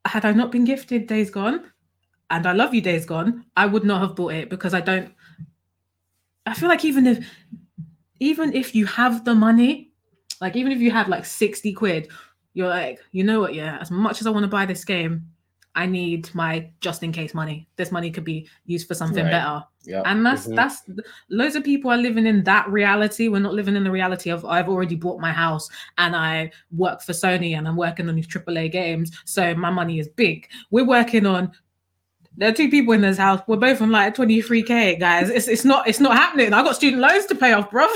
had 0.05 0.25
I 0.25 0.31
not 0.31 0.51
been 0.51 0.65
gifted 0.65 1.05
Days 1.05 1.29
Gone, 1.29 1.63
and 2.31 2.47
I 2.47 2.53
love 2.53 2.73
you 2.73 2.81
Days 2.81 3.05
Gone, 3.05 3.45
I 3.55 3.67
would 3.67 3.83
not 3.83 4.01
have 4.01 4.15
bought 4.15 4.33
it 4.33 4.49
because 4.49 4.73
I 4.73 4.81
don't. 4.81 5.13
I 6.47 6.55
feel 6.55 6.69
like 6.69 6.83
even 6.85 7.05
if, 7.05 7.23
even 8.19 8.51
if 8.53 8.73
you 8.73 8.87
have 8.87 9.25
the 9.25 9.35
money, 9.35 9.92
like 10.41 10.55
even 10.55 10.71
if 10.71 10.79
you 10.79 10.91
have 10.91 11.07
like 11.07 11.25
sixty 11.25 11.73
quid, 11.73 12.09
you're 12.53 12.69
like, 12.69 12.99
you 13.11 13.23
know 13.23 13.39
what? 13.39 13.53
Yeah, 13.53 13.77
as 13.79 13.91
much 13.91 14.21
as 14.21 14.27
I 14.27 14.29
want 14.29 14.43
to 14.43 14.47
buy 14.49 14.65
this 14.65 14.85
game, 14.85 15.27
I 15.75 15.87
need 15.87 16.29
my 16.35 16.69
just 16.81 17.01
in 17.01 17.11
case 17.11 17.33
money. 17.33 17.67
This 17.77 17.91
money 17.91 18.11
could 18.11 18.23
be 18.23 18.47
used 18.65 18.87
for 18.87 18.93
something 18.93 19.23
Right. 19.23 19.31
better. 19.31 19.63
Yeah. 19.85 20.03
And 20.05 20.23
that's 20.25 20.45
Mhm. 20.47 20.55
that's 20.55 20.83
loads 21.29 21.55
of 21.55 21.63
people 21.63 21.89
are 21.89 21.97
living 21.97 22.27
in 22.27 22.43
that 22.43 22.69
reality. 22.69 23.27
We're 23.27 23.39
not 23.39 23.55
living 23.55 23.75
in 23.75 23.83
the 23.83 23.89
reality 23.91 24.29
of 24.29 24.45
I've 24.45 24.69
already 24.69 24.95
bought 24.95 25.19
my 25.19 25.31
house 25.31 25.67
and 25.97 26.15
I 26.15 26.51
work 26.71 27.01
for 27.01 27.13
Sony 27.13 27.57
and 27.57 27.67
I'm 27.67 27.75
working 27.75 28.07
on 28.07 28.15
these 28.15 28.27
AAA 28.27 28.69
games, 28.69 29.11
so 29.25 29.55
my 29.55 29.71
money 29.71 29.97
is 29.99 30.07
big. 30.07 30.47
We're 30.69 30.85
working 30.85 31.25
on. 31.25 31.51
There 32.37 32.49
are 32.49 32.53
two 32.53 32.69
people 32.69 32.93
in 32.93 33.01
this 33.01 33.17
house. 33.17 33.41
We're 33.47 33.57
both 33.57 33.81
on 33.81 33.91
like 33.91 34.15
23k, 34.15 34.95
guys. 34.99 35.29
It's 35.29 35.47
it's 35.47 35.65
not 35.65 35.87
it's 35.87 35.99
not 35.99 36.15
happening. 36.15 36.53
I 36.53 36.63
got 36.63 36.75
student 36.75 37.01
loans 37.01 37.25
to 37.27 37.35
pay 37.35 37.53
off, 37.53 37.71
bro. 37.71 37.87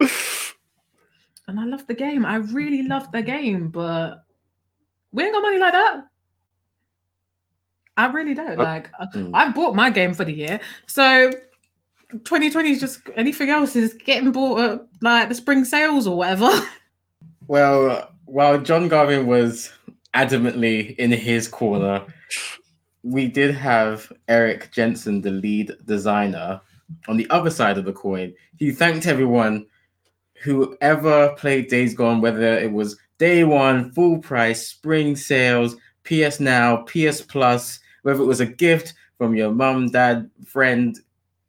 and 1.52 1.60
I 1.60 1.64
love 1.66 1.86
the 1.86 1.94
game. 1.94 2.24
I 2.26 2.36
really 2.36 2.82
love 2.82 3.10
the 3.12 3.22
game, 3.22 3.68
but 3.68 4.24
we 5.12 5.22
ain't 5.24 5.32
got 5.34 5.42
money 5.42 5.58
like 5.58 5.72
that. 5.72 6.04
I 7.96 8.06
really 8.06 8.34
don't. 8.34 8.58
Uh, 8.58 8.62
Like 8.62 8.90
I- 8.98 9.06
Mm. 9.14 9.30
I 9.34 9.50
bought 9.50 9.74
my 9.74 9.90
game 9.90 10.14
for 10.14 10.24
the 10.24 10.32
year, 10.32 10.60
so 10.86 11.30
2020 12.24 12.70
is 12.70 12.80
just 12.80 13.00
anything 13.16 13.50
else 13.50 13.76
is 13.76 13.94
getting 13.94 14.32
bought 14.32 14.60
at 14.60 14.80
like 15.00 15.28
the 15.28 15.34
spring 15.34 15.64
sales 15.64 16.06
or 16.06 16.16
whatever. 16.16 16.50
Well, 17.48 18.08
while 18.24 18.58
John 18.60 18.88
Garvin 18.88 19.26
was 19.26 19.72
adamantly 20.14 20.94
in 20.96 21.10
his 21.10 21.48
corner, 21.48 22.02
we 23.02 23.26
did 23.26 23.54
have 23.54 24.10
Eric 24.28 24.70
Jensen, 24.72 25.20
the 25.20 25.32
lead 25.32 25.72
designer, 25.84 26.60
on 27.08 27.16
the 27.18 27.28
other 27.30 27.50
side 27.50 27.76
of 27.78 27.84
the 27.84 27.92
coin. 27.92 28.32
He 28.56 28.70
thanked 28.70 29.06
everyone 29.06 29.66
whoever 30.42 31.34
played 31.36 31.68
Days 31.68 31.94
Gone, 31.94 32.20
whether 32.20 32.58
it 32.58 32.72
was 32.72 32.98
day 33.18 33.44
one, 33.44 33.92
full 33.92 34.18
price, 34.18 34.66
spring 34.66 35.14
sales, 35.16 35.76
PS 36.04 36.40
Now, 36.40 36.78
PS 36.82 37.20
Plus, 37.20 37.78
whether 38.02 38.22
it 38.22 38.26
was 38.26 38.40
a 38.40 38.46
gift 38.46 38.94
from 39.18 39.34
your 39.36 39.52
mum, 39.52 39.90
dad, 39.90 40.28
friend, 40.44 40.98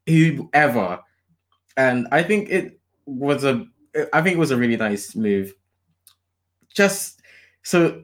whoever. 0.08 1.00
And 1.76 2.08
I 2.12 2.22
think 2.22 2.50
it 2.50 2.80
was 3.06 3.44
a 3.44 3.66
I 4.12 4.22
think 4.22 4.36
it 4.36 4.40
was 4.40 4.52
a 4.52 4.58
really 4.58 4.78
nice 4.78 5.16
move. 5.16 5.54
Just 6.74 7.22
so 7.64 8.04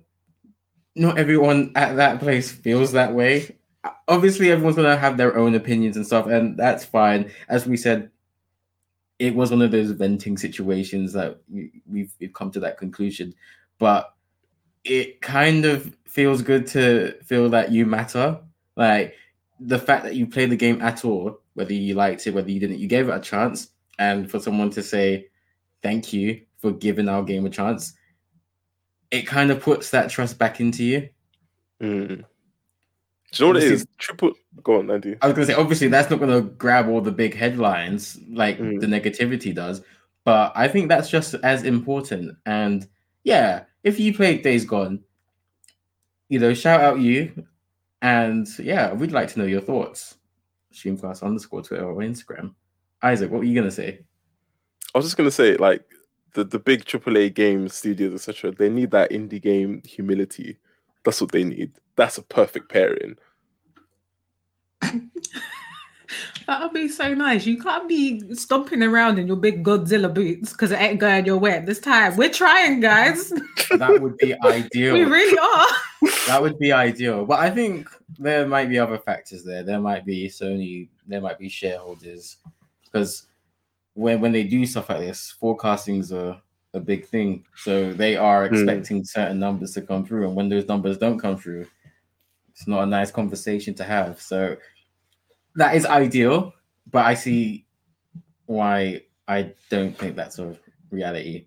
not 0.95 1.17
everyone 1.17 1.71
at 1.75 1.95
that 1.97 2.19
place 2.19 2.51
feels 2.51 2.91
that 2.93 3.13
way. 3.13 3.55
Obviously, 4.07 4.51
everyone's 4.51 4.75
gonna 4.75 4.97
have 4.97 5.17
their 5.17 5.37
own 5.37 5.55
opinions 5.55 5.95
and 5.95 6.05
stuff, 6.05 6.25
and 6.25 6.57
that's 6.57 6.83
fine. 6.83 7.31
As 7.47 7.67
we 7.67 7.77
said, 7.77 8.09
it 9.19 9.35
was 9.35 9.51
one 9.51 9.61
of 9.61 9.71
those 9.71 9.91
venting 9.91 10.37
situations 10.37 11.13
that 11.13 11.39
we, 11.49 11.81
we've, 11.85 12.13
we've 12.19 12.33
come 12.33 12.49
to 12.51 12.59
that 12.61 12.77
conclusion. 12.77 13.35
But 13.77 14.13
it 14.85 15.21
kind 15.21 15.65
of 15.65 15.95
feels 16.05 16.41
good 16.41 16.65
to 16.67 17.13
feel 17.23 17.49
that 17.49 17.71
you 17.71 17.85
matter. 17.85 18.39
Like 18.75 19.13
the 19.59 19.77
fact 19.77 20.05
that 20.05 20.15
you 20.15 20.25
played 20.25 20.49
the 20.49 20.55
game 20.55 20.81
at 20.81 21.03
all, 21.03 21.41
whether 21.53 21.73
you 21.73 21.95
liked 21.95 22.25
it, 22.27 22.33
whether 22.33 22.49
you 22.49 22.59
didn't, 22.59 22.79
you 22.79 22.87
gave 22.87 23.09
it 23.09 23.15
a 23.15 23.19
chance, 23.19 23.69
and 23.99 24.31
for 24.31 24.39
someone 24.39 24.69
to 24.71 24.81
say 24.81 25.27
thank 25.83 26.13
you 26.13 26.41
for 26.57 26.71
giving 26.71 27.09
our 27.09 27.23
game 27.23 27.45
a 27.45 27.49
chance, 27.49 27.93
it 29.11 29.23
kind 29.23 29.51
of 29.51 29.61
puts 29.61 29.89
that 29.91 30.09
trust 30.09 30.39
back 30.39 30.61
into 30.61 30.83
you. 30.83 31.09
Mm. 31.81 32.07
Do 32.07 33.43
you 33.43 33.45
know 33.45 33.47
what 33.47 33.63
it 33.63 33.71
is? 33.71 33.85
Triple. 33.97 34.33
Go 34.63 34.79
on, 34.79 34.91
Andy. 34.91 35.15
I 35.21 35.27
was 35.27 35.35
gonna 35.35 35.45
say, 35.47 35.53
obviously, 35.53 35.87
that's 35.87 36.09
not 36.09 36.19
gonna 36.19 36.41
grab 36.41 36.87
all 36.89 37.01
the 37.01 37.11
big 37.11 37.35
headlines 37.35 38.19
like 38.29 38.59
Mm. 38.59 38.79
the 38.79 38.87
negativity 38.87 39.53
does, 39.53 39.81
but 40.25 40.51
I 40.55 40.67
think 40.67 40.89
that's 40.89 41.09
just 41.09 41.35
as 41.35 41.63
important. 41.63 42.35
And 42.45 42.87
yeah, 43.23 43.63
if 43.83 43.99
you 43.99 44.13
played 44.13 44.41
Days 44.41 44.65
Gone, 44.65 44.99
you 46.29 46.39
know, 46.39 46.53
shout 46.53 46.81
out 46.81 46.99
you, 46.99 47.45
and 48.01 48.47
yeah, 48.59 48.93
we'd 48.93 49.11
like 49.11 49.29
to 49.29 49.39
know 49.39 49.45
your 49.45 49.61
thoughts. 49.61 50.17
Streamcast 50.73 51.23
underscore 51.23 51.63
Twitter 51.63 51.85
or 51.85 51.95
Instagram. 51.97 52.53
Isaac, 53.01 53.31
what 53.31 53.39
were 53.39 53.45
you 53.45 53.55
gonna 53.55 53.71
say? 53.71 53.99
I 54.93 54.97
was 54.97 55.05
just 55.05 55.17
gonna 55.17 55.31
say, 55.31 55.55
like 55.57 55.83
the 56.33 56.43
the 56.43 56.59
big 56.59 56.85
AAA 56.85 57.33
games 57.33 57.73
studios, 57.73 58.13
etc. 58.13 58.51
They 58.51 58.69
need 58.69 58.91
that 58.91 59.11
indie 59.11 59.41
game 59.41 59.81
humility. 59.85 60.57
That's 61.03 61.21
what 61.21 61.31
they 61.31 61.43
need. 61.43 61.71
That's 61.95 62.17
a 62.17 62.23
perfect 62.23 62.69
pairing. 62.71 63.17
That 66.47 66.63
would 66.63 66.73
be 66.73 66.87
so 66.87 67.13
nice. 67.13 67.45
You 67.45 67.61
can't 67.61 67.87
be 67.87 68.33
stomping 68.33 68.81
around 68.81 69.19
in 69.19 69.27
your 69.27 69.35
big 69.37 69.63
Godzilla 69.63 70.11
boots 70.11 70.51
because 70.51 70.71
it 70.71 70.81
ain't 70.81 70.99
going 70.99 71.25
your 71.25 71.37
way 71.37 71.61
this 71.63 71.79
time. 71.79 72.15
We're 72.17 72.31
trying, 72.33 72.79
guys. 72.79 73.29
That 73.77 73.99
would 74.01 74.17
be 74.17 74.33
ideal. 74.43 74.93
we 74.95 75.03
really 75.03 75.37
are. 75.37 76.09
that 76.25 76.41
would 76.41 76.57
be 76.57 76.71
ideal. 76.71 77.23
But 77.25 77.39
I 77.39 77.51
think 77.51 77.87
there 78.17 78.47
might 78.47 78.67
be 78.69 78.79
other 78.79 78.97
factors 78.97 79.43
there. 79.43 79.61
There 79.61 79.79
might 79.79 80.05
be 80.07 80.27
Sony, 80.27 80.89
there 81.05 81.21
might 81.21 81.37
be 81.37 81.49
shareholders. 81.49 82.37
Because 82.83 83.27
when 83.93 84.19
when 84.19 84.31
they 84.31 84.43
do 84.43 84.65
stuff 84.65 84.89
like 84.89 84.99
this, 85.01 85.29
forecasting 85.39 85.97
is 85.99 86.11
a, 86.11 86.41
a 86.73 86.79
big 86.79 87.05
thing. 87.05 87.45
So 87.57 87.93
they 87.93 88.15
are 88.17 88.47
Hmm. 88.47 88.55
expecting 88.55 89.05
certain 89.05 89.37
numbers 89.39 89.73
to 89.75 89.83
come 89.83 90.03
through. 90.03 90.25
And 90.25 90.35
when 90.35 90.49
those 90.49 90.67
numbers 90.67 90.97
don't 90.97 91.19
come 91.19 91.37
through, 91.37 91.67
it's 92.59 92.67
not 92.67 92.83
a 92.83 92.85
nice 92.85 93.09
conversation 93.09 93.73
to 93.75 93.85
have. 93.85 94.21
So 94.21 94.57
that 95.55 95.75
is 95.77 95.85
ideal, 95.85 96.53
but 96.91 97.05
I 97.05 97.13
see 97.13 97.65
why 98.47 99.03
I 99.29 99.53
don't 99.69 99.97
think 99.97 100.17
that's 100.17 100.39
a 100.39 100.57
reality. 100.91 101.45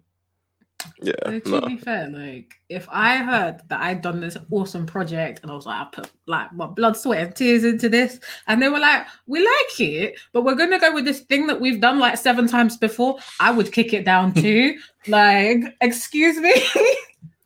Yeah, 1.02 1.12
So 1.26 1.38
to 1.40 1.50
no. 1.50 1.60
be 1.60 1.76
fair, 1.76 2.08
like 2.08 2.54
if 2.70 2.88
I 2.90 3.18
heard 3.18 3.60
that 3.68 3.80
I'd 3.82 4.00
done 4.00 4.20
this 4.20 4.38
awesome 4.50 4.86
project 4.86 5.40
and 5.42 5.50
I 5.50 5.54
was 5.54 5.66
like, 5.66 5.80
I 5.82 5.84
put 5.92 6.10
like 6.26 6.50
my 6.54 6.66
blood, 6.66 6.96
sweat, 6.96 7.20
and 7.26 7.36
tears 7.36 7.62
into 7.62 7.90
this, 7.90 8.18
and 8.48 8.60
they 8.62 8.70
were 8.70 8.80
like, 8.80 9.06
we 9.26 9.40
like 9.40 9.80
it, 9.80 10.18
but 10.32 10.44
we're 10.44 10.54
gonna 10.54 10.80
go 10.80 10.94
with 10.94 11.04
this 11.04 11.20
thing 11.20 11.46
that 11.48 11.60
we've 11.60 11.80
done 11.80 11.98
like 11.98 12.16
seven 12.16 12.48
times 12.48 12.78
before, 12.78 13.18
I 13.38 13.50
would 13.52 13.70
kick 13.70 13.92
it 13.92 14.04
down 14.06 14.32
too. 14.44 14.78
like, 15.08 15.60
excuse 15.82 16.38
me, 16.38 16.54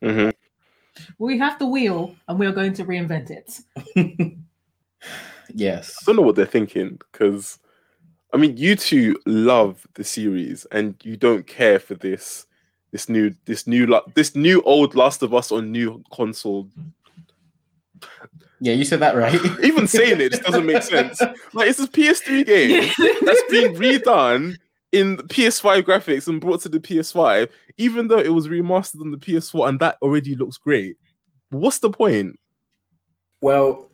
Mhm. 0.03 0.33
We 1.19 1.39
have 1.39 1.59
the 1.59 1.67
wheel 1.67 2.15
and 2.29 2.39
we 2.39 2.47
are 2.47 2.53
going 2.53 2.73
to 2.75 2.85
reinvent 2.85 3.31
it. 3.31 4.37
Yes. 5.57 5.97
I 6.01 6.07
don't 6.07 6.17
know 6.17 6.23
what 6.23 6.37
they're 6.37 6.47
thinking 6.47 6.99
because, 7.13 7.59
I 8.33 8.37
mean, 8.37 8.57
you 8.57 8.77
two 8.77 9.17
love 9.27 9.87
the 9.95 10.05
series 10.05 10.67
and 10.71 10.95
you 11.03 11.17
don't 11.17 11.47
care 11.47 11.79
for 11.79 11.95
this, 11.95 12.47
this 12.93 13.09
new, 13.09 13.35
this 13.47 13.67
new, 13.67 14.01
this 14.15 14.35
new 14.35 14.63
old 14.63 14.95
Last 14.95 15.23
of 15.23 15.35
Us 15.35 15.53
on 15.53 15.73
new 15.73 16.03
console. 16.13 16.69
Yeah, 18.61 18.75
you 18.75 18.85
said 18.85 19.01
that 19.01 19.17
right. 19.17 19.35
Even 19.63 19.87
saying 19.87 20.21
it 20.21 20.33
just 20.33 20.43
doesn't 20.43 20.67
make 20.67 20.83
sense. 20.83 21.21
Like 21.53 21.71
it's 21.71 21.81
a 21.81 21.89
PS3 21.89 22.45
game 22.45 22.93
that's 23.25 23.43
been 23.51 23.75
redone 23.75 24.59
in 24.97 25.19
PS5 25.19 25.83
graphics 25.83 26.27
and 26.27 26.41
brought 26.41 26.63
to 26.63 26.69
the 26.69 26.81
PS5, 26.81 27.49
even 27.77 28.09
though 28.09 28.19
it 28.19 28.33
was 28.33 28.49
remastered 28.49 29.03
on 29.03 29.11
the 29.11 29.19
PS4 29.19 29.69
and 29.69 29.81
that 29.81 29.99
already 30.01 30.35
looks 30.35 30.57
great. 30.57 30.97
What's 31.51 31.79
the 31.79 31.91
point? 31.91 32.39
Well, 33.41 33.91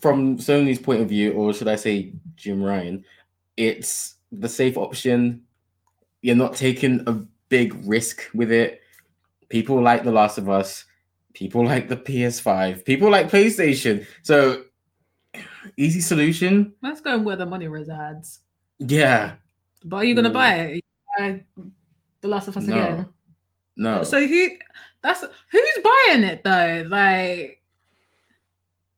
from 0.00 0.38
Sony's 0.38 0.78
point 0.78 1.02
of 1.02 1.08
view, 1.08 1.32
or 1.32 1.52
should 1.52 1.68
I 1.68 1.76
say 1.76 2.12
Jim 2.36 2.62
Ryan, 2.62 3.04
it's 3.56 4.14
the 4.30 4.48
safe 4.48 4.76
option. 4.76 5.42
You're 6.22 6.36
not 6.36 6.54
taking 6.54 7.02
a 7.06 7.12
big 7.48 7.74
risk 7.84 8.22
with 8.34 8.52
it. 8.52 8.80
People 9.48 9.82
like 9.82 10.04
The 10.04 10.12
Last 10.12 10.38
of 10.38 10.48
Us. 10.48 10.84
People 11.34 11.64
like 11.64 11.88
the 11.88 11.96
PS5. 11.96 12.84
People 12.84 13.10
like 13.10 13.30
PlayStation. 13.30 14.06
So, 14.22 14.64
easy 15.76 16.00
solution. 16.00 16.72
Let's 16.82 17.00
go 17.00 17.14
and 17.14 17.24
where 17.24 17.36
the 17.36 17.46
money 17.46 17.68
resides. 17.68 18.40
Yeah. 18.78 19.34
But 19.84 19.96
are 19.98 20.04
you 20.04 20.14
gonna 20.14 20.30
Mm. 20.30 20.34
buy 20.34 20.54
it? 20.54 20.74
You 20.76 20.80
buy 21.18 21.44
The 22.20 22.28
Last 22.28 22.48
of 22.48 22.56
Us 22.56 22.66
No. 22.66 22.74
again? 22.76 23.06
No. 23.76 24.02
So 24.02 24.26
who? 24.26 24.48
That's 25.02 25.22
who's 25.50 25.78
buying 25.84 26.24
it 26.24 26.42
though? 26.42 26.84
Like, 26.88 27.62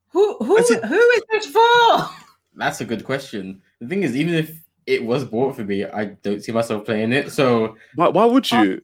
who? 0.09 0.37
Who? 0.39 0.57
That's 0.57 0.71
it. 0.71 0.85
Who 0.85 0.95
is 0.97 1.23
this 1.31 1.47
for? 1.47 2.11
That's 2.57 2.81
a 2.81 2.85
good 2.85 3.05
question. 3.05 3.63
The 3.81 3.89
thing 3.89 4.03
is, 4.03 4.17
even 4.17 4.35
if 4.35 4.59
it 4.87 5.05
was 5.05 5.25
bought 5.25 5.57
for 5.57 5.65
me, 5.65 5.85
I 5.85 6.07
don't 6.23 6.43
see 6.43 6.53
myself 6.53 6.85
playing 6.85 7.13
it. 7.13 7.31
So, 7.31 7.77
Why, 7.95 8.09
why 8.09 8.25
would 8.25 8.51
you? 8.51 8.81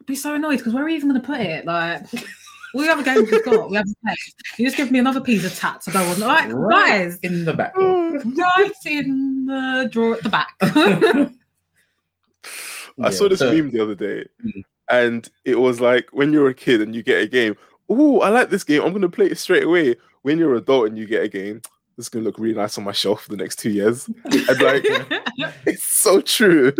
I'd 0.00 0.06
be 0.06 0.14
so 0.14 0.34
annoyed 0.34 0.58
because 0.58 0.72
where 0.74 0.84
are 0.84 0.88
you 0.88 0.96
even 0.96 1.08
gonna 1.08 1.20
put 1.20 1.40
it? 1.40 1.64
Like, 1.64 2.02
all 2.74 2.82
the 2.82 2.90
other 2.92 3.02
games 3.02 3.30
we've 3.30 3.44
got, 3.44 3.70
we 3.70 3.76
haven't 3.76 3.96
played. 4.04 4.16
You 4.58 4.66
just 4.66 4.76
give 4.76 4.90
me 4.90 4.98
another 4.98 5.20
piece 5.20 5.44
of 5.44 5.54
tat 5.56 5.80
to 5.82 5.90
go 5.90 6.00
on. 6.04 6.20
Like, 6.20 6.52
Right. 6.52 6.88
guys, 6.88 7.18
in 7.22 7.44
the 7.44 7.54
back. 7.54 7.74
Right 8.24 8.72
in 8.86 9.46
the 9.46 9.88
drawer 9.90 10.14
at 10.14 10.22
the 10.22 10.28
back. 10.28 10.54
I 13.02 13.10
saw 13.10 13.28
this 13.28 13.40
so- 13.40 13.52
meme 13.52 13.70
the 13.70 13.80
other 13.82 13.94
day, 13.94 14.24
Mm. 14.44 14.62
and 14.90 15.28
it 15.44 15.58
was 15.58 15.80
like 15.80 16.08
when 16.12 16.32
you're 16.32 16.48
a 16.48 16.54
kid 16.54 16.80
and 16.80 16.94
you 16.94 17.02
get 17.02 17.22
a 17.22 17.26
game. 17.26 17.56
Oh, 17.88 18.20
I 18.20 18.30
like 18.30 18.50
this 18.50 18.64
game. 18.64 18.82
I'm 18.82 18.92
gonna 18.92 19.08
play 19.08 19.26
it 19.26 19.38
straight 19.38 19.64
away. 19.64 19.96
When 20.22 20.38
you're 20.38 20.52
an 20.52 20.58
adult 20.62 20.88
and 20.88 20.98
you 20.98 21.06
get 21.06 21.22
a 21.22 21.28
game, 21.28 21.60
it's 21.98 22.08
gonna 22.08 22.24
look 22.24 22.38
really 22.38 22.54
nice 22.56 22.78
on 22.78 22.84
my 22.84 22.92
shelf 22.92 23.22
for 23.22 23.30
the 23.30 23.36
next 23.36 23.56
two 23.60 23.70
years. 23.70 24.08
And 24.24 24.60
like, 24.60 24.84
it's 25.66 25.84
so 26.00 26.20
true. 26.20 26.72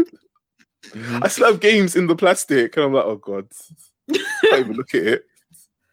Mhm. 0.89 1.23
I 1.23 1.29
still 1.29 1.47
have 1.51 1.61
games 1.61 1.97
in 1.97 2.07
the 2.07 2.17
plastic, 2.17 2.77
and 2.77 2.87
I'm 2.87 2.93
like, 2.93 3.05
oh 3.05 3.17
god, 3.17 3.49
I 4.11 4.19
can't 4.43 4.61
even 4.61 4.77
look 4.77 4.95
at 4.95 5.03
it. 5.07 5.25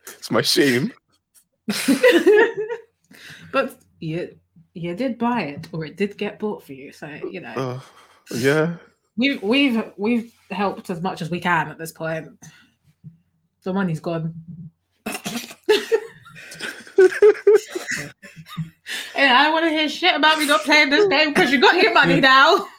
It's 0.07 0.31
my 0.31 0.41
shame. 0.41 0.93
but 3.51 3.77
you, 3.99 4.35
you 4.73 4.95
did 4.95 5.17
buy 5.17 5.41
it, 5.43 5.67
or 5.71 5.85
it 5.85 5.97
did 5.97 6.17
get 6.17 6.39
bought 6.39 6.63
for 6.63 6.73
you. 6.73 6.91
So 6.91 7.07
you 7.07 7.41
know. 7.41 7.53
Uh, 7.55 7.79
yeah, 8.33 8.75
We've 9.15 9.41
we've 9.43 9.83
we've 9.95 10.33
helped 10.49 10.89
as 10.89 11.01
much 11.01 11.21
as 11.21 11.29
we 11.29 11.39
can 11.39 11.69
at 11.69 11.77
this 11.77 11.91
point. 11.91 12.29
The 13.63 13.73
money's 13.73 13.99
gone. 13.99 14.33
and 15.05 15.13
I 19.15 19.51
want 19.51 19.65
to 19.65 19.69
hear 19.69 19.87
shit 19.87 20.15
about 20.15 20.39
me 20.39 20.47
not 20.47 20.61
playing 20.61 20.89
this 20.89 21.07
game 21.07 21.29
because 21.29 21.51
you 21.51 21.61
got 21.61 21.81
your 21.81 21.93
money 21.93 22.19
now. 22.19 22.65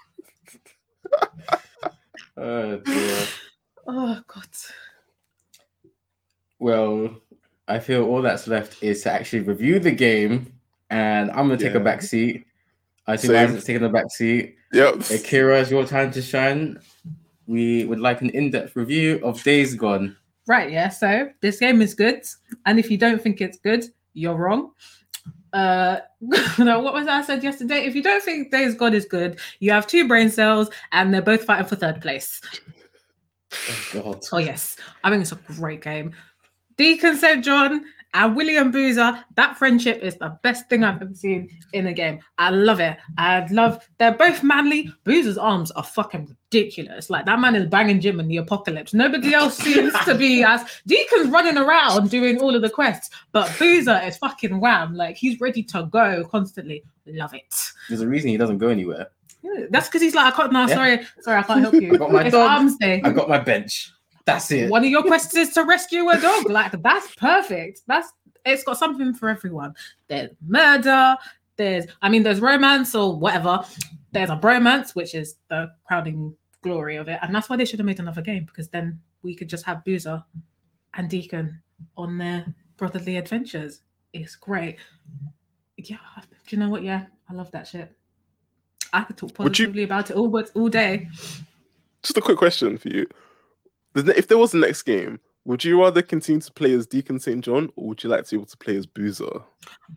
Oh, 2.37 2.79
dear. 2.79 3.27
Oh 3.87 4.21
god. 4.27 4.49
Well, 6.59 7.21
I 7.69 7.79
feel 7.79 8.05
all 8.05 8.23
that's 8.23 8.49
left 8.49 8.83
is 8.83 9.03
to 9.03 9.13
actually 9.13 9.43
review 9.43 9.79
the 9.79 9.93
game, 9.93 10.53
and 10.95 11.29
I'm 11.33 11.49
gonna 11.49 11.57
take 11.57 11.75
a 11.75 11.81
back 11.81 12.03
seat. 12.03 12.47
I 13.09 13.17
see 13.17 13.27
Same. 13.27 13.37
Isaac's 13.37 13.65
taking 13.65 13.83
a 13.83 13.89
back 13.89 14.11
seat. 14.13 14.55
yep. 14.73 14.95
Akira, 15.11 15.61
it's 15.61 15.71
your 15.71 15.85
time 15.85 16.13
to 16.13 16.23
shine. 16.23 16.79
We 17.49 17.85
would 17.85 17.99
like 17.99 18.23
an 18.23 18.31
in-depth 18.31 18.77
review 18.77 19.21
of 19.25 19.43
Days 19.43 19.75
Gone. 19.75 20.17
Right, 20.47 20.71
yeah. 20.71 20.89
So 20.91 21.31
this 21.41 21.59
game 21.59 21.83
is 21.83 21.95
good, 21.95 22.23
and 22.65 22.79
if 22.79 22.93
you 22.93 22.97
don't 22.97 23.21
think 23.21 23.41
it's 23.41 23.59
good, 23.59 23.85
you're 24.13 24.37
wrong. 24.37 24.71
Uh, 25.53 25.99
no, 26.59 26.79
what 26.79 26.95
was 26.95 27.09
I 27.09 27.23
said 27.23 27.43
yesterday? 27.43 27.87
If 27.87 27.97
you 27.97 28.03
don't 28.03 28.23
think 28.23 28.53
Days 28.53 28.77
Gone 28.77 28.95
is 28.95 29.05
good, 29.05 29.41
you 29.59 29.73
have 29.73 29.89
two 29.89 30.07
brain 30.07 30.31
cells, 30.31 30.71
and 30.93 31.13
they're 31.13 31.23
both 31.23 31.43
fighting 31.43 31.67
for 31.67 31.75
third 31.75 32.01
place. 32.01 32.41
Oh 33.53 33.91
God. 33.95 34.25
Oh 34.33 34.39
yes, 34.39 34.77
I 35.03 35.11
think 35.11 35.23
it's 35.23 35.33
a 35.33 35.41
great 35.59 35.83
game. 35.83 36.13
Deacon 36.77 37.17
St. 37.17 37.45
John 37.45 37.85
and 38.15 38.35
William 38.37 38.71
Boozer, 38.71 39.23
that 39.35 39.59
friendship 39.59 40.01
is 40.03 40.17
the 40.17 40.39
best 40.43 40.69
thing 40.71 40.85
I've 40.85 41.03
ever 41.03 41.15
seen 41.15 41.51
in 41.73 41.87
a 41.89 41.93
game. 41.93 42.21
I 42.39 42.51
love 42.51 42.81
it. 42.81 42.97
I 43.19 43.47
love 43.51 43.87
they're 43.99 44.15
both 44.15 44.43
manly. 44.43 44.91
Boozer's 45.05 45.37
arms 45.37 45.71
are 45.73 45.83
fucking 45.83 46.35
ridiculous. 46.53 47.11
Like 47.11 47.27
that 47.27 47.41
man 47.41 47.57
is 47.57 47.67
banging 47.67 48.01
gym 48.01 48.21
in 48.21 48.29
the 48.29 48.37
apocalypse. 48.39 48.95
Nobody 48.95 49.35
else 49.35 49.57
seems 49.59 49.93
to 50.05 50.15
be 50.15 50.43
as 50.45 50.65
Deacon's 50.87 51.29
running 51.29 51.59
around 51.59 52.09
doing 52.11 52.41
all 52.41 52.55
of 52.55 52.63
the 52.63 52.71
quests, 52.71 53.11
but 53.33 53.53
Boozer 53.59 54.01
is 54.05 54.17
fucking 54.19 54.61
wham. 54.61 54.95
Like 54.95 55.17
he's 55.17 55.41
ready 55.41 55.63
to 55.65 55.85
go 55.91 56.25
constantly. 56.31 56.85
Love 57.07 57.35
it. 57.35 57.55
There's 57.89 58.01
a 58.01 58.09
reason 58.09 58.31
he 58.31 58.37
doesn't 58.37 58.59
go 58.59 58.69
anywhere. 58.69 59.09
Yeah, 59.43 59.67
That's 59.71 59.89
because 59.89 60.01
he's 60.01 60.15
like, 60.15 60.33
I 60.33 60.37
can't 60.37 60.53
no, 60.53 60.61
Yeah. 60.67 60.75
sorry, 60.75 61.01
sorry, 61.21 61.39
I 61.39 61.43
can't 61.43 61.61
help 61.61 61.75
you. 61.75 61.93
I 61.95 61.97
got 61.99 62.11
my 62.13 62.23
it's 62.23 62.33
dog. 62.33 62.51
arms 62.51 62.77
day. 62.79 63.03
I 63.05 63.11
got 63.11 63.29
my 63.29 63.39
bench. 63.39 63.93
That's 64.27 64.51
it. 64.51 64.71
One 64.71 64.85
of 64.85 64.91
your 64.91 65.03
quests 65.03 65.35
is 65.37 65.53
to 65.55 65.65
rescue 65.65 66.09
a 66.09 66.19
dog. 66.21 66.49
Like 66.49 66.73
that's 66.83 67.15
perfect. 67.17 67.83
That's 67.87 68.11
it's 68.47 68.65
got 68.65 68.79
something 68.79 69.15
for 69.15 69.29
everyone. 69.29 69.75
There's 70.09 70.31
murder. 70.47 71.17
There's 71.57 71.87
I 72.03 72.09
mean 72.09 72.23
there's 72.23 72.41
romance 72.41 72.95
or 72.95 73.17
whatever. 73.19 73.61
There's 74.13 74.31
a 74.31 74.37
bromance, 74.37 74.95
which 74.95 75.15
is 75.15 75.37
the 75.51 75.71
crowning 75.87 76.35
glory 76.63 76.97
of 76.97 77.09
it, 77.09 77.19
and 77.23 77.35
that's 77.35 77.49
why 77.51 77.57
they 77.57 77.65
should 77.65 77.79
have 77.79 77.87
made 77.87 78.01
another 78.01 78.23
game 78.23 78.45
because 78.45 78.69
then 78.69 79.01
we 79.23 79.35
could 79.35 79.49
just 79.49 79.65
have 79.67 79.85
Boozer 79.85 80.23
and 80.95 81.11
Deacon 81.11 81.61
on 81.97 82.17
their 82.19 82.47
brotherly 82.77 83.17
adventures. 83.17 83.83
It's 84.13 84.37
great. 84.37 84.77
Yeah, 85.77 85.97
do 86.47 86.57
you 86.57 86.59
know 86.59 86.71
what? 86.71 86.83
Yeah, 86.83 87.07
I 87.29 87.35
love 87.35 87.51
that 87.51 87.67
shit. 87.67 87.93
I 88.93 89.03
could 89.03 89.17
talk 89.17 89.37
Would 89.39 89.59
you- 89.59 89.67
positively 89.67 89.83
about 89.83 90.11
it 90.11 90.17
all, 90.17 90.29
but 90.29 90.51
all 90.55 90.69
day. 90.69 91.09
Just 92.03 92.17
a 92.17 92.21
quick 92.21 92.39
question 92.39 92.79
for 92.79 92.89
you: 92.89 93.01
The 93.03 93.07
ne- 93.07 93.15
If 93.95 94.29
there 94.29 94.39
was 94.39 94.55
a 94.55 94.59
next 94.59 94.83
game, 94.83 95.21
would 95.45 95.63
you 95.63 95.81
rather 95.81 96.03
continue 96.03 96.41
to 96.41 96.53
play 96.53 96.73
as 96.73 96.87
Deacon 96.87 97.21
St. 97.21 97.45
John, 97.45 97.71
or 97.77 97.89
would 97.89 98.03
you 98.03 98.11
like 98.11 98.25
to 98.25 98.31
be 98.31 98.37
able 98.37 98.47
to 98.47 98.57
play 98.57 98.77
as 98.77 98.87
Boozer? 98.87 99.43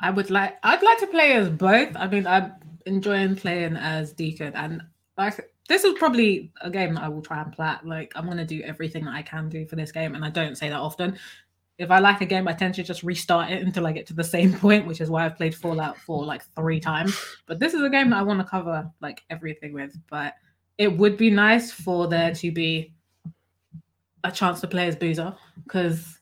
I 0.02 0.10
would 0.10 0.30
like 0.30 0.58
I'd 0.64 0.84
like 0.84 1.00
to 1.00 1.08
play 1.08 1.34
as 1.34 1.50
both. 1.50 1.96
I 1.96 2.08
mean, 2.08 2.28
I'm 2.28 2.54
enjoying 2.86 3.36
playing 3.36 3.76
as 3.76 4.14
Deacon 4.14 4.54
and 4.56 4.82
like 5.18 5.50
this 5.68 5.84
is 5.84 5.98
probably 5.98 6.52
a 6.62 6.70
game 6.70 6.96
that 6.96 7.04
I 7.04 7.10
will 7.10 7.22
try 7.22 7.42
and 7.42 7.52
plat. 7.52 7.86
Like 7.86 8.12
I'm 8.16 8.28
gonna 8.28 8.46
do 8.46 8.62
everything 8.62 9.06
that 9.06 9.16
I 9.16 9.22
can 9.22 9.50
do 9.50 9.66
for 9.66 9.76
this 9.76 9.92
game, 9.92 10.16
and 10.16 10.26
I 10.26 10.30
don't 10.30 10.58
say 10.58 10.70
that 10.70 10.80
often. 10.80 11.18
If 11.78 11.92
I 11.92 12.00
like 12.00 12.22
a 12.22 12.26
game, 12.26 12.48
I 12.48 12.54
tend 12.54 12.74
to 12.76 12.84
just 12.84 13.04
restart 13.04 13.52
it 13.52 13.62
until 13.62 13.86
I 13.86 13.92
get 13.92 14.08
to 14.08 14.14
the 14.14 14.24
same 14.24 14.54
point, 14.60 14.88
which 14.88 15.00
is 15.00 15.10
why 15.10 15.26
I've 15.26 15.38
played 15.38 15.54
Fallout 15.54 15.96
4 15.96 16.26
like 16.26 16.42
three 16.56 16.80
times. 16.80 17.16
But 17.46 17.60
this 17.60 17.76
is 17.76 17.84
a 17.84 17.90
game 17.90 18.10
that 18.10 18.18
I 18.18 18.24
want 18.24 18.40
to 18.40 18.46
cover 18.46 18.92
like 19.00 19.22
everything 19.30 19.74
with. 19.74 19.96
But 20.10 20.34
it 20.80 20.98
would 20.98 21.18
be 21.18 21.30
nice 21.30 21.72
for 21.72 22.08
there 22.08 22.34
to 22.34 22.52
be 22.52 22.94
a 24.24 24.32
chance 24.32 24.62
to 24.62 24.68
play 24.68 24.88
as 24.88 24.96
Boozer 24.96 25.36
because 25.64 26.20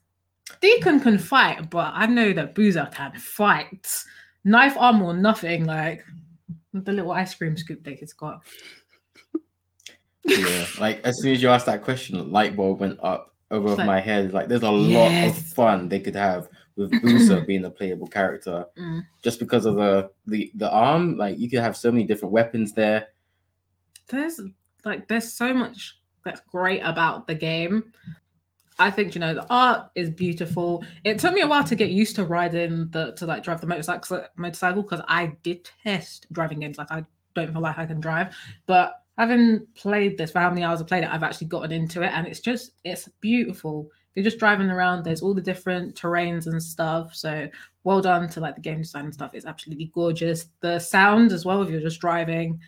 Deacon 0.61 0.99
can 0.99 1.17
fight, 1.17 1.69
but 1.69 1.91
I 1.93 2.05
know 2.05 2.33
that 2.33 2.53
Boozer 2.55 2.89
can 2.93 3.13
fight. 3.17 4.03
Knife 4.43 4.75
arm 4.77 5.01
or 5.01 5.13
nothing, 5.13 5.65
like 5.65 6.03
the 6.73 6.91
little 6.91 7.11
ice 7.11 7.33
cream 7.33 7.57
scoop 7.57 7.83
that 7.83 7.97
he's 7.97 8.13
got. 8.13 8.41
yeah, 10.23 10.65
like 10.79 11.01
as 11.03 11.21
soon 11.21 11.33
as 11.33 11.41
you 11.41 11.49
asked 11.49 11.65
that 11.67 11.83
question, 11.83 12.31
light 12.31 12.55
bulb 12.55 12.79
went 12.79 12.99
up 13.01 13.33
over 13.51 13.69
Like- 13.75 13.85
my 13.87 13.99
head. 13.99 14.33
Like 14.33 14.47
there's 14.47 14.63
a 14.63 14.71
lot 14.71 15.11
of 15.27 15.37
fun 15.37 15.87
they 15.89 15.99
could 15.99 16.15
have 16.15 16.47
with 16.75 16.91
Boozer 17.01 17.41
being 17.47 17.65
a 17.65 17.69
playable 17.69 18.07
character, 18.07 18.65
Mm. 18.77 19.05
just 19.23 19.39
because 19.39 19.65
of 19.65 19.75
the 19.75 20.09
the 20.27 20.51
the 20.55 20.69
arm. 20.69 21.17
Like 21.17 21.37
you 21.39 21.49
could 21.49 21.59
have 21.59 21.77
so 21.77 21.91
many 21.91 22.05
different 22.05 22.31
weapons 22.33 22.73
there. 22.73 23.07
there's 24.09 24.39
like 24.83 25.07
there's 25.07 25.31
so 25.33 25.53
much 25.53 25.99
that's 26.26 26.41
great 26.51 26.82
about 26.82 27.28
the 27.28 27.36
game. 27.36 27.93
I 28.78 28.91
think 28.91 29.15
you 29.15 29.21
know 29.21 29.34
the 29.34 29.45
art 29.49 29.89
is 29.95 30.09
beautiful. 30.09 30.84
It 31.05 31.19
took 31.19 31.34
me 31.34 31.41
a 31.41 31.47
while 31.47 31.63
to 31.63 31.76
get 31.76 31.91
used 31.91 32.17
to 32.17 32.26
riding 32.26 32.89
the 32.89 33.13
to 33.13 33.26
like 33.26 33.43
drive 33.43 33.61
the 33.61 33.67
motorcycle 33.67 34.26
motorcycle 34.36 34.82
because 34.82 35.01
I 35.07 35.32
detest 35.43 36.28
driving 36.34 36.59
games. 36.59 36.78
Like 36.78 36.91
I 36.91 37.05
don't 37.36 37.53
feel 37.53 37.61
like 37.61 37.78
I 37.78 37.86
can 37.86 38.01
drive. 38.01 38.36
But 38.65 39.01
having 39.17 39.65
played 39.76 40.17
this 40.17 40.32
for 40.32 40.39
how 40.39 40.49
many 40.49 40.63
hours 40.63 40.82
I've 40.82 40.88
played 40.88 41.03
it, 41.03 41.13
I've 41.13 41.23
actually 41.23 41.47
gotten 41.47 41.71
into 41.71 42.01
it 42.01 42.11
and 42.13 42.28
it's 42.28 42.41
just 42.41 42.71
it's 42.84 43.07
beautiful. 43.21 43.89
You're 44.13 44.26
just 44.26 44.39
driving 44.39 44.69
around, 44.69 45.03
there's 45.03 45.21
all 45.21 45.34
the 45.34 45.41
different 45.41 45.95
terrains 45.95 46.47
and 46.47 46.61
stuff. 46.61 47.13
So 47.13 47.49
well 47.84 48.01
done 48.01 48.30
to 48.30 48.39
like 48.39 48.55
the 48.55 48.61
game 48.61 48.80
design 48.80 49.05
and 49.05 49.13
stuff. 49.13 49.32
It's 49.34 49.45
absolutely 49.45 49.91
gorgeous. 49.93 50.47
The 50.61 50.80
sound 50.80 51.32
as 51.32 51.45
well, 51.45 51.61
if 51.61 51.69
you're 51.69 51.82
just 51.82 51.99
driving, 51.99 52.59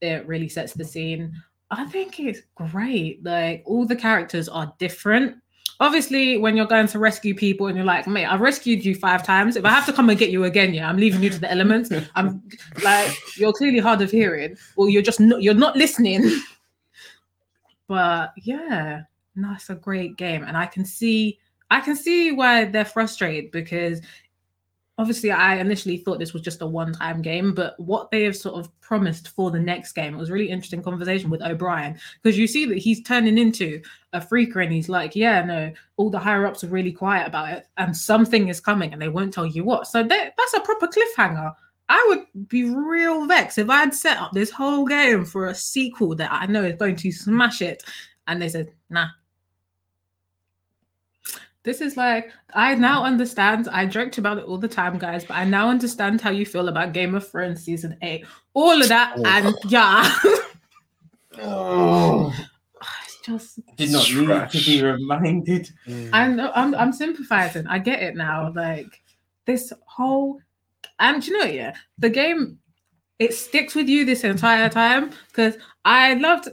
it 0.00 0.26
really 0.26 0.48
sets 0.48 0.72
the 0.72 0.84
scene. 0.84 1.34
I 1.78 1.86
think 1.86 2.18
it's 2.20 2.40
great. 2.54 3.24
Like 3.24 3.62
all 3.66 3.86
the 3.86 3.96
characters 3.96 4.48
are 4.48 4.72
different. 4.78 5.36
Obviously, 5.80 6.38
when 6.38 6.56
you're 6.56 6.66
going 6.66 6.86
to 6.86 6.98
rescue 6.98 7.34
people 7.34 7.66
and 7.66 7.76
you're 7.76 7.84
like, 7.84 8.06
mate, 8.06 8.26
I've 8.26 8.40
rescued 8.40 8.84
you 8.84 8.94
five 8.94 9.24
times. 9.24 9.56
If 9.56 9.64
I 9.64 9.70
have 9.70 9.86
to 9.86 9.92
come 9.92 10.08
and 10.08 10.18
get 10.18 10.30
you 10.30 10.44
again, 10.44 10.72
yeah, 10.72 10.88
I'm 10.88 10.96
leaving 10.96 11.22
you 11.22 11.30
to 11.30 11.38
the 11.38 11.50
elements. 11.50 11.90
I'm 12.14 12.42
like, 12.82 13.12
you're 13.36 13.52
clearly 13.52 13.80
hard 13.80 14.00
of 14.00 14.10
hearing, 14.10 14.56
or 14.76 14.88
you're 14.88 15.02
just 15.02 15.18
not, 15.20 15.42
you're 15.42 15.52
not 15.52 15.76
listening. 15.76 16.30
but 17.88 18.32
yeah, 18.42 19.02
no, 19.34 19.56
a 19.68 19.74
great 19.74 20.16
game, 20.16 20.44
and 20.44 20.56
I 20.56 20.66
can 20.66 20.84
see, 20.84 21.40
I 21.70 21.80
can 21.80 21.96
see 21.96 22.30
why 22.30 22.66
they're 22.66 22.84
frustrated 22.84 23.50
because 23.50 24.00
obviously 24.96 25.30
I 25.30 25.56
initially 25.56 25.96
thought 25.96 26.18
this 26.18 26.32
was 26.32 26.42
just 26.42 26.62
a 26.62 26.66
one-time 26.66 27.20
game, 27.22 27.52
but 27.54 27.78
what 27.80 28.10
they 28.10 28.22
have 28.24 28.36
sort 28.36 28.54
of 28.54 28.68
promised 28.80 29.28
for 29.28 29.50
the 29.50 29.58
next 29.58 29.92
game, 29.92 30.14
it 30.14 30.18
was 30.18 30.30
really 30.30 30.50
interesting 30.50 30.82
conversation 30.82 31.30
with 31.30 31.42
O'Brien 31.42 31.98
because 32.22 32.38
you 32.38 32.46
see 32.46 32.64
that 32.66 32.78
he's 32.78 33.02
turning 33.02 33.36
into 33.36 33.82
a 34.12 34.20
freaker 34.20 34.62
and 34.62 34.72
he's 34.72 34.88
like, 34.88 35.16
yeah, 35.16 35.44
no, 35.44 35.72
all 35.96 36.10
the 36.10 36.18
higher 36.18 36.46
ups 36.46 36.62
are 36.62 36.68
really 36.68 36.92
quiet 36.92 37.26
about 37.26 37.52
it, 37.52 37.66
and 37.76 37.96
something 37.96 38.48
is 38.48 38.60
coming, 38.60 38.92
and 38.92 39.02
they 39.02 39.08
won't 39.08 39.34
tell 39.34 39.46
you 39.46 39.64
what. 39.64 39.86
So 39.86 40.02
that, 40.02 40.34
that's 40.36 40.54
a 40.54 40.60
proper 40.60 40.86
cliffhanger. 40.86 41.52
I 41.88 42.04
would 42.08 42.48
be 42.48 42.64
real 42.64 43.26
vexed 43.26 43.58
if 43.58 43.68
I 43.68 43.80
had 43.80 43.94
set 43.94 44.18
up 44.18 44.32
this 44.32 44.50
whole 44.50 44.86
game 44.86 45.24
for 45.24 45.46
a 45.46 45.54
sequel 45.54 46.14
that 46.16 46.32
I 46.32 46.46
know 46.46 46.64
is 46.64 46.76
going 46.76 46.96
to 46.96 47.12
smash 47.12 47.60
it, 47.62 47.82
and 48.26 48.40
they 48.40 48.48
said, 48.48 48.72
nah. 48.90 49.08
This 51.64 51.80
is 51.80 51.96
like 51.96 52.30
I 52.54 52.74
now 52.74 53.04
understand. 53.04 53.68
I 53.72 53.86
joked 53.86 54.18
about 54.18 54.38
it 54.38 54.44
all 54.44 54.58
the 54.58 54.68
time, 54.68 54.98
guys, 54.98 55.24
but 55.24 55.34
I 55.34 55.44
now 55.44 55.68
understand 55.70 56.20
how 56.20 56.30
you 56.30 56.44
feel 56.46 56.68
about 56.68 56.92
Game 56.92 57.14
of 57.14 57.26
Thrones 57.28 57.64
season 57.64 57.96
eight. 58.02 58.26
All 58.52 58.80
of 58.80 58.88
that, 58.88 59.14
Oh. 59.16 59.22
and 59.24 59.54
yeah, 59.68 60.14
Oh, 61.42 62.32
it's 63.04 63.18
just 63.24 63.60
did 63.76 63.90
not 63.90 64.08
need 64.08 64.50
to 64.60 64.64
be 64.64 64.82
reminded. 64.82 65.70
Mm. 65.86 66.10
I 66.12 66.28
know 66.28 66.52
I'm 66.54 66.74
I'm 66.74 66.92
sympathizing. 66.92 67.66
I 67.66 67.78
get 67.78 68.02
it 68.02 68.14
now. 68.14 68.52
Like 68.54 69.02
this 69.46 69.72
whole 69.86 70.40
and 71.00 71.26
you 71.26 71.38
know, 71.38 71.46
yeah, 71.46 71.74
the 71.98 72.10
game 72.10 72.58
it 73.18 73.32
sticks 73.34 73.74
with 73.74 73.88
you 73.88 74.04
this 74.04 74.24
entire 74.24 74.68
time 74.68 75.10
because 75.28 75.56
I 75.84 76.14
loved 76.14 76.48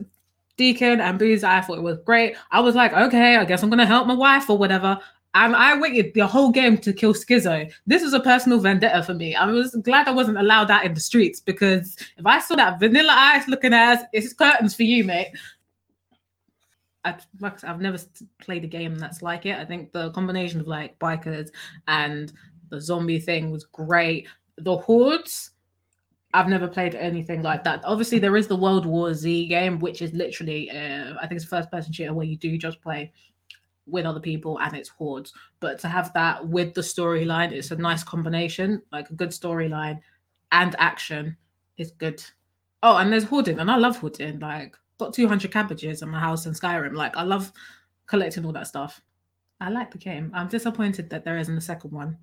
Deacon 0.61 1.01
and 1.01 1.17
Booze. 1.17 1.43
I 1.43 1.59
thought 1.59 1.79
it 1.79 1.81
was 1.81 1.97
great. 2.05 2.35
I 2.51 2.59
was 2.59 2.75
like, 2.75 2.93
okay, 2.93 3.35
I 3.35 3.45
guess 3.45 3.63
I'm 3.63 3.71
gonna 3.71 3.83
help 3.83 4.05
my 4.05 4.13
wife 4.13 4.47
or 4.47 4.59
whatever. 4.59 4.99
And 5.33 5.55
I 5.55 5.79
waited 5.79 6.13
the 6.13 6.27
whole 6.27 6.51
game 6.51 6.77
to 6.79 6.93
kill 6.93 7.15
Schizo. 7.15 7.71
This 7.87 8.03
was 8.03 8.13
a 8.13 8.19
personal 8.19 8.59
vendetta 8.59 9.01
for 9.01 9.15
me. 9.15 9.33
I 9.33 9.45
was 9.47 9.73
glad 9.81 10.07
I 10.07 10.11
wasn't 10.11 10.37
allowed 10.37 10.65
that 10.65 10.85
in 10.85 10.93
the 10.93 10.99
streets 10.99 11.39
because 11.39 11.97
if 12.15 12.27
I 12.27 12.37
saw 12.39 12.55
that 12.57 12.79
vanilla 12.79 13.13
ice 13.15 13.47
looking 13.47 13.73
ass, 13.73 14.03
it's 14.13 14.33
curtains 14.33 14.75
for 14.75 14.83
you, 14.83 15.03
mate. 15.03 15.31
I, 17.05 17.15
I've 17.41 17.81
never 17.81 17.97
played 18.39 18.63
a 18.63 18.67
game 18.67 18.99
that's 18.99 19.23
like 19.23 19.47
it. 19.47 19.57
I 19.57 19.65
think 19.65 19.93
the 19.93 20.11
combination 20.11 20.59
of 20.59 20.67
like 20.67 20.99
bikers 20.99 21.49
and 21.87 22.31
the 22.69 22.79
zombie 22.79 23.19
thing 23.19 23.49
was 23.49 23.63
great. 23.63 24.27
The 24.59 24.77
hordes, 24.77 25.50
I've 26.33 26.47
never 26.47 26.67
played 26.67 26.95
anything 26.95 27.41
like 27.41 27.63
that. 27.65 27.81
Obviously, 27.83 28.19
there 28.19 28.37
is 28.37 28.47
the 28.47 28.55
World 28.55 28.85
War 28.85 29.13
Z 29.13 29.47
game, 29.47 29.79
which 29.79 30.01
is 30.01 30.13
literally, 30.13 30.69
uh, 30.69 31.15
I 31.21 31.27
think 31.27 31.33
it's 31.33 31.45
a 31.45 31.49
first 31.49 31.71
person 31.71 31.91
shooter 31.91 32.13
where 32.13 32.25
you 32.25 32.37
do 32.37 32.57
just 32.57 32.81
play 32.81 33.11
with 33.85 34.05
other 34.05 34.19
people 34.19 34.59
and 34.59 34.75
it's 34.75 34.89
hordes. 34.89 35.33
But 35.59 35.79
to 35.79 35.87
have 35.87 36.13
that 36.13 36.47
with 36.47 36.73
the 36.73 36.81
storyline, 36.81 37.51
it's 37.51 37.71
a 37.71 37.75
nice 37.75 38.03
combination, 38.03 38.81
like 38.91 39.09
a 39.09 39.13
good 39.13 39.29
storyline 39.29 39.99
and 40.51 40.75
action 40.79 41.37
is 41.77 41.91
good. 41.91 42.23
Oh, 42.83 42.97
and 42.97 43.11
there's 43.11 43.23
hoarding, 43.23 43.59
and 43.59 43.69
I 43.69 43.77
love 43.77 43.97
hoarding. 43.97 44.39
Like, 44.39 44.75
got 44.97 45.13
200 45.13 45.51
cabbages 45.51 46.01
in 46.01 46.09
my 46.09 46.19
house 46.19 46.45
in 46.45 46.53
Skyrim. 46.53 46.93
Like, 46.93 47.15
I 47.15 47.23
love 47.23 47.51
collecting 48.07 48.45
all 48.45 48.51
that 48.53 48.67
stuff. 48.67 49.01
I 49.59 49.69
like 49.69 49.91
the 49.91 49.97
game. 49.97 50.31
I'm 50.33 50.47
disappointed 50.47 51.09
that 51.11 51.23
there 51.23 51.37
isn't 51.37 51.57
a 51.57 51.61
second 51.61 51.91
one. 51.91 52.17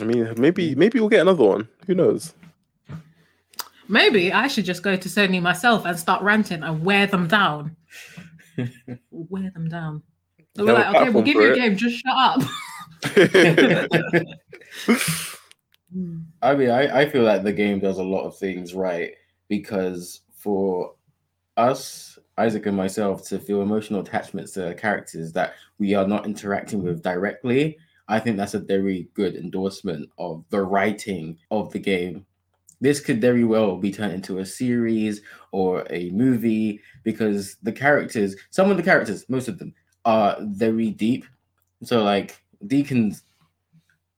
I 0.00 0.04
mean, 0.04 0.34
maybe 0.36 0.74
maybe 0.74 1.00
we'll 1.00 1.08
get 1.08 1.22
another 1.22 1.44
one. 1.44 1.68
Who 1.86 1.94
knows? 1.94 2.34
Maybe 3.88 4.32
I 4.32 4.48
should 4.48 4.64
just 4.64 4.82
go 4.82 4.96
to 4.96 5.08
Sony 5.08 5.40
myself 5.40 5.84
and 5.84 5.98
start 5.98 6.22
ranting 6.22 6.62
and 6.62 6.84
wear 6.84 7.06
them 7.06 7.28
down. 7.28 7.76
wear 9.10 9.50
them 9.50 9.68
down. 9.68 10.02
They 10.54 10.62
were 10.62 10.68
They 10.68 10.72
like, 10.72 10.94
okay, 10.94 11.10
we'll 11.10 11.22
give 11.22 11.36
you 11.36 11.52
a 11.52 11.56
game, 11.56 11.76
just 11.76 11.98
shut 11.98 12.16
up. 12.16 12.42
I 16.42 16.54
mean, 16.54 16.70
I, 16.70 17.02
I 17.02 17.08
feel 17.08 17.22
like 17.22 17.42
the 17.42 17.52
game 17.52 17.78
does 17.78 17.98
a 17.98 18.04
lot 18.04 18.24
of 18.24 18.36
things 18.36 18.74
right 18.74 19.12
because 19.48 20.22
for 20.36 20.94
us, 21.56 22.18
Isaac 22.38 22.66
and 22.66 22.76
myself, 22.76 23.26
to 23.28 23.38
feel 23.38 23.62
emotional 23.62 24.00
attachments 24.00 24.52
to 24.52 24.74
characters 24.74 25.32
that 25.32 25.54
we 25.78 25.94
are 25.94 26.06
not 26.06 26.26
interacting 26.26 26.82
with 26.82 27.02
directly, 27.02 27.78
I 28.08 28.20
think 28.20 28.36
that's 28.36 28.54
a 28.54 28.60
very 28.60 29.08
good 29.14 29.36
endorsement 29.36 30.10
of 30.18 30.44
the 30.50 30.62
writing 30.62 31.38
of 31.50 31.72
the 31.72 31.78
game. 31.78 32.26
This 32.80 33.00
could 33.00 33.20
very 33.20 33.44
well 33.44 33.76
be 33.76 33.90
turned 33.90 34.12
into 34.12 34.38
a 34.38 34.46
series 34.46 35.22
or 35.52 35.86
a 35.90 36.10
movie 36.10 36.80
because 37.04 37.56
the 37.62 37.72
characters, 37.72 38.36
some 38.50 38.70
of 38.70 38.76
the 38.76 38.82
characters, 38.82 39.24
most 39.28 39.48
of 39.48 39.58
them, 39.58 39.72
are 40.04 40.36
very 40.40 40.90
deep. 40.90 41.24
So, 41.82 42.02
like, 42.04 42.42
Deacon's 42.66 43.22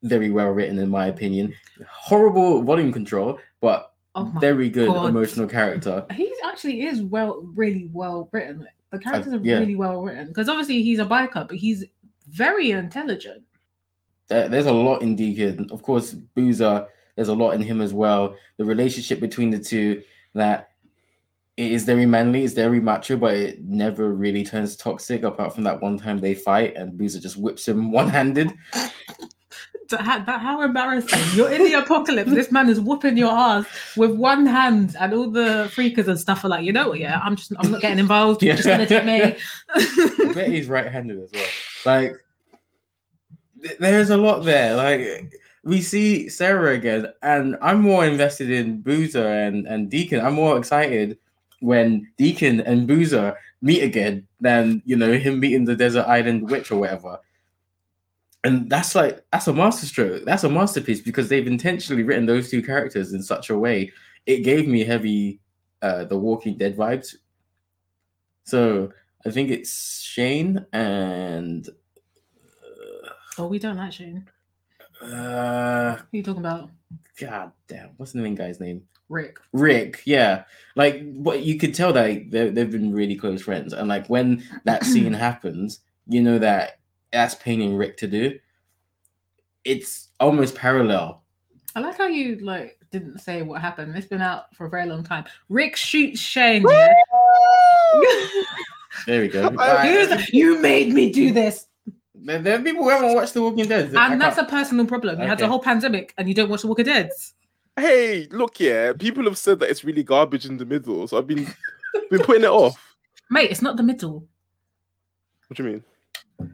very 0.02 0.30
well 0.30 0.48
written, 0.50 0.78
in 0.78 0.88
my 0.90 1.06
opinion. 1.06 1.54
Horrible 1.88 2.62
volume 2.62 2.92
control, 2.92 3.38
but 3.60 3.92
Oh 4.14 4.32
very 4.40 4.68
good 4.68 4.88
God. 4.88 5.10
emotional 5.10 5.46
character. 5.46 6.04
he 6.12 6.32
actually 6.44 6.82
is 6.86 7.02
well, 7.02 7.40
really 7.54 7.88
well 7.92 8.28
written. 8.32 8.66
The 8.90 8.96
uh, 8.96 9.00
characters 9.00 9.34
are 9.34 9.38
yeah. 9.38 9.58
really 9.58 9.76
well 9.76 10.02
written 10.02 10.28
because 10.28 10.48
obviously 10.48 10.82
he's 10.82 10.98
a 10.98 11.04
biker, 11.04 11.46
but 11.46 11.56
he's 11.56 11.84
very 12.28 12.72
intelligent. 12.72 13.42
There- 14.28 14.48
There's 14.48 14.66
a 14.66 14.72
lot 14.72 15.02
in 15.02 15.14
Deacon. 15.14 15.68
Of 15.70 15.82
course, 15.82 16.12
Boozer, 16.14 16.86
there's 17.18 17.28
a 17.28 17.34
lot 17.34 17.50
in 17.50 17.60
him 17.60 17.80
as 17.80 17.92
well. 17.92 18.36
The 18.58 18.64
relationship 18.64 19.18
between 19.18 19.50
the 19.50 19.58
two 19.58 20.02
that 20.34 20.68
it 21.56 21.72
is 21.72 21.82
very 21.82 22.06
manly, 22.06 22.44
it's 22.44 22.54
very 22.54 22.78
macho, 22.78 23.16
but 23.16 23.34
it 23.34 23.60
never 23.64 24.14
really 24.14 24.44
turns 24.44 24.76
toxic 24.76 25.24
apart 25.24 25.52
from 25.52 25.64
that 25.64 25.82
one 25.82 25.98
time 25.98 26.18
they 26.18 26.32
fight 26.36 26.76
and 26.76 26.96
Boozer 26.96 27.18
just 27.18 27.36
whips 27.36 27.66
him 27.66 27.90
one 27.98 28.08
handed. 28.08 28.52
That, 29.90 30.00
how- 30.00 30.20
that, 30.20 30.40
how 30.40 30.62
embarrassing! 30.62 31.18
You're 31.34 31.50
in 31.50 31.64
the 31.64 31.72
apocalypse. 31.74 32.30
This 32.30 32.52
man 32.52 32.68
is 32.68 32.78
whooping 32.80 33.16
your 33.16 33.32
ass 33.32 33.66
with 33.96 34.12
one 34.12 34.46
hand, 34.46 34.94
and 35.00 35.12
all 35.12 35.28
the 35.28 35.68
freakers 35.74 36.06
and 36.06 36.20
stuff 36.20 36.44
are 36.44 36.48
like, 36.48 36.64
you 36.64 36.72
know 36.72 36.90
what? 36.90 37.00
Yeah, 37.00 37.18
I'm 37.24 37.34
just, 37.34 37.52
I'm 37.58 37.72
not 37.72 37.80
getting 37.80 37.98
involved. 37.98 38.44
You're 38.44 38.54
just 38.54 38.68
gonna 38.68 38.86
take 38.86 39.04
me. 39.04 39.34
I 39.74 40.32
bet 40.34 40.50
he's 40.50 40.68
right 40.68 40.86
handed 40.86 41.18
as 41.20 41.30
well. 41.32 41.46
Like, 41.86 42.16
th- 43.62 43.78
there's 43.78 44.10
a 44.10 44.16
lot 44.16 44.44
there. 44.44 44.76
Like, 44.76 45.32
we 45.68 45.82
see 45.82 46.30
Sarah 46.30 46.72
again, 46.72 47.12
and 47.22 47.58
I'm 47.60 47.82
more 47.82 48.06
invested 48.06 48.50
in 48.50 48.80
Boozer 48.80 49.28
and, 49.28 49.66
and 49.66 49.90
Deacon. 49.90 50.24
I'm 50.24 50.32
more 50.32 50.56
excited 50.56 51.18
when 51.60 52.10
Deacon 52.16 52.62
and 52.62 52.86
Boozer 52.86 53.36
meet 53.60 53.82
again 53.82 54.26
than 54.40 54.80
you 54.86 54.96
know 54.96 55.12
him 55.12 55.40
meeting 55.40 55.66
the 55.66 55.76
desert 55.76 56.06
island 56.06 56.48
witch 56.48 56.70
or 56.70 56.80
whatever. 56.80 57.18
And 58.44 58.70
that's 58.70 58.94
like 58.94 59.22
that's 59.30 59.46
a 59.46 59.52
masterstroke. 59.52 60.24
That's 60.24 60.44
a 60.44 60.48
masterpiece 60.48 61.02
because 61.02 61.28
they've 61.28 61.46
intentionally 61.46 62.02
written 62.02 62.24
those 62.24 62.50
two 62.50 62.62
characters 62.62 63.12
in 63.12 63.22
such 63.22 63.50
a 63.50 63.58
way. 63.58 63.92
It 64.24 64.44
gave 64.44 64.66
me 64.66 64.84
heavy 64.84 65.38
uh 65.82 66.04
the 66.04 66.16
Walking 66.16 66.56
Dead 66.56 66.78
vibes. 66.78 67.16
So 68.44 68.90
I 69.26 69.30
think 69.30 69.50
it's 69.50 70.00
Shane 70.00 70.64
and 70.72 71.68
Oh, 73.36 73.48
we 73.48 73.58
don't 73.58 73.76
like 73.76 73.92
Shane. 73.92 74.26
Uh 75.02 75.96
Who 75.96 76.18
you 76.18 76.22
talking 76.22 76.40
about? 76.40 76.70
god 77.20 77.52
damn, 77.66 77.90
what's 77.96 78.12
the 78.12 78.20
main 78.20 78.34
guy's 78.34 78.60
name? 78.60 78.82
Rick. 79.08 79.38
Rick, 79.52 80.02
yeah, 80.04 80.44
like 80.76 81.02
what 81.14 81.42
you 81.42 81.58
could 81.58 81.74
tell 81.74 81.92
that 81.92 82.30
they 82.30 82.50
they've 82.50 82.70
been 82.70 82.92
really 82.92 83.16
close 83.16 83.42
friends, 83.42 83.72
and 83.72 83.88
like 83.88 84.06
when 84.08 84.44
that 84.64 84.84
scene 84.84 85.12
happens, 85.12 85.80
you 86.06 86.20
know 86.20 86.38
that 86.38 86.80
that's 87.12 87.34
painting 87.34 87.76
Rick 87.76 87.96
to 87.98 88.06
do. 88.06 88.38
It's 89.64 90.08
almost 90.20 90.54
parallel. 90.54 91.22
I 91.74 91.80
like 91.80 91.98
how 91.98 92.06
you 92.06 92.36
like 92.36 92.78
didn't 92.90 93.18
say 93.18 93.42
what 93.42 93.60
happened. 93.60 93.96
It's 93.96 94.06
been 94.06 94.20
out 94.20 94.54
for 94.54 94.66
a 94.66 94.70
very 94.70 94.86
long 94.86 95.04
time. 95.04 95.24
Rick 95.48 95.76
shoots 95.76 96.20
Shane. 96.20 96.64
Yeah? 96.68 96.94
There 99.06 99.20
we 99.20 99.28
go. 99.28 99.48
Right. 99.50 100.32
You 100.32 100.60
made 100.60 100.92
me 100.92 101.12
do 101.12 101.32
this. 101.32 101.67
There, 102.24 102.38
there 102.40 102.58
are 102.58 102.62
people 102.62 102.82
who 102.84 102.88
haven't 102.90 103.14
watched 103.14 103.34
The 103.34 103.42
Walking 103.42 103.66
Dead, 103.68 103.94
I 103.96 104.12
And 104.12 104.20
that's 104.20 104.36
a 104.36 104.40
can't- 104.40 104.50
personal 104.50 104.86
problem. 104.86 105.20
You 105.20 105.26
had 105.26 105.38
the 105.38 105.48
whole 105.48 105.60
pandemic 105.60 106.14
and 106.18 106.28
you 106.28 106.34
don't 106.34 106.48
watch 106.48 106.62
The 106.62 106.68
Walking 106.68 106.84
Dead. 106.86 107.10
Hey, 107.76 108.26
look, 108.32 108.58
yeah, 108.60 108.92
people 108.92 109.24
have 109.24 109.38
said 109.38 109.60
that 109.60 109.70
it's 109.70 109.84
really 109.84 110.02
garbage 110.02 110.44
in 110.46 110.56
the 110.56 110.64
middle, 110.66 111.06
so 111.06 111.16
I've 111.16 111.26
been 111.28 111.46
been 112.10 112.20
putting 112.22 112.42
it 112.44 112.50
off. 112.50 112.96
Mate, 113.30 113.50
it's 113.50 113.62
not 113.62 113.76
the 113.76 113.82
middle. 113.84 114.26
What 115.46 115.56
do 115.56 115.62
you 115.62 115.68
mean? 115.70 115.84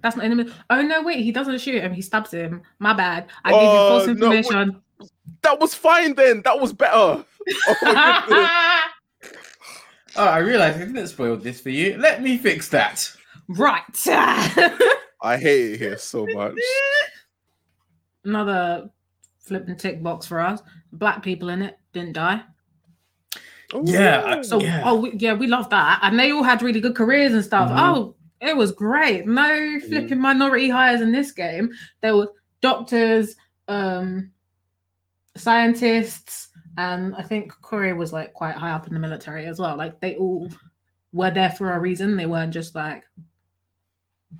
That's 0.02 0.16
not 0.16 0.24
in 0.26 0.30
the 0.30 0.36
middle. 0.36 0.52
Oh 0.70 0.82
no, 0.82 1.02
wait, 1.02 1.22
he 1.24 1.32
doesn't 1.32 1.58
shoot 1.60 1.82
him, 1.82 1.92
he 1.94 2.02
stabs 2.02 2.30
him. 2.30 2.62
My 2.78 2.92
bad. 2.92 3.28
I 3.44 3.52
gave 3.52 3.62
you 3.62 3.68
Oh, 3.68 3.88
false 3.88 4.06
no, 4.06 4.12
information. 4.12 4.80
That 5.42 5.58
was 5.60 5.74
fine 5.74 6.14
then. 6.14 6.42
That 6.42 6.60
was 6.60 6.72
better. 6.72 6.92
Oh. 6.94 7.24
Oh, 10.16 10.24
I 10.26 10.38
realized 10.38 10.76
I 10.80 10.84
didn't 10.84 11.08
spoil 11.08 11.36
this 11.36 11.60
for 11.60 11.70
you. 11.70 11.96
Let 11.98 12.22
me 12.22 12.38
fix 12.38 12.68
that. 12.68 13.10
right. 13.48 13.82
I 15.24 15.36
hate 15.38 15.72
it 15.72 15.78
here 15.78 15.98
so 15.98 16.26
much. 16.26 16.54
Another 18.24 18.90
flipping 19.38 19.76
tick 19.76 20.02
box 20.02 20.26
for 20.26 20.40
us. 20.40 20.60
Black 20.92 21.22
people 21.22 21.48
in 21.48 21.62
it 21.62 21.78
didn't 21.92 22.12
die. 22.12 22.42
Oh, 23.72 23.82
Yeah, 23.84 24.42
So, 24.42 24.60
Yeah. 24.60 24.82
oh, 24.84 25.00
we, 25.00 25.12
yeah, 25.14 25.32
we 25.34 25.46
love 25.46 25.68
that. 25.70 26.00
And 26.02 26.18
they 26.18 26.30
all 26.32 26.42
had 26.42 26.62
really 26.62 26.80
good 26.80 26.94
careers 26.94 27.32
and 27.32 27.44
stuff. 27.44 27.70
Mhm. 27.70 27.78
Oh, 27.78 28.14
it 28.40 28.56
was 28.56 28.72
great. 28.72 29.26
No 29.26 29.80
flipping 29.80 30.20
minority 30.20 30.68
hires 30.68 31.00
in 31.00 31.10
this 31.12 31.32
game. 31.32 31.70
There 32.02 32.16
were 32.16 32.30
doctors, 32.60 33.36
um, 33.68 34.30
scientists, 35.36 36.48
and 36.76 37.14
I 37.16 37.22
think 37.22 37.52
Corey 37.60 37.92
was 37.92 38.12
like 38.12 38.32
quite 38.34 38.54
high 38.54 38.70
up 38.70 38.86
in 38.86 38.94
the 38.94 39.00
military 39.00 39.46
as 39.46 39.58
well. 39.58 39.76
Like 39.76 40.00
they 40.00 40.16
all 40.16 40.48
were 41.12 41.30
there 41.30 41.50
for 41.50 41.72
a 41.72 41.80
reason. 41.80 42.16
They 42.16 42.26
weren't 42.26 42.52
just 42.52 42.74
like 42.74 43.04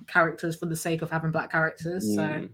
characters 0.07 0.55
for 0.55 0.65
the 0.67 0.75
sake 0.75 1.01
of 1.01 1.09
having 1.11 1.31
black 1.31 1.51
characters. 1.51 2.15
So 2.15 2.21
Mm. 2.21 2.49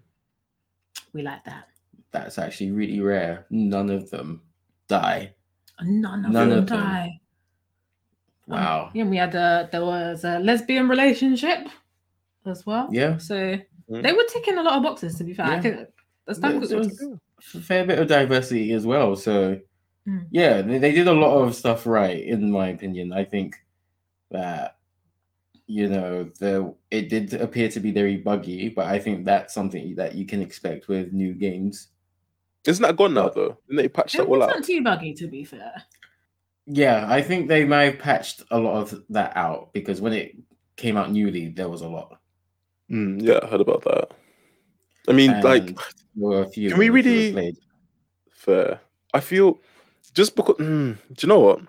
we 1.14 1.22
like 1.22 1.44
that. 1.46 1.66
That's 2.12 2.38
actually 2.38 2.72
really 2.72 3.00
rare. 3.00 3.46
None 3.50 3.89
of 3.89 4.10
them 4.10 4.42
die. 4.88 5.34
None 5.82 6.26
of 6.26 6.32
None 6.32 6.50
them 6.50 6.60
of 6.60 6.68
them. 6.68 6.80
die. 6.80 7.20
Um, 8.50 8.54
Wow. 8.60 8.92
yeah, 8.94 9.04
we 9.06 9.18
had 9.18 9.34
a 9.36 9.70
there 9.72 9.86
was 9.86 10.24
a 10.24 10.39
lesbian 10.39 10.89
relationship 10.89 11.68
as 12.46 12.66
well. 12.66 12.89
Yeah. 12.92 13.18
So 13.18 13.58
Mm. 13.89 14.04
they 14.04 14.14
were 14.14 14.26
ticking 14.30 14.58
a 14.58 14.64
lot 14.64 14.78
of 14.78 14.84
boxes. 14.84 15.16
To 15.18 15.24
be 15.24 15.34
fair, 15.34 15.46
I 15.46 15.56
Yeah. 15.56 15.62
could- 15.62 15.88
as 16.28 16.39
time 16.39 16.54
Yeah, 16.54 16.60
was 16.60 16.72
a 17.56 17.62
fair 17.62 17.86
bit 17.86 18.00
of 18.00 18.08
diversity 18.08 18.72
as 18.74 18.86
well. 18.86 19.16
So, 19.16 19.60
Mm. 20.08 20.28
yeah, 20.32 20.62
they, 20.62 20.78
they 20.80 20.92
did 20.92 21.08
a 21.08 21.14
lot 21.14 21.42
of 21.42 21.56
stuff 21.56 21.86
right, 21.86 22.24
in 22.24 22.52
my 22.52 22.70
opinion. 22.70 23.12
I 23.14 23.24
think 23.26 23.64
that 24.32 24.78
you 25.72 25.88
know 25.88 26.30
the 26.39 26.74
it 26.89 27.07
did 27.09 27.34
appear 27.34 27.69
to 27.69 27.80
be 27.80 27.91
very 27.91 28.17
buggy, 28.17 28.69
but 28.69 28.88
I 28.88 28.99
think 28.99 29.26
that's 29.26 29.53
something 29.53 29.95
that 29.95 30.15
you 30.15 30.26
can 30.26 30.41
expect 30.41 30.88
with 30.88 31.13
new 31.13 31.34
games. 31.34 31.88
Isn't 32.65 32.84
that 32.84 32.97
gone 32.97 33.13
now 33.13 33.30
though? 33.30 33.57
Didn't 33.67 33.78
they 33.78 33.88
patch 33.88 34.13
that 34.13 34.24
it 34.24 34.28
all 34.28 34.39
wasn't 34.39 34.65
too 34.65 34.84
buggy, 34.84 35.13
to 35.13 35.28
be 35.28 35.43
fair. 35.45 35.74
Yeah, 36.67 37.05
I 37.09 37.22
think 37.22 37.47
they 37.47 37.63
may 37.65 37.86
have 37.86 37.99
patched 37.99 38.43
a 38.51 38.59
lot 38.59 38.76
of 38.82 39.03
that 39.09 39.36
out 39.36 39.74
because 39.74 39.99
when 40.01 40.13
it 40.13 40.36
came 40.76 40.97
out 40.97 41.11
newly, 41.11 41.47
there 41.49 41.69
was 41.69 41.82
a 41.82 41.88
lot. 41.88 42.19
Mm, 42.89 43.22
yeah, 43.22 43.39
I 43.41 43.47
heard 43.47 43.61
about 43.61 43.84
that. 43.86 44.11
I 45.07 45.13
mean, 45.13 45.32
like, 45.41 45.67
And 45.69 45.78
there 46.15 46.30
were 46.30 46.41
a 46.43 46.49
few. 46.49 46.69
Can 46.69 46.78
we 46.80 46.89
of 46.89 46.93
them 46.93 47.03
who 47.03 47.09
were 47.09 47.15
really- 47.15 47.32
played. 47.34 47.55
fair. 48.30 48.80
I 49.13 49.19
feel 49.22 49.59
just 50.13 50.36
because. 50.36 50.57
Mm, 50.57 50.97
do 51.13 51.26
you 51.26 51.28
know 51.30 51.39
what? 51.39 51.59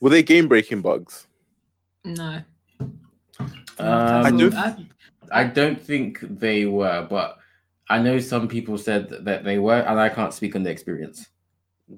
Were 0.00 0.10
they 0.10 0.22
game 0.22 0.48
breaking 0.48 0.82
bugs? 0.82 1.26
No, 2.04 2.42
Um, 3.78 4.26
I 4.26 4.30
do- 4.30 4.52
I- 4.54 4.86
I 5.32 5.44
don't 5.44 5.80
think 5.80 6.20
they 6.20 6.66
were, 6.66 7.06
but 7.08 7.38
I 7.88 8.00
know 8.02 8.18
some 8.18 8.48
people 8.48 8.78
said 8.78 9.08
that 9.24 9.44
they 9.44 9.58
were, 9.58 9.78
and 9.80 9.98
I 10.00 10.08
can't 10.08 10.34
speak 10.34 10.54
on 10.56 10.62
the 10.62 10.70
experience. 10.70 11.28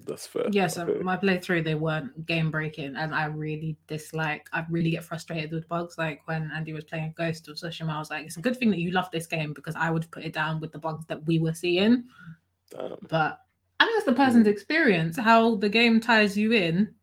That's 0.07 0.27
fair. 0.27 0.47
yeah, 0.51 0.69
so 0.69 0.87
Okay. 0.87 1.03
my 1.03 1.19
playthrough 1.19 1.65
they 1.65 1.75
weren't 1.75 2.25
game 2.27 2.51
breaking, 2.51 2.97
and 2.97 3.15
I 3.15 3.27
really 3.27 3.77
dislike. 3.89 4.49
I 4.53 4.65
really 4.71 4.91
get 4.91 5.05
frustrated 5.05 5.53
with 5.53 5.69
bugs. 5.69 5.99
Like 5.99 6.27
when 6.27 6.51
Andy 6.55 6.73
was 6.73 6.85
playing 6.85 7.13
Ghost 7.15 7.47
of 7.49 7.57
Tsushima, 7.57 7.91
I 7.91 7.99
was 7.99 8.09
like, 8.11 8.25
"It's 8.25 8.39
a 8.39 8.41
good 8.41 8.57
thing 8.57 8.71
that 8.71 8.79
you 8.79 8.91
love 8.91 9.11
this 9.11 9.27
game 9.27 9.53
because 9.53 9.75
I 9.77 9.91
would 9.91 10.11
put 10.11 10.25
it 10.25 10.33
down 10.33 10.61
with 10.61 10.73
the 10.73 10.79
bugs 10.79 11.05
that 11.07 11.27
we 11.27 11.39
were 11.39 11.53
seeing." 11.53 12.05
Damn. 12.71 12.97
But 13.11 13.41
I 13.81 13.85
think 13.85 13.97
it's 13.99 14.07
the 14.07 14.15
person's 14.15 14.47
experience, 14.47 15.19
how 15.19 15.57
the 15.57 15.69
game 15.69 16.01
ties 16.01 16.39
you 16.39 16.53
in. 16.53 16.95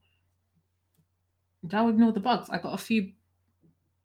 I'll 1.74 1.90
ignore 1.90 2.12
the 2.12 2.20
bugs. 2.20 2.50
I 2.50 2.58
got 2.58 2.74
a 2.74 2.78
few, 2.78 3.12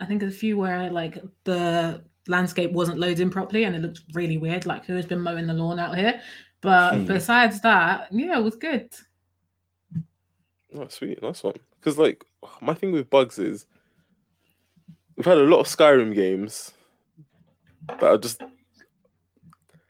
I 0.00 0.06
think 0.06 0.22
a 0.22 0.30
few 0.30 0.56
where 0.56 0.90
like 0.90 1.18
the 1.44 2.04
landscape 2.26 2.72
wasn't 2.72 2.98
loading 2.98 3.30
properly 3.30 3.64
and 3.64 3.76
it 3.76 3.82
looked 3.82 4.02
really 4.14 4.38
weird. 4.38 4.66
Like 4.66 4.84
who 4.84 4.94
has 4.96 5.06
been 5.06 5.20
mowing 5.20 5.46
the 5.46 5.54
lawn 5.54 5.78
out 5.78 5.96
here? 5.96 6.20
But 6.60 6.94
Hmm. 6.98 7.04
besides 7.04 7.60
that, 7.60 8.08
yeah, 8.10 8.38
it 8.38 8.42
was 8.42 8.56
good. 8.56 8.92
Oh, 10.74 10.88
sweet, 10.88 11.22
nice 11.22 11.42
one. 11.42 11.54
Because 11.78 11.98
like 11.98 12.24
my 12.60 12.74
thing 12.74 12.90
with 12.92 13.10
bugs 13.10 13.38
is 13.38 13.66
we've 15.16 15.26
had 15.26 15.38
a 15.38 15.42
lot 15.44 15.60
of 15.60 15.66
Skyrim 15.66 16.14
games 16.14 16.72
that 17.88 18.02
are 18.02 18.18
just 18.18 18.42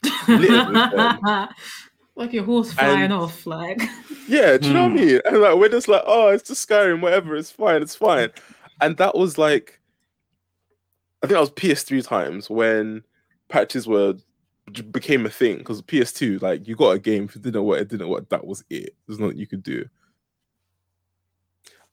Littered 0.28 0.68
with 0.68 0.90
them. 0.90 1.20
like 2.16 2.32
your 2.32 2.44
horse 2.44 2.72
flying 2.72 3.04
And- 3.04 3.12
off, 3.12 3.46
like 3.46 3.80
yeah. 4.28 4.56
Do 4.56 4.68
you 4.68 4.74
know 4.74 4.82
what 4.88 4.92
I 4.92 4.94
Hmm. 5.00 5.04
mean? 5.06 5.20
And 5.24 5.40
like 5.40 5.56
we're 5.56 5.68
just 5.68 5.88
like, 5.88 6.02
oh, 6.06 6.28
it's 6.28 6.48
just 6.48 6.68
Skyrim, 6.68 7.00
whatever. 7.00 7.36
It's 7.36 7.50
fine. 7.50 7.82
It's 7.82 7.96
fine. 7.96 8.30
And 8.80 8.96
that 8.98 9.16
was 9.16 9.38
like, 9.38 9.80
I 11.22 11.26
think 11.26 11.34
that 11.36 11.40
was 11.40 11.50
PS3 11.50 12.06
times 12.06 12.50
when 12.50 13.02
patches 13.48 13.86
were 13.86 14.14
became 14.90 15.26
a 15.26 15.30
thing 15.30 15.58
because 15.58 15.82
PS2, 15.82 16.40
like 16.40 16.66
you 16.66 16.74
got 16.74 16.90
a 16.90 16.98
game, 16.98 17.24
if 17.24 17.36
it 17.36 17.42
didn't 17.42 17.64
work, 17.64 17.80
it 17.82 17.88
didn't 17.88 18.08
work. 18.08 18.28
That 18.30 18.46
was 18.46 18.64
it. 18.70 18.94
There's 19.06 19.18
nothing 19.18 19.36
you 19.38 19.46
could 19.46 19.62
do. 19.62 19.84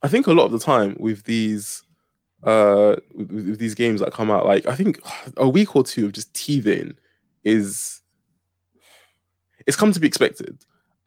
I 0.04 0.08
think 0.08 0.28
a 0.28 0.34
lot 0.34 0.46
of 0.46 0.52
the 0.52 0.60
time 0.60 0.96
with 1.00 1.24
these 1.26 1.84
uh 2.44 2.96
with, 3.14 3.30
with 3.32 3.60
these 3.60 3.76
games 3.76 4.00
that 4.02 4.14
come 4.14 4.32
out, 4.32 4.46
like 4.46 4.66
I 4.66 4.76
think 4.76 5.00
a 5.38 5.48
week 5.50 5.76
or 5.76 5.84
two 5.84 6.06
of 6.06 6.14
just 6.14 6.34
teething 6.34 6.94
is 7.44 8.01
it's 9.68 9.78
come 9.78 9.92
to 9.92 10.00
be 10.00 10.08
expected. 10.08 10.58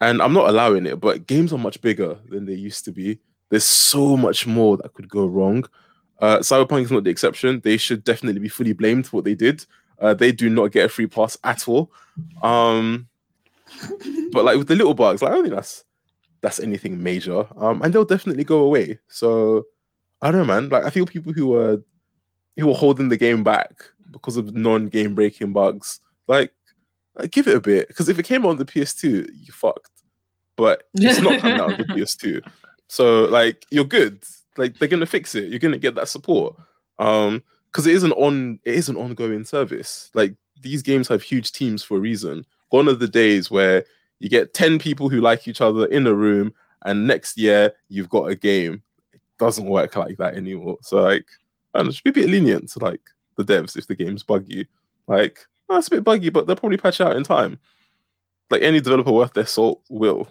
And 0.01 0.21
I'm 0.21 0.33
not 0.33 0.49
allowing 0.49 0.87
it, 0.87 1.01
but 1.01 1.27
games 1.27 1.53
are 1.53 1.59
much 1.59 1.81
bigger 1.81 2.19
than 2.29 2.47
they 2.47 2.55
used 2.55 2.85
to 2.87 2.93
be. 2.93 3.19
There's 3.49 3.65
so 3.65 4.17
much 4.17 4.47
more 4.47 4.77
that 4.77 4.93
could 4.95 5.09
go 5.09 5.27
wrong. 5.27 5.65
Uh, 6.21 6.39
Cyberpunk 6.39 6.83
is 6.83 6.91
not 6.91 7.05
the 7.05 7.11
exception. 7.11 7.61
They 7.61 7.77
should 7.77 8.05
definitely 8.05 8.41
be 8.41 8.49
fully 8.49 8.73
blamed 8.73 9.07
for 9.07 9.19
what 9.19 9.25
they 9.25 9.35
did. 9.35 9.65
Uh, 9.99 10.15
they 10.15 10.33
do 10.33 10.51
not 10.51 10.73
get 10.73 10.87
a 10.87 10.89
free 10.89 11.07
pass 11.07 11.39
at 11.45 11.69
all. 11.69 11.93
Um, 12.43 13.09
but 14.33 14.45
like 14.45 14.59
with 14.59 14.69
the 14.69 14.77
little 14.77 14.95
bugs, 14.95 15.23
like 15.23 15.31
I 15.31 15.35
don't 15.35 15.45
think 15.45 15.55
that's 15.55 15.85
that's 16.41 16.61
anything 16.61 17.03
major. 17.03 17.47
Um, 17.57 17.83
and 17.83 17.93
they'll 17.93 18.05
definitely 18.05 18.45
go 18.45 18.61
away. 18.61 18.99
So 19.09 19.67
I 20.21 20.31
don't 20.31 20.47
know, 20.47 20.55
man. 20.55 20.69
Like 20.69 20.85
I 20.85 20.91
feel 20.91 21.07
people 21.07 21.33
who 21.33 21.55
are 21.55 21.83
who 22.57 22.71
are 22.71 22.75
holding 22.75 23.09
the 23.09 23.17
game 23.17 23.43
back 23.45 23.85
because 24.11 24.37
of 24.37 24.55
non-game 24.55 25.15
breaking 25.15 25.53
bugs, 25.53 26.01
like, 26.29 26.53
like, 27.17 27.31
give 27.31 27.47
it 27.47 27.57
a 27.57 27.61
bit. 27.61 27.89
Because 27.89 28.09
if 28.09 28.19
it 28.19 28.25
came 28.25 28.45
on 28.45 28.57
the 28.57 28.65
PS2, 28.65 29.29
you 29.33 29.53
fucked. 29.53 29.91
But 30.57 30.85
it's 30.95 31.21
not 31.21 31.41
coming 31.41 31.61
out 31.61 31.73
on 31.73 31.79
the 31.79 31.85
PS2. 31.95 32.41
So 32.89 33.25
like 33.25 33.67
you're 33.71 33.85
good. 33.85 34.23
Like 34.57 34.79
they're 34.79 34.89
gonna 34.89 35.07
fix 35.07 35.35
it. 35.35 35.49
You're 35.49 35.59
gonna 35.59 35.79
get 35.79 35.95
that 35.97 36.09
support. 36.09 36.55
Um, 36.99 37.43
because 37.73 37.89
it 37.89 37.95
is 37.95 38.05
an 38.05 38.13
on 38.13 38.61
it 38.65 38.75
is 38.75 38.89
an 38.89 38.97
ongoing 38.97 39.45
service. 39.45 40.11
Like 40.15 40.35
these 40.61 40.83
games 40.83 41.09
have 41.09 41.23
huge 41.23 41.51
teams 41.51 41.83
for 41.83 41.97
a 41.97 42.01
reason. 42.01 42.47
One 42.71 42.87
of 42.87 43.01
the 43.01 43.09
days 43.09 43.51
where 43.51 43.85
you 44.21 44.29
get 44.29 44.55
10 44.55 44.79
people 44.79 45.09
who 45.09 45.21
like 45.21 45.49
each 45.49 45.61
other 45.61 45.87
in 45.87 46.07
a 46.07 46.15
room 46.15 46.55
and 46.85 47.07
next 47.07 47.37
year 47.37 47.73
you've 47.89 48.09
got 48.09 48.31
a 48.31 48.37
game. 48.37 48.83
It 49.13 49.21
doesn't 49.39 49.67
work 49.67 49.97
like 49.97 50.17
that 50.19 50.37
anymore. 50.37 50.79
So 50.83 51.03
like, 51.03 51.27
and 51.75 51.93
should 51.93 52.05
be 52.05 52.11
a 52.11 52.13
bit 52.13 52.31
lenient 52.31 52.71
to 52.71 52.79
like 52.79 53.01
the 53.37 53.45
devs 53.45 53.77
if 53.77 53.89
the 53.89 53.97
game's 53.97 54.23
buggy. 54.23 54.69
Like, 55.09 55.47
oh, 55.75 55.79
it's 55.79 55.89
a 55.89 55.91
bit 55.91 56.05
buggy, 56.05 56.31
but 56.31 56.47
they'll 56.47 56.57
probably 56.57 56.79
patch 56.79 57.01
it 57.01 57.07
out 57.07 57.17
in 57.17 57.25
time. 57.25 57.59
Like 58.51 58.63
any 58.63 58.81
developer 58.81 59.13
worth 59.13 59.33
their 59.33 59.47
salt 59.47 59.83
will. 59.89 60.29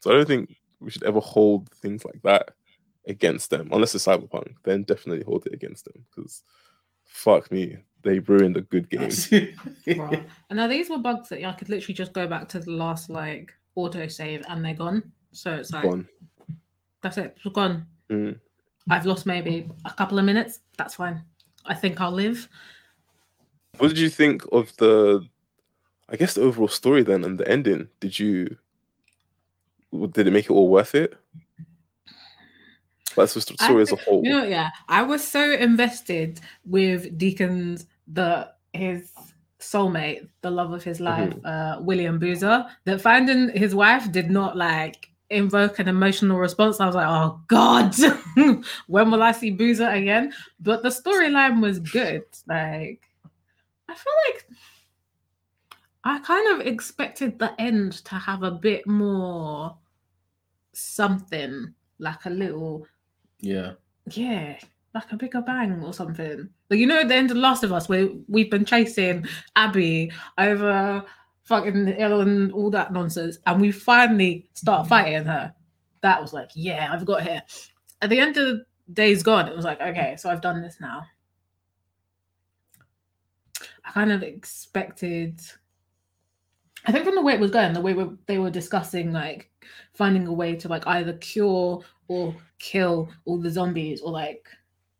So 0.00 0.10
I 0.10 0.14
don't 0.14 0.26
think 0.26 0.56
we 0.80 0.90
should 0.90 1.04
ever 1.04 1.20
hold 1.20 1.70
things 1.70 2.04
like 2.04 2.20
that 2.22 2.50
against 3.06 3.50
them, 3.50 3.68
unless 3.72 3.94
it's 3.94 4.06
Cyberpunk. 4.06 4.54
Then 4.64 4.82
definitely 4.82 5.24
hold 5.24 5.46
it 5.46 5.54
against 5.54 5.84
them 5.84 6.04
because 6.14 6.42
fuck 7.04 7.50
me, 7.50 7.78
they 8.02 8.18
ruined 8.20 8.56
a 8.56 8.62
good 8.62 8.88
game. 8.90 9.10
Right. 9.98 10.26
And 10.50 10.56
now 10.56 10.66
these 10.68 10.90
were 10.90 10.98
bugs 10.98 11.28
that 11.30 11.44
I 11.44 11.52
could 11.52 11.68
literally 11.68 11.94
just 11.94 12.12
go 12.12 12.26
back 12.26 12.48
to 12.50 12.60
the 12.60 12.70
last 12.70 13.10
like 13.10 13.52
auto 13.74 14.06
save 14.08 14.42
and 14.48 14.64
they're 14.64 14.74
gone. 14.74 15.12
So 15.32 15.54
it's 15.54 15.72
like 15.72 15.82
Gone. 15.82 16.08
that's 17.02 17.18
it, 17.18 17.36
it's 17.36 17.54
gone. 17.54 17.86
Mm. 18.10 18.38
I've 18.88 19.06
lost 19.06 19.26
maybe 19.26 19.68
a 19.84 19.92
couple 19.92 20.18
of 20.18 20.24
minutes. 20.24 20.60
That's 20.78 20.94
fine. 20.94 21.22
I 21.64 21.74
think 21.74 22.00
I'll 22.00 22.12
live. 22.12 22.48
What 23.78 23.88
did 23.88 23.98
you 23.98 24.08
think 24.08 24.42
of 24.52 24.74
the, 24.76 25.26
I 26.08 26.16
guess 26.16 26.34
the 26.34 26.42
overall 26.42 26.68
story 26.68 27.02
then 27.02 27.24
and 27.24 27.38
the 27.38 27.48
ending? 27.48 27.88
Did 28.00 28.18
you, 28.18 28.56
did 30.12 30.26
it 30.26 30.32
make 30.32 30.46
it 30.46 30.52
all 30.52 30.68
worth 30.68 30.94
it? 30.94 31.16
That's 33.16 33.34
the 33.34 33.40
st- 33.40 33.60
I 33.62 33.66
story 33.66 33.82
as 33.82 33.92
a 33.92 33.96
whole. 33.96 34.22
You 34.24 34.30
know, 34.30 34.44
yeah. 34.44 34.70
I 34.88 35.02
was 35.02 35.26
so 35.26 35.52
invested 35.52 36.40
with 36.64 37.18
Deacon's 37.18 37.86
the 38.06 38.50
his 38.72 39.10
soulmate, 39.58 40.28
the 40.42 40.50
love 40.50 40.72
of 40.72 40.84
his 40.84 41.00
life, 41.00 41.32
uh, 41.44 41.78
William 41.80 42.18
Boozer, 42.18 42.66
that 42.84 43.00
finding 43.00 43.48
his 43.50 43.74
wife 43.74 44.12
did 44.12 44.30
not 44.30 44.56
like 44.56 45.10
invoke 45.30 45.78
an 45.78 45.88
emotional 45.88 46.38
response. 46.38 46.78
I 46.78 46.86
was 46.86 46.94
like, 46.94 47.08
oh 47.08 47.40
God, 47.48 47.94
when 48.86 49.10
will 49.10 49.22
I 49.22 49.32
see 49.32 49.50
Boozer 49.50 49.88
again? 49.88 50.32
But 50.60 50.82
the 50.82 50.90
storyline 50.90 51.60
was 51.60 51.78
good. 51.78 52.24
Like, 52.46 53.02
feel 53.96 54.12
like 54.28 54.46
I 56.04 56.18
kind 56.20 56.60
of 56.60 56.66
expected 56.66 57.38
the 57.38 57.60
end 57.60 57.92
to 58.04 58.14
have 58.14 58.42
a 58.42 58.50
bit 58.50 58.86
more 58.86 59.76
something, 60.72 61.74
like 61.98 62.24
a 62.26 62.30
little 62.30 62.86
yeah. 63.40 63.72
yeah, 64.10 64.58
like 64.94 65.10
a 65.10 65.16
bigger 65.16 65.40
bang 65.40 65.82
or 65.82 65.92
something. 65.92 66.48
Like 66.70 66.78
you 66.78 66.86
know, 66.86 67.00
at 67.00 67.08
the 67.08 67.14
end 67.14 67.30
of 67.30 67.36
Last 67.36 67.64
of 67.64 67.72
Us, 67.72 67.88
where 67.88 68.08
we've 68.28 68.50
been 68.50 68.64
chasing 68.64 69.26
Abby 69.56 70.12
over 70.38 71.04
fucking 71.42 71.88
and 71.88 72.52
all 72.52 72.70
that 72.70 72.92
nonsense, 72.92 73.38
and 73.46 73.60
we 73.60 73.72
finally 73.72 74.48
start 74.54 74.82
mm-hmm. 74.82 74.88
fighting 74.88 75.24
her. 75.24 75.54
That 76.02 76.20
was 76.20 76.32
like, 76.32 76.50
yeah, 76.54 76.90
I've 76.92 77.04
got 77.04 77.22
here. 77.22 77.42
At 78.02 78.10
the 78.10 78.20
end 78.20 78.36
of 78.36 78.46
the 78.46 78.64
Days 78.92 79.22
Gone, 79.22 79.48
it 79.48 79.56
was 79.56 79.64
like, 79.64 79.80
okay, 79.80 80.16
so 80.18 80.30
I've 80.30 80.40
done 80.40 80.62
this 80.62 80.76
now. 80.80 81.02
I 83.86 83.92
kind 83.92 84.12
of 84.12 84.22
expected. 84.22 85.40
I 86.86 86.92
think 86.92 87.04
from 87.04 87.14
the 87.14 87.22
way 87.22 87.34
it 87.34 87.40
was 87.40 87.50
going, 87.50 87.72
the 87.72 87.80
way 87.80 87.94
we- 87.94 88.16
they 88.26 88.38
were 88.38 88.50
discussing 88.50 89.12
like 89.12 89.50
finding 89.94 90.26
a 90.26 90.32
way 90.32 90.54
to 90.56 90.68
like 90.68 90.86
either 90.86 91.14
cure 91.14 91.82
or 92.08 92.34
kill 92.58 93.08
all 93.24 93.38
the 93.38 93.50
zombies 93.50 94.00
or 94.00 94.12
like 94.12 94.46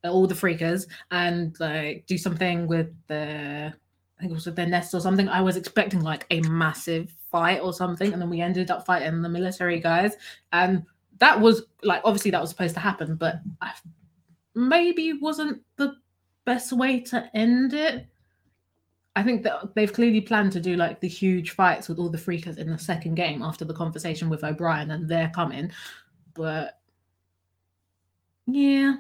all 0.05 0.27
the 0.27 0.35
freakers 0.35 0.87
and 1.11 1.59
like 1.61 2.05
do 2.07 2.17
something 2.19 2.67
with 2.67 2.89
the 3.09 3.73
I 4.19 4.21
think 4.21 4.31
it 4.31 4.35
was 4.35 4.47
with 4.47 4.57
their 4.57 4.67
nests 4.67 4.95
or 4.95 5.01
something. 5.01 5.29
I 5.29 5.43
was 5.43 5.57
expecting 5.57 6.01
like 6.01 6.27
a 6.31 6.41
massive 6.43 7.13
fight 7.31 7.61
or 7.61 7.73
something, 7.75 8.13
and 8.13 8.23
then 8.23 8.31
we 8.31 8.41
ended 8.41 8.71
up 8.71 8.87
fighting 8.87 9.21
the 9.21 9.29
military 9.29 9.79
guys, 9.79 10.15
and 10.53 10.85
that 11.19 11.39
was 11.39 11.65
like 11.83 12.01
obviously 12.05 12.31
that 12.31 12.41
was 12.41 12.51
supposed 12.51 12.75
to 12.75 12.81
happen, 12.81 13.17
but 13.17 13.41
I 13.61 13.73
maybe 14.55 15.13
wasn't 15.15 15.63
the 15.77 15.97
best 16.47 16.73
way 16.73 17.01
to 17.01 17.29
end 17.35 17.75
it. 17.75 18.07
I 19.17 19.23
think 19.23 19.43
that 19.45 19.75
they've 19.75 19.93
clearly 19.93 20.21
planned 20.21 20.53
to 20.53 20.61
do 20.61 20.77
like 20.77 21.01
the 21.01 21.09
huge 21.09 21.51
fights 21.53 21.89
with 21.89 21.99
all 21.99 22.11
the 22.11 22.19
freakers 22.19 22.59
in 22.59 22.71
the 22.71 22.79
second 22.79 23.15
game 23.15 23.43
after 23.43 23.65
the 23.65 23.73
conversation 23.75 24.29
with 24.29 24.45
O'Brien, 24.45 24.91
and 24.91 25.09
they're 25.09 25.33
coming. 25.35 25.73
But 26.35 26.79
yeah, 28.47 28.97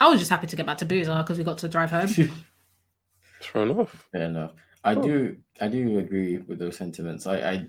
I 0.00 0.08
was 0.08 0.18
just 0.20 0.30
happy 0.30 0.46
to 0.46 0.56
get 0.56 0.64
back 0.66 0.78
to 0.78 0.86
Boozer 0.86 1.14
because 1.18 1.36
we 1.36 1.44
got 1.44 1.58
to 1.58 1.68
drive 1.68 1.90
home. 1.90 2.08
Fair 3.40 3.62
enough. 3.62 4.06
Fair 4.10 4.22
enough. 4.22 4.52
I 4.84 4.94
Cool. 4.94 5.02
do 5.02 5.36
I 5.60 5.68
do 5.68 5.98
agree 5.98 6.38
with 6.38 6.58
those 6.58 6.76
sentiments. 6.78 7.26
I, 7.26 7.36
I 7.36 7.66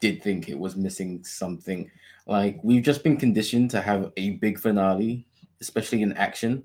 did 0.00 0.22
think 0.22 0.48
it 0.48 0.58
was 0.58 0.76
missing 0.76 1.24
something. 1.24 1.90
Like 2.26 2.60
we've 2.62 2.82
just 2.84 3.02
been 3.02 3.16
conditioned 3.16 3.70
to 3.72 3.80
have 3.80 4.12
a 4.16 4.30
big 4.30 4.60
finale, 4.60 5.26
especially 5.60 6.02
in 6.02 6.12
action. 6.12 6.62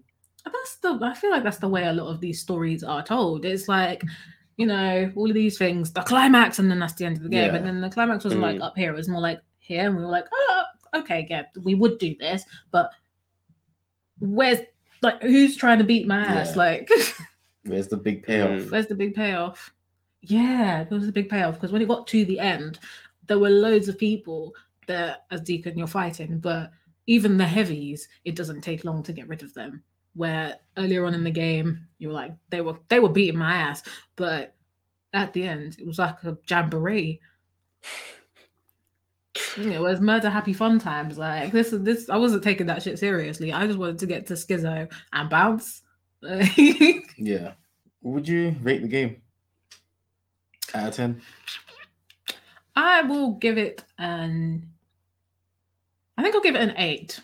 That's 0.52 0.76
the 0.78 1.00
I 1.02 1.14
feel 1.14 1.32
like 1.32 1.44
that's 1.44 1.58
the 1.58 1.68
way 1.70 1.86
a 1.86 1.94
lot 1.94 2.08
of 2.08 2.20
these 2.22 2.42
stories 2.42 2.84
are 2.84 3.04
told. 3.04 3.46
It's 3.46 3.68
like, 3.68 4.04
you 4.58 4.66
know, 4.66 5.12
all 5.16 5.28
of 5.30 5.34
these 5.34 5.58
things, 5.58 5.92
the 5.92 6.02
climax, 6.02 6.60
and 6.60 6.70
then 6.70 6.80
that's 6.80 6.94
the 6.96 7.06
end 7.06 7.18
of 7.18 7.24
the 7.24 7.30
game. 7.30 7.52
Yeah. 7.52 7.56
And 7.56 7.66
then 7.66 7.82
the 7.82 7.90
climax 7.90 8.24
wasn't 8.24 8.42
like 8.42 8.58
Mm. 8.58 8.64
up 8.64 8.78
here, 8.78 8.92
it 8.92 8.96
was 8.96 9.10
more 9.10 9.22
like 9.22 9.42
here, 9.60 9.86
and 9.88 9.96
we 9.96 10.04
were 10.04 10.10
like, 10.10 10.26
oh, 10.34 10.64
okay, 10.96 11.26
yeah, 11.30 11.44
we 11.64 11.76
would 11.76 11.98
do 12.00 12.16
this, 12.20 12.44
but 12.72 12.90
where's 14.20 14.60
like 15.02 15.22
who's 15.22 15.56
trying 15.56 15.78
to 15.78 15.84
beat 15.84 16.08
my 16.08 16.20
ass? 16.20 16.50
Yeah. 16.52 16.56
Like, 16.58 16.90
Where's 17.64 17.88
the 17.88 17.98
big 17.98 18.24
payoff? 18.24 18.50
Mm. 18.50 18.72
where's 18.72 18.88
the 18.88 18.96
big 18.96 19.14
payoff? 19.16 19.72
Yeah, 20.22 20.84
there 20.84 20.98
was 20.98 21.08
a 21.08 21.12
big 21.14 21.30
payoff 21.30 21.56
because 21.56 21.72
when 21.72 21.82
it 21.82 21.88
got 21.88 22.08
to 22.08 22.26
the 22.26 22.40
end, 22.40 22.80
there 23.28 23.40
were 23.40 23.50
loads 23.50 23.88
of 23.88 23.98
people 23.98 24.54
that, 24.88 25.26
as 25.32 25.42
Deacon, 25.42 25.78
you're 25.78 25.88
fighting, 25.88 26.40
but 26.40 26.72
even 27.08 27.38
the 27.38 27.46
heavies, 27.46 28.08
it 28.26 28.36
doesn't 28.36 28.62
take 28.62 28.84
long 28.84 29.04
to 29.04 29.14
get 29.14 29.28
rid 29.28 29.44
of 29.44 29.54
them. 29.54 29.84
Where 30.20 30.58
earlier 30.76 31.06
on 31.06 31.14
in 31.14 31.24
the 31.24 31.32
game, 31.32 31.88
you 31.98 32.10
were 32.10 32.14
like, 32.14 32.34
they 32.50 32.60
were 32.60 32.78
they 32.90 33.00
were 33.00 33.08
beating 33.08 33.40
my 33.40 33.54
ass, 33.54 33.84
but 34.18 34.54
at 35.14 35.32
the 35.32 35.48
end, 35.48 35.78
it 35.80 35.88
was 35.88 35.98
like 35.98 36.22
a 36.26 36.38
jamboree. 36.46 37.22
You 39.56 39.70
know, 39.70 39.86
it 39.86 39.92
was 39.92 40.02
murder 40.02 40.30
happy 40.30 40.52
fun 40.52 40.78
times. 40.78 41.18
Like 41.18 41.54
this 41.54 41.72
is 41.72 41.84
this 41.84 42.10
I 42.10 42.18
wasn't 42.18 42.44
taking 42.44 42.68
that 42.68 42.84
shit 42.84 43.00
seriously. 43.00 43.54
I 43.54 43.66
just 43.66 43.80
wanted 43.80 43.98
to 44.00 44.08
get 44.08 44.26
to 44.28 44.34
Schizo 44.34 44.92
and 45.14 45.30
bounce. 45.30 45.84
Yeah. 47.18 47.54
Would 48.02 48.28
you 48.28 48.58
rate 48.62 48.82
the 48.82 48.90
game? 48.90 49.22
Out 50.74 50.90
of 50.90 50.96
ten? 50.96 51.22
I 52.76 53.04
will 53.04 53.36
give 53.36 53.58
it 53.58 53.86
an. 53.98 54.70
I 56.18 56.24
think 56.24 56.36
I'll 56.36 56.42
give 56.42 56.56
it 56.56 56.62
an 56.62 56.76
eight 56.76 57.22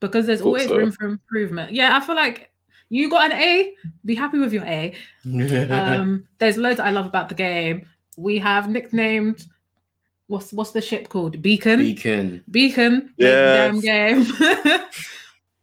because 0.00 0.26
there's 0.26 0.40
always 0.40 0.68
so. 0.68 0.76
room 0.76 0.92
for 0.92 1.06
improvement. 1.06 1.72
Yeah, 1.72 1.96
I 1.96 2.00
feel 2.00 2.16
like 2.16 2.50
you 2.88 3.10
got 3.10 3.32
an 3.32 3.38
A. 3.38 3.74
Be 4.04 4.14
happy 4.14 4.38
with 4.38 4.52
your 4.52 4.64
A. 4.64 4.94
Um, 5.24 6.26
there's 6.38 6.56
loads 6.56 6.80
I 6.80 6.90
love 6.90 7.06
about 7.06 7.28
the 7.28 7.34
game. 7.34 7.86
We 8.16 8.38
have 8.38 8.68
nicknamed 8.68 9.46
what's 10.28 10.52
what's 10.52 10.72
the 10.72 10.80
ship 10.80 11.08
called? 11.08 11.40
Beacon. 11.42 11.78
Beacon. 11.78 12.44
Beacon. 12.50 13.14
the 13.18 13.24
Damn 13.24 13.80
game. 13.80 14.24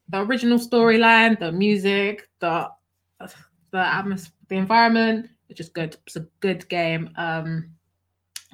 the 0.10 0.22
original 0.22 0.60
storyline, 0.60 1.40
the 1.40 1.52
music, 1.52 2.30
the 2.40 2.70
the 3.72 3.80
atmosphere, 3.80 4.34
the 4.50 4.56
environment. 4.56 5.30
It's 5.50 5.58
just 5.58 5.74
good. 5.74 5.98
It's 6.06 6.16
a 6.16 6.28
good 6.40 6.68
game. 6.70 7.10
Um, 7.16 7.70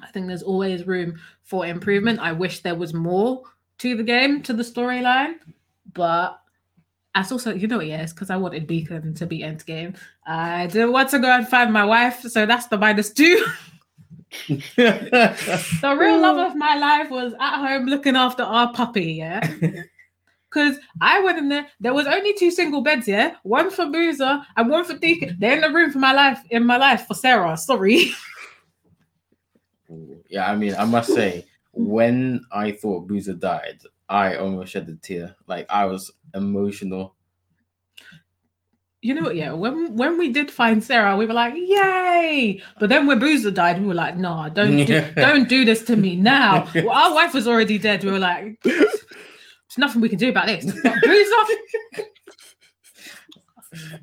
I 0.02 0.10
think 0.10 0.26
there's 0.26 0.42
always 0.42 0.86
room 0.86 1.18
for 1.44 1.66
improvement. 1.66 2.20
I 2.20 2.32
wish 2.32 2.60
there 2.60 2.74
was 2.74 2.94
more 2.94 3.42
to 3.78 3.96
the 3.96 4.02
game, 4.02 4.42
to 4.42 4.52
the 4.52 4.62
storyline, 4.62 5.34
but 5.92 6.40
as 7.14 7.32
also, 7.32 7.54
you 7.54 7.66
know, 7.66 7.80
yes, 7.80 8.12
because 8.12 8.30
I 8.30 8.36
wanted 8.36 8.66
Beacon 8.66 9.14
to 9.14 9.26
be 9.26 9.40
endgame. 9.40 9.96
I 10.26 10.66
didn't 10.68 10.92
want 10.92 11.10
to 11.10 11.18
go 11.18 11.30
and 11.30 11.46
find 11.46 11.72
my 11.72 11.84
wife, 11.84 12.20
so 12.22 12.46
that's 12.46 12.66
the 12.68 12.78
minus 12.78 13.12
two. 13.12 13.44
the 14.48 15.96
real 15.98 16.20
love 16.20 16.38
of 16.38 16.56
my 16.56 16.76
life 16.76 17.10
was 17.10 17.32
at 17.40 17.58
home 17.58 17.86
looking 17.86 18.16
after 18.16 18.42
our 18.42 18.72
puppy, 18.72 19.14
yeah. 19.14 19.48
Because 20.50 20.78
I 21.00 21.20
went 21.20 21.38
in 21.38 21.48
there, 21.48 21.68
there 21.78 21.94
was 21.94 22.08
only 22.08 22.34
two 22.34 22.50
single 22.50 22.80
beds, 22.80 23.06
yeah, 23.06 23.36
one 23.44 23.70
for 23.70 23.86
Boozer 23.86 24.44
and 24.56 24.68
one 24.68 24.84
for 24.84 24.98
Deacon. 24.98 25.36
They're 25.38 25.54
in 25.54 25.60
the 25.60 25.70
room 25.70 25.92
for 25.92 26.00
my 26.00 26.12
life, 26.12 26.40
in 26.50 26.66
my 26.66 26.76
life 26.76 27.06
for 27.06 27.14
Sarah. 27.14 27.56
Sorry. 27.56 28.10
yeah, 30.28 30.50
I 30.50 30.56
mean, 30.56 30.74
I 30.74 30.84
must 30.86 31.14
say, 31.14 31.46
when 31.72 32.44
I 32.50 32.72
thought 32.72 33.06
Boozer 33.06 33.34
died, 33.34 33.78
I 34.10 34.34
almost 34.36 34.72
shed 34.72 34.88
a 34.88 34.96
tear. 34.96 35.36
Like 35.46 35.66
I 35.70 35.86
was 35.86 36.10
emotional. 36.34 37.14
You 39.02 39.14
know 39.14 39.22
what? 39.22 39.36
Yeah, 39.36 39.52
when 39.52 39.96
when 39.96 40.18
we 40.18 40.30
did 40.30 40.50
find 40.50 40.84
Sarah, 40.84 41.16
we 41.16 41.24
were 41.24 41.32
like, 41.32 41.54
"Yay!" 41.56 42.60
But 42.78 42.90
then 42.90 43.06
when 43.06 43.18
Boozer 43.18 43.50
died, 43.50 43.80
we 43.80 43.86
were 43.86 43.94
like, 43.94 44.18
"Nah, 44.18 44.50
don't 44.50 44.84
do, 44.84 45.00
don't 45.16 45.48
do 45.48 45.64
this 45.64 45.82
to 45.84 45.96
me 45.96 46.16
now." 46.16 46.68
Well, 46.74 46.90
our 46.90 47.14
wife 47.14 47.32
was 47.32 47.48
already 47.48 47.78
dead. 47.78 48.04
We 48.04 48.10
were 48.10 48.18
like, 48.18 48.60
"There's 48.62 49.78
nothing 49.78 50.02
we 50.02 50.10
can 50.10 50.18
do 50.18 50.28
about 50.28 50.48
this." 50.48 50.66
But 50.82 51.00
Boozer, 51.02 51.34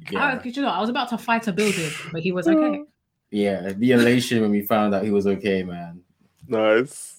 Yeah, 0.09 0.39
I, 0.43 0.43
you 0.43 0.61
know, 0.61 0.69
I 0.69 0.79
was 0.79 0.89
about 0.89 1.09
to 1.09 1.17
fight 1.17 1.45
a 1.47 1.51
building, 1.51 1.91
but 2.11 2.21
he 2.21 2.31
was 2.31 2.47
okay. 2.47 2.81
yeah. 3.29 3.73
The 3.73 3.91
elation 3.91 4.41
when 4.41 4.51
we 4.51 4.61
found 4.61 4.95
out 4.95 5.03
he 5.03 5.11
was 5.11 5.27
okay, 5.27 5.61
man. 5.63 6.01
Nice. 6.47 7.16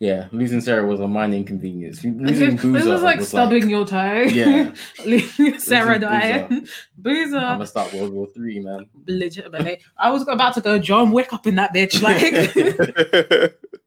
Yeah, 0.00 0.28
losing 0.32 0.62
Sarah 0.62 0.86
was 0.86 0.98
a 1.00 1.06
minor 1.06 1.36
inconvenience. 1.36 2.02
Losing 2.02 2.56
This 2.56 2.62
Boozer 2.62 2.90
was 2.90 3.02
like 3.02 3.20
stubbing 3.20 3.68
your 3.68 3.86
toe. 3.86 4.22
Yeah. 4.22 4.72
Sarah 5.58 5.98
Losing 5.98 6.00
dying. 6.00 6.66
I'm 7.04 7.32
gonna 7.32 7.66
start 7.66 7.92
World 7.92 8.14
War 8.14 8.26
Three, 8.34 8.60
man. 8.60 8.88
Legitimately. 9.06 9.82
I 9.98 10.10
was 10.10 10.26
about 10.26 10.54
to 10.54 10.62
go 10.62 10.78
John 10.78 11.10
Wick 11.12 11.34
up 11.34 11.46
in 11.46 11.54
that 11.56 11.74
bitch. 11.74 12.00
Like 12.00 12.22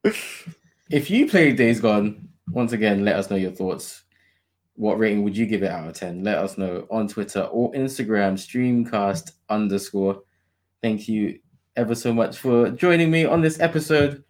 if 0.91 1.09
you 1.09 1.27
played 1.27 1.55
Days 1.55 1.79
Gone, 1.79 2.29
once 2.51 2.73
again, 2.73 3.03
let 3.03 3.15
us 3.15 3.31
know 3.31 3.35
your 3.35 3.51
thoughts. 3.51 4.03
What 4.75 4.99
rating 4.99 5.23
would 5.23 5.35
you 5.35 5.47
give 5.47 5.63
it 5.63 5.71
out 5.71 5.87
of 5.87 5.95
10? 5.95 6.23
Let 6.23 6.37
us 6.37 6.59
know 6.59 6.85
on 6.91 7.07
Twitter 7.07 7.41
or 7.41 7.71
Instagram, 7.71 8.33
streamcast 8.33 9.31
underscore. 9.49 10.21
Thank 10.83 11.07
you 11.07 11.39
ever 11.75 11.95
so 11.95 12.13
much 12.13 12.37
for 12.37 12.69
joining 12.69 13.09
me 13.09 13.25
on 13.25 13.41
this 13.41 13.59
episode. 13.59 14.23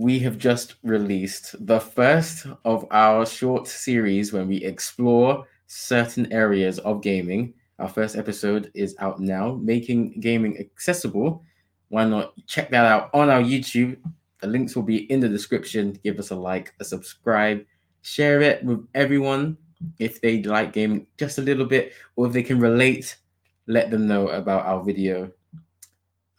We 0.00 0.18
have 0.20 0.38
just 0.38 0.76
released 0.82 1.54
the 1.66 1.78
first 1.78 2.46
of 2.64 2.86
our 2.90 3.26
short 3.26 3.68
series 3.68 4.32
when 4.32 4.48
we 4.48 4.56
explore 4.64 5.46
certain 5.66 6.32
areas 6.32 6.78
of 6.78 7.02
gaming. 7.02 7.52
Our 7.78 7.88
first 7.90 8.16
episode 8.16 8.70
is 8.72 8.96
out 8.98 9.20
now, 9.20 9.56
making 9.62 10.20
gaming 10.20 10.56
accessible. 10.58 11.44
Why 11.90 12.06
not 12.06 12.32
check 12.46 12.70
that 12.70 12.86
out 12.86 13.10
on 13.12 13.28
our 13.28 13.42
YouTube? 13.42 13.98
The 14.40 14.46
links 14.46 14.74
will 14.74 14.84
be 14.84 15.04
in 15.12 15.20
the 15.20 15.28
description. 15.28 16.00
Give 16.02 16.18
us 16.18 16.30
a 16.30 16.34
like, 16.34 16.72
a 16.80 16.84
subscribe, 16.84 17.62
share 18.00 18.40
it 18.40 18.64
with 18.64 18.88
everyone 18.94 19.58
if 19.98 20.18
they 20.22 20.42
like 20.42 20.72
gaming 20.72 21.08
just 21.18 21.36
a 21.36 21.42
little 21.42 21.66
bit, 21.66 21.92
or 22.16 22.26
if 22.26 22.32
they 22.32 22.42
can 22.42 22.58
relate, 22.58 23.18
let 23.66 23.90
them 23.90 24.06
know 24.06 24.28
about 24.28 24.64
our 24.64 24.82
video. 24.82 25.30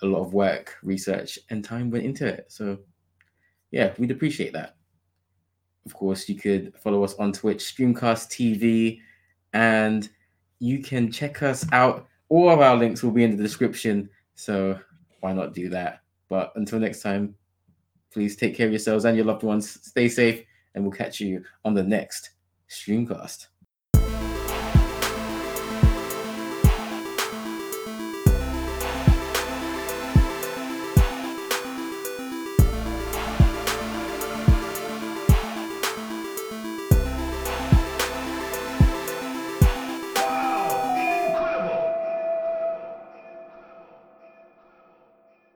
A 0.01 0.07
lot 0.07 0.22
of 0.24 0.34
work, 0.34 0.78
research, 0.82 1.38
and 1.51 1.64
time 1.64 1.91
went 1.91 2.05
into 2.05 2.26
it. 2.26 2.45
So, 2.47 2.80
yeah, 3.72 3.93
we'd 3.97 4.11
appreciate 4.11 4.53
that. 4.53 4.76
Of 5.86 5.93
course, 5.93 6.30
you 6.30 6.36
could 6.36 6.76
follow 6.78 7.03
us 7.03 7.15
on 7.15 7.34
Twitch, 7.34 7.59
Streamcast 7.59 8.30
TV, 8.30 8.99
and 9.53 10.07
you 10.59 10.84
can 10.84 11.11
check 11.11 11.41
us 11.41 11.65
out. 11.72 12.07
All 12.30 12.49
of 12.49 12.59
our 12.59 12.76
links 12.76 13.01
will 13.01 13.11
be 13.11 13.24
in 13.24 13.36
the 13.36 13.43
description. 13.43 14.09
So, 14.36 14.80
why 15.22 15.34
not 15.34 15.53
do 15.53 15.69
that? 15.69 16.01
But 16.30 16.53
until 16.55 16.80
next 16.80 17.01
time, 17.01 17.36
please 18.11 18.36
take 18.36 18.55
care 18.55 18.67
of 18.67 18.72
yourselves 18.72 19.05
and 19.05 19.15
your 19.15 19.26
loved 19.26 19.43
ones. 19.43 19.80
Stay 19.88 20.07
safe, 20.07 20.43
and 20.76 20.84
we'll 20.84 20.93
catch 20.93 21.19
you 21.19 21.43
on 21.65 21.74
the 21.74 21.84
next 21.84 22.32
Streamcast. 22.69 23.47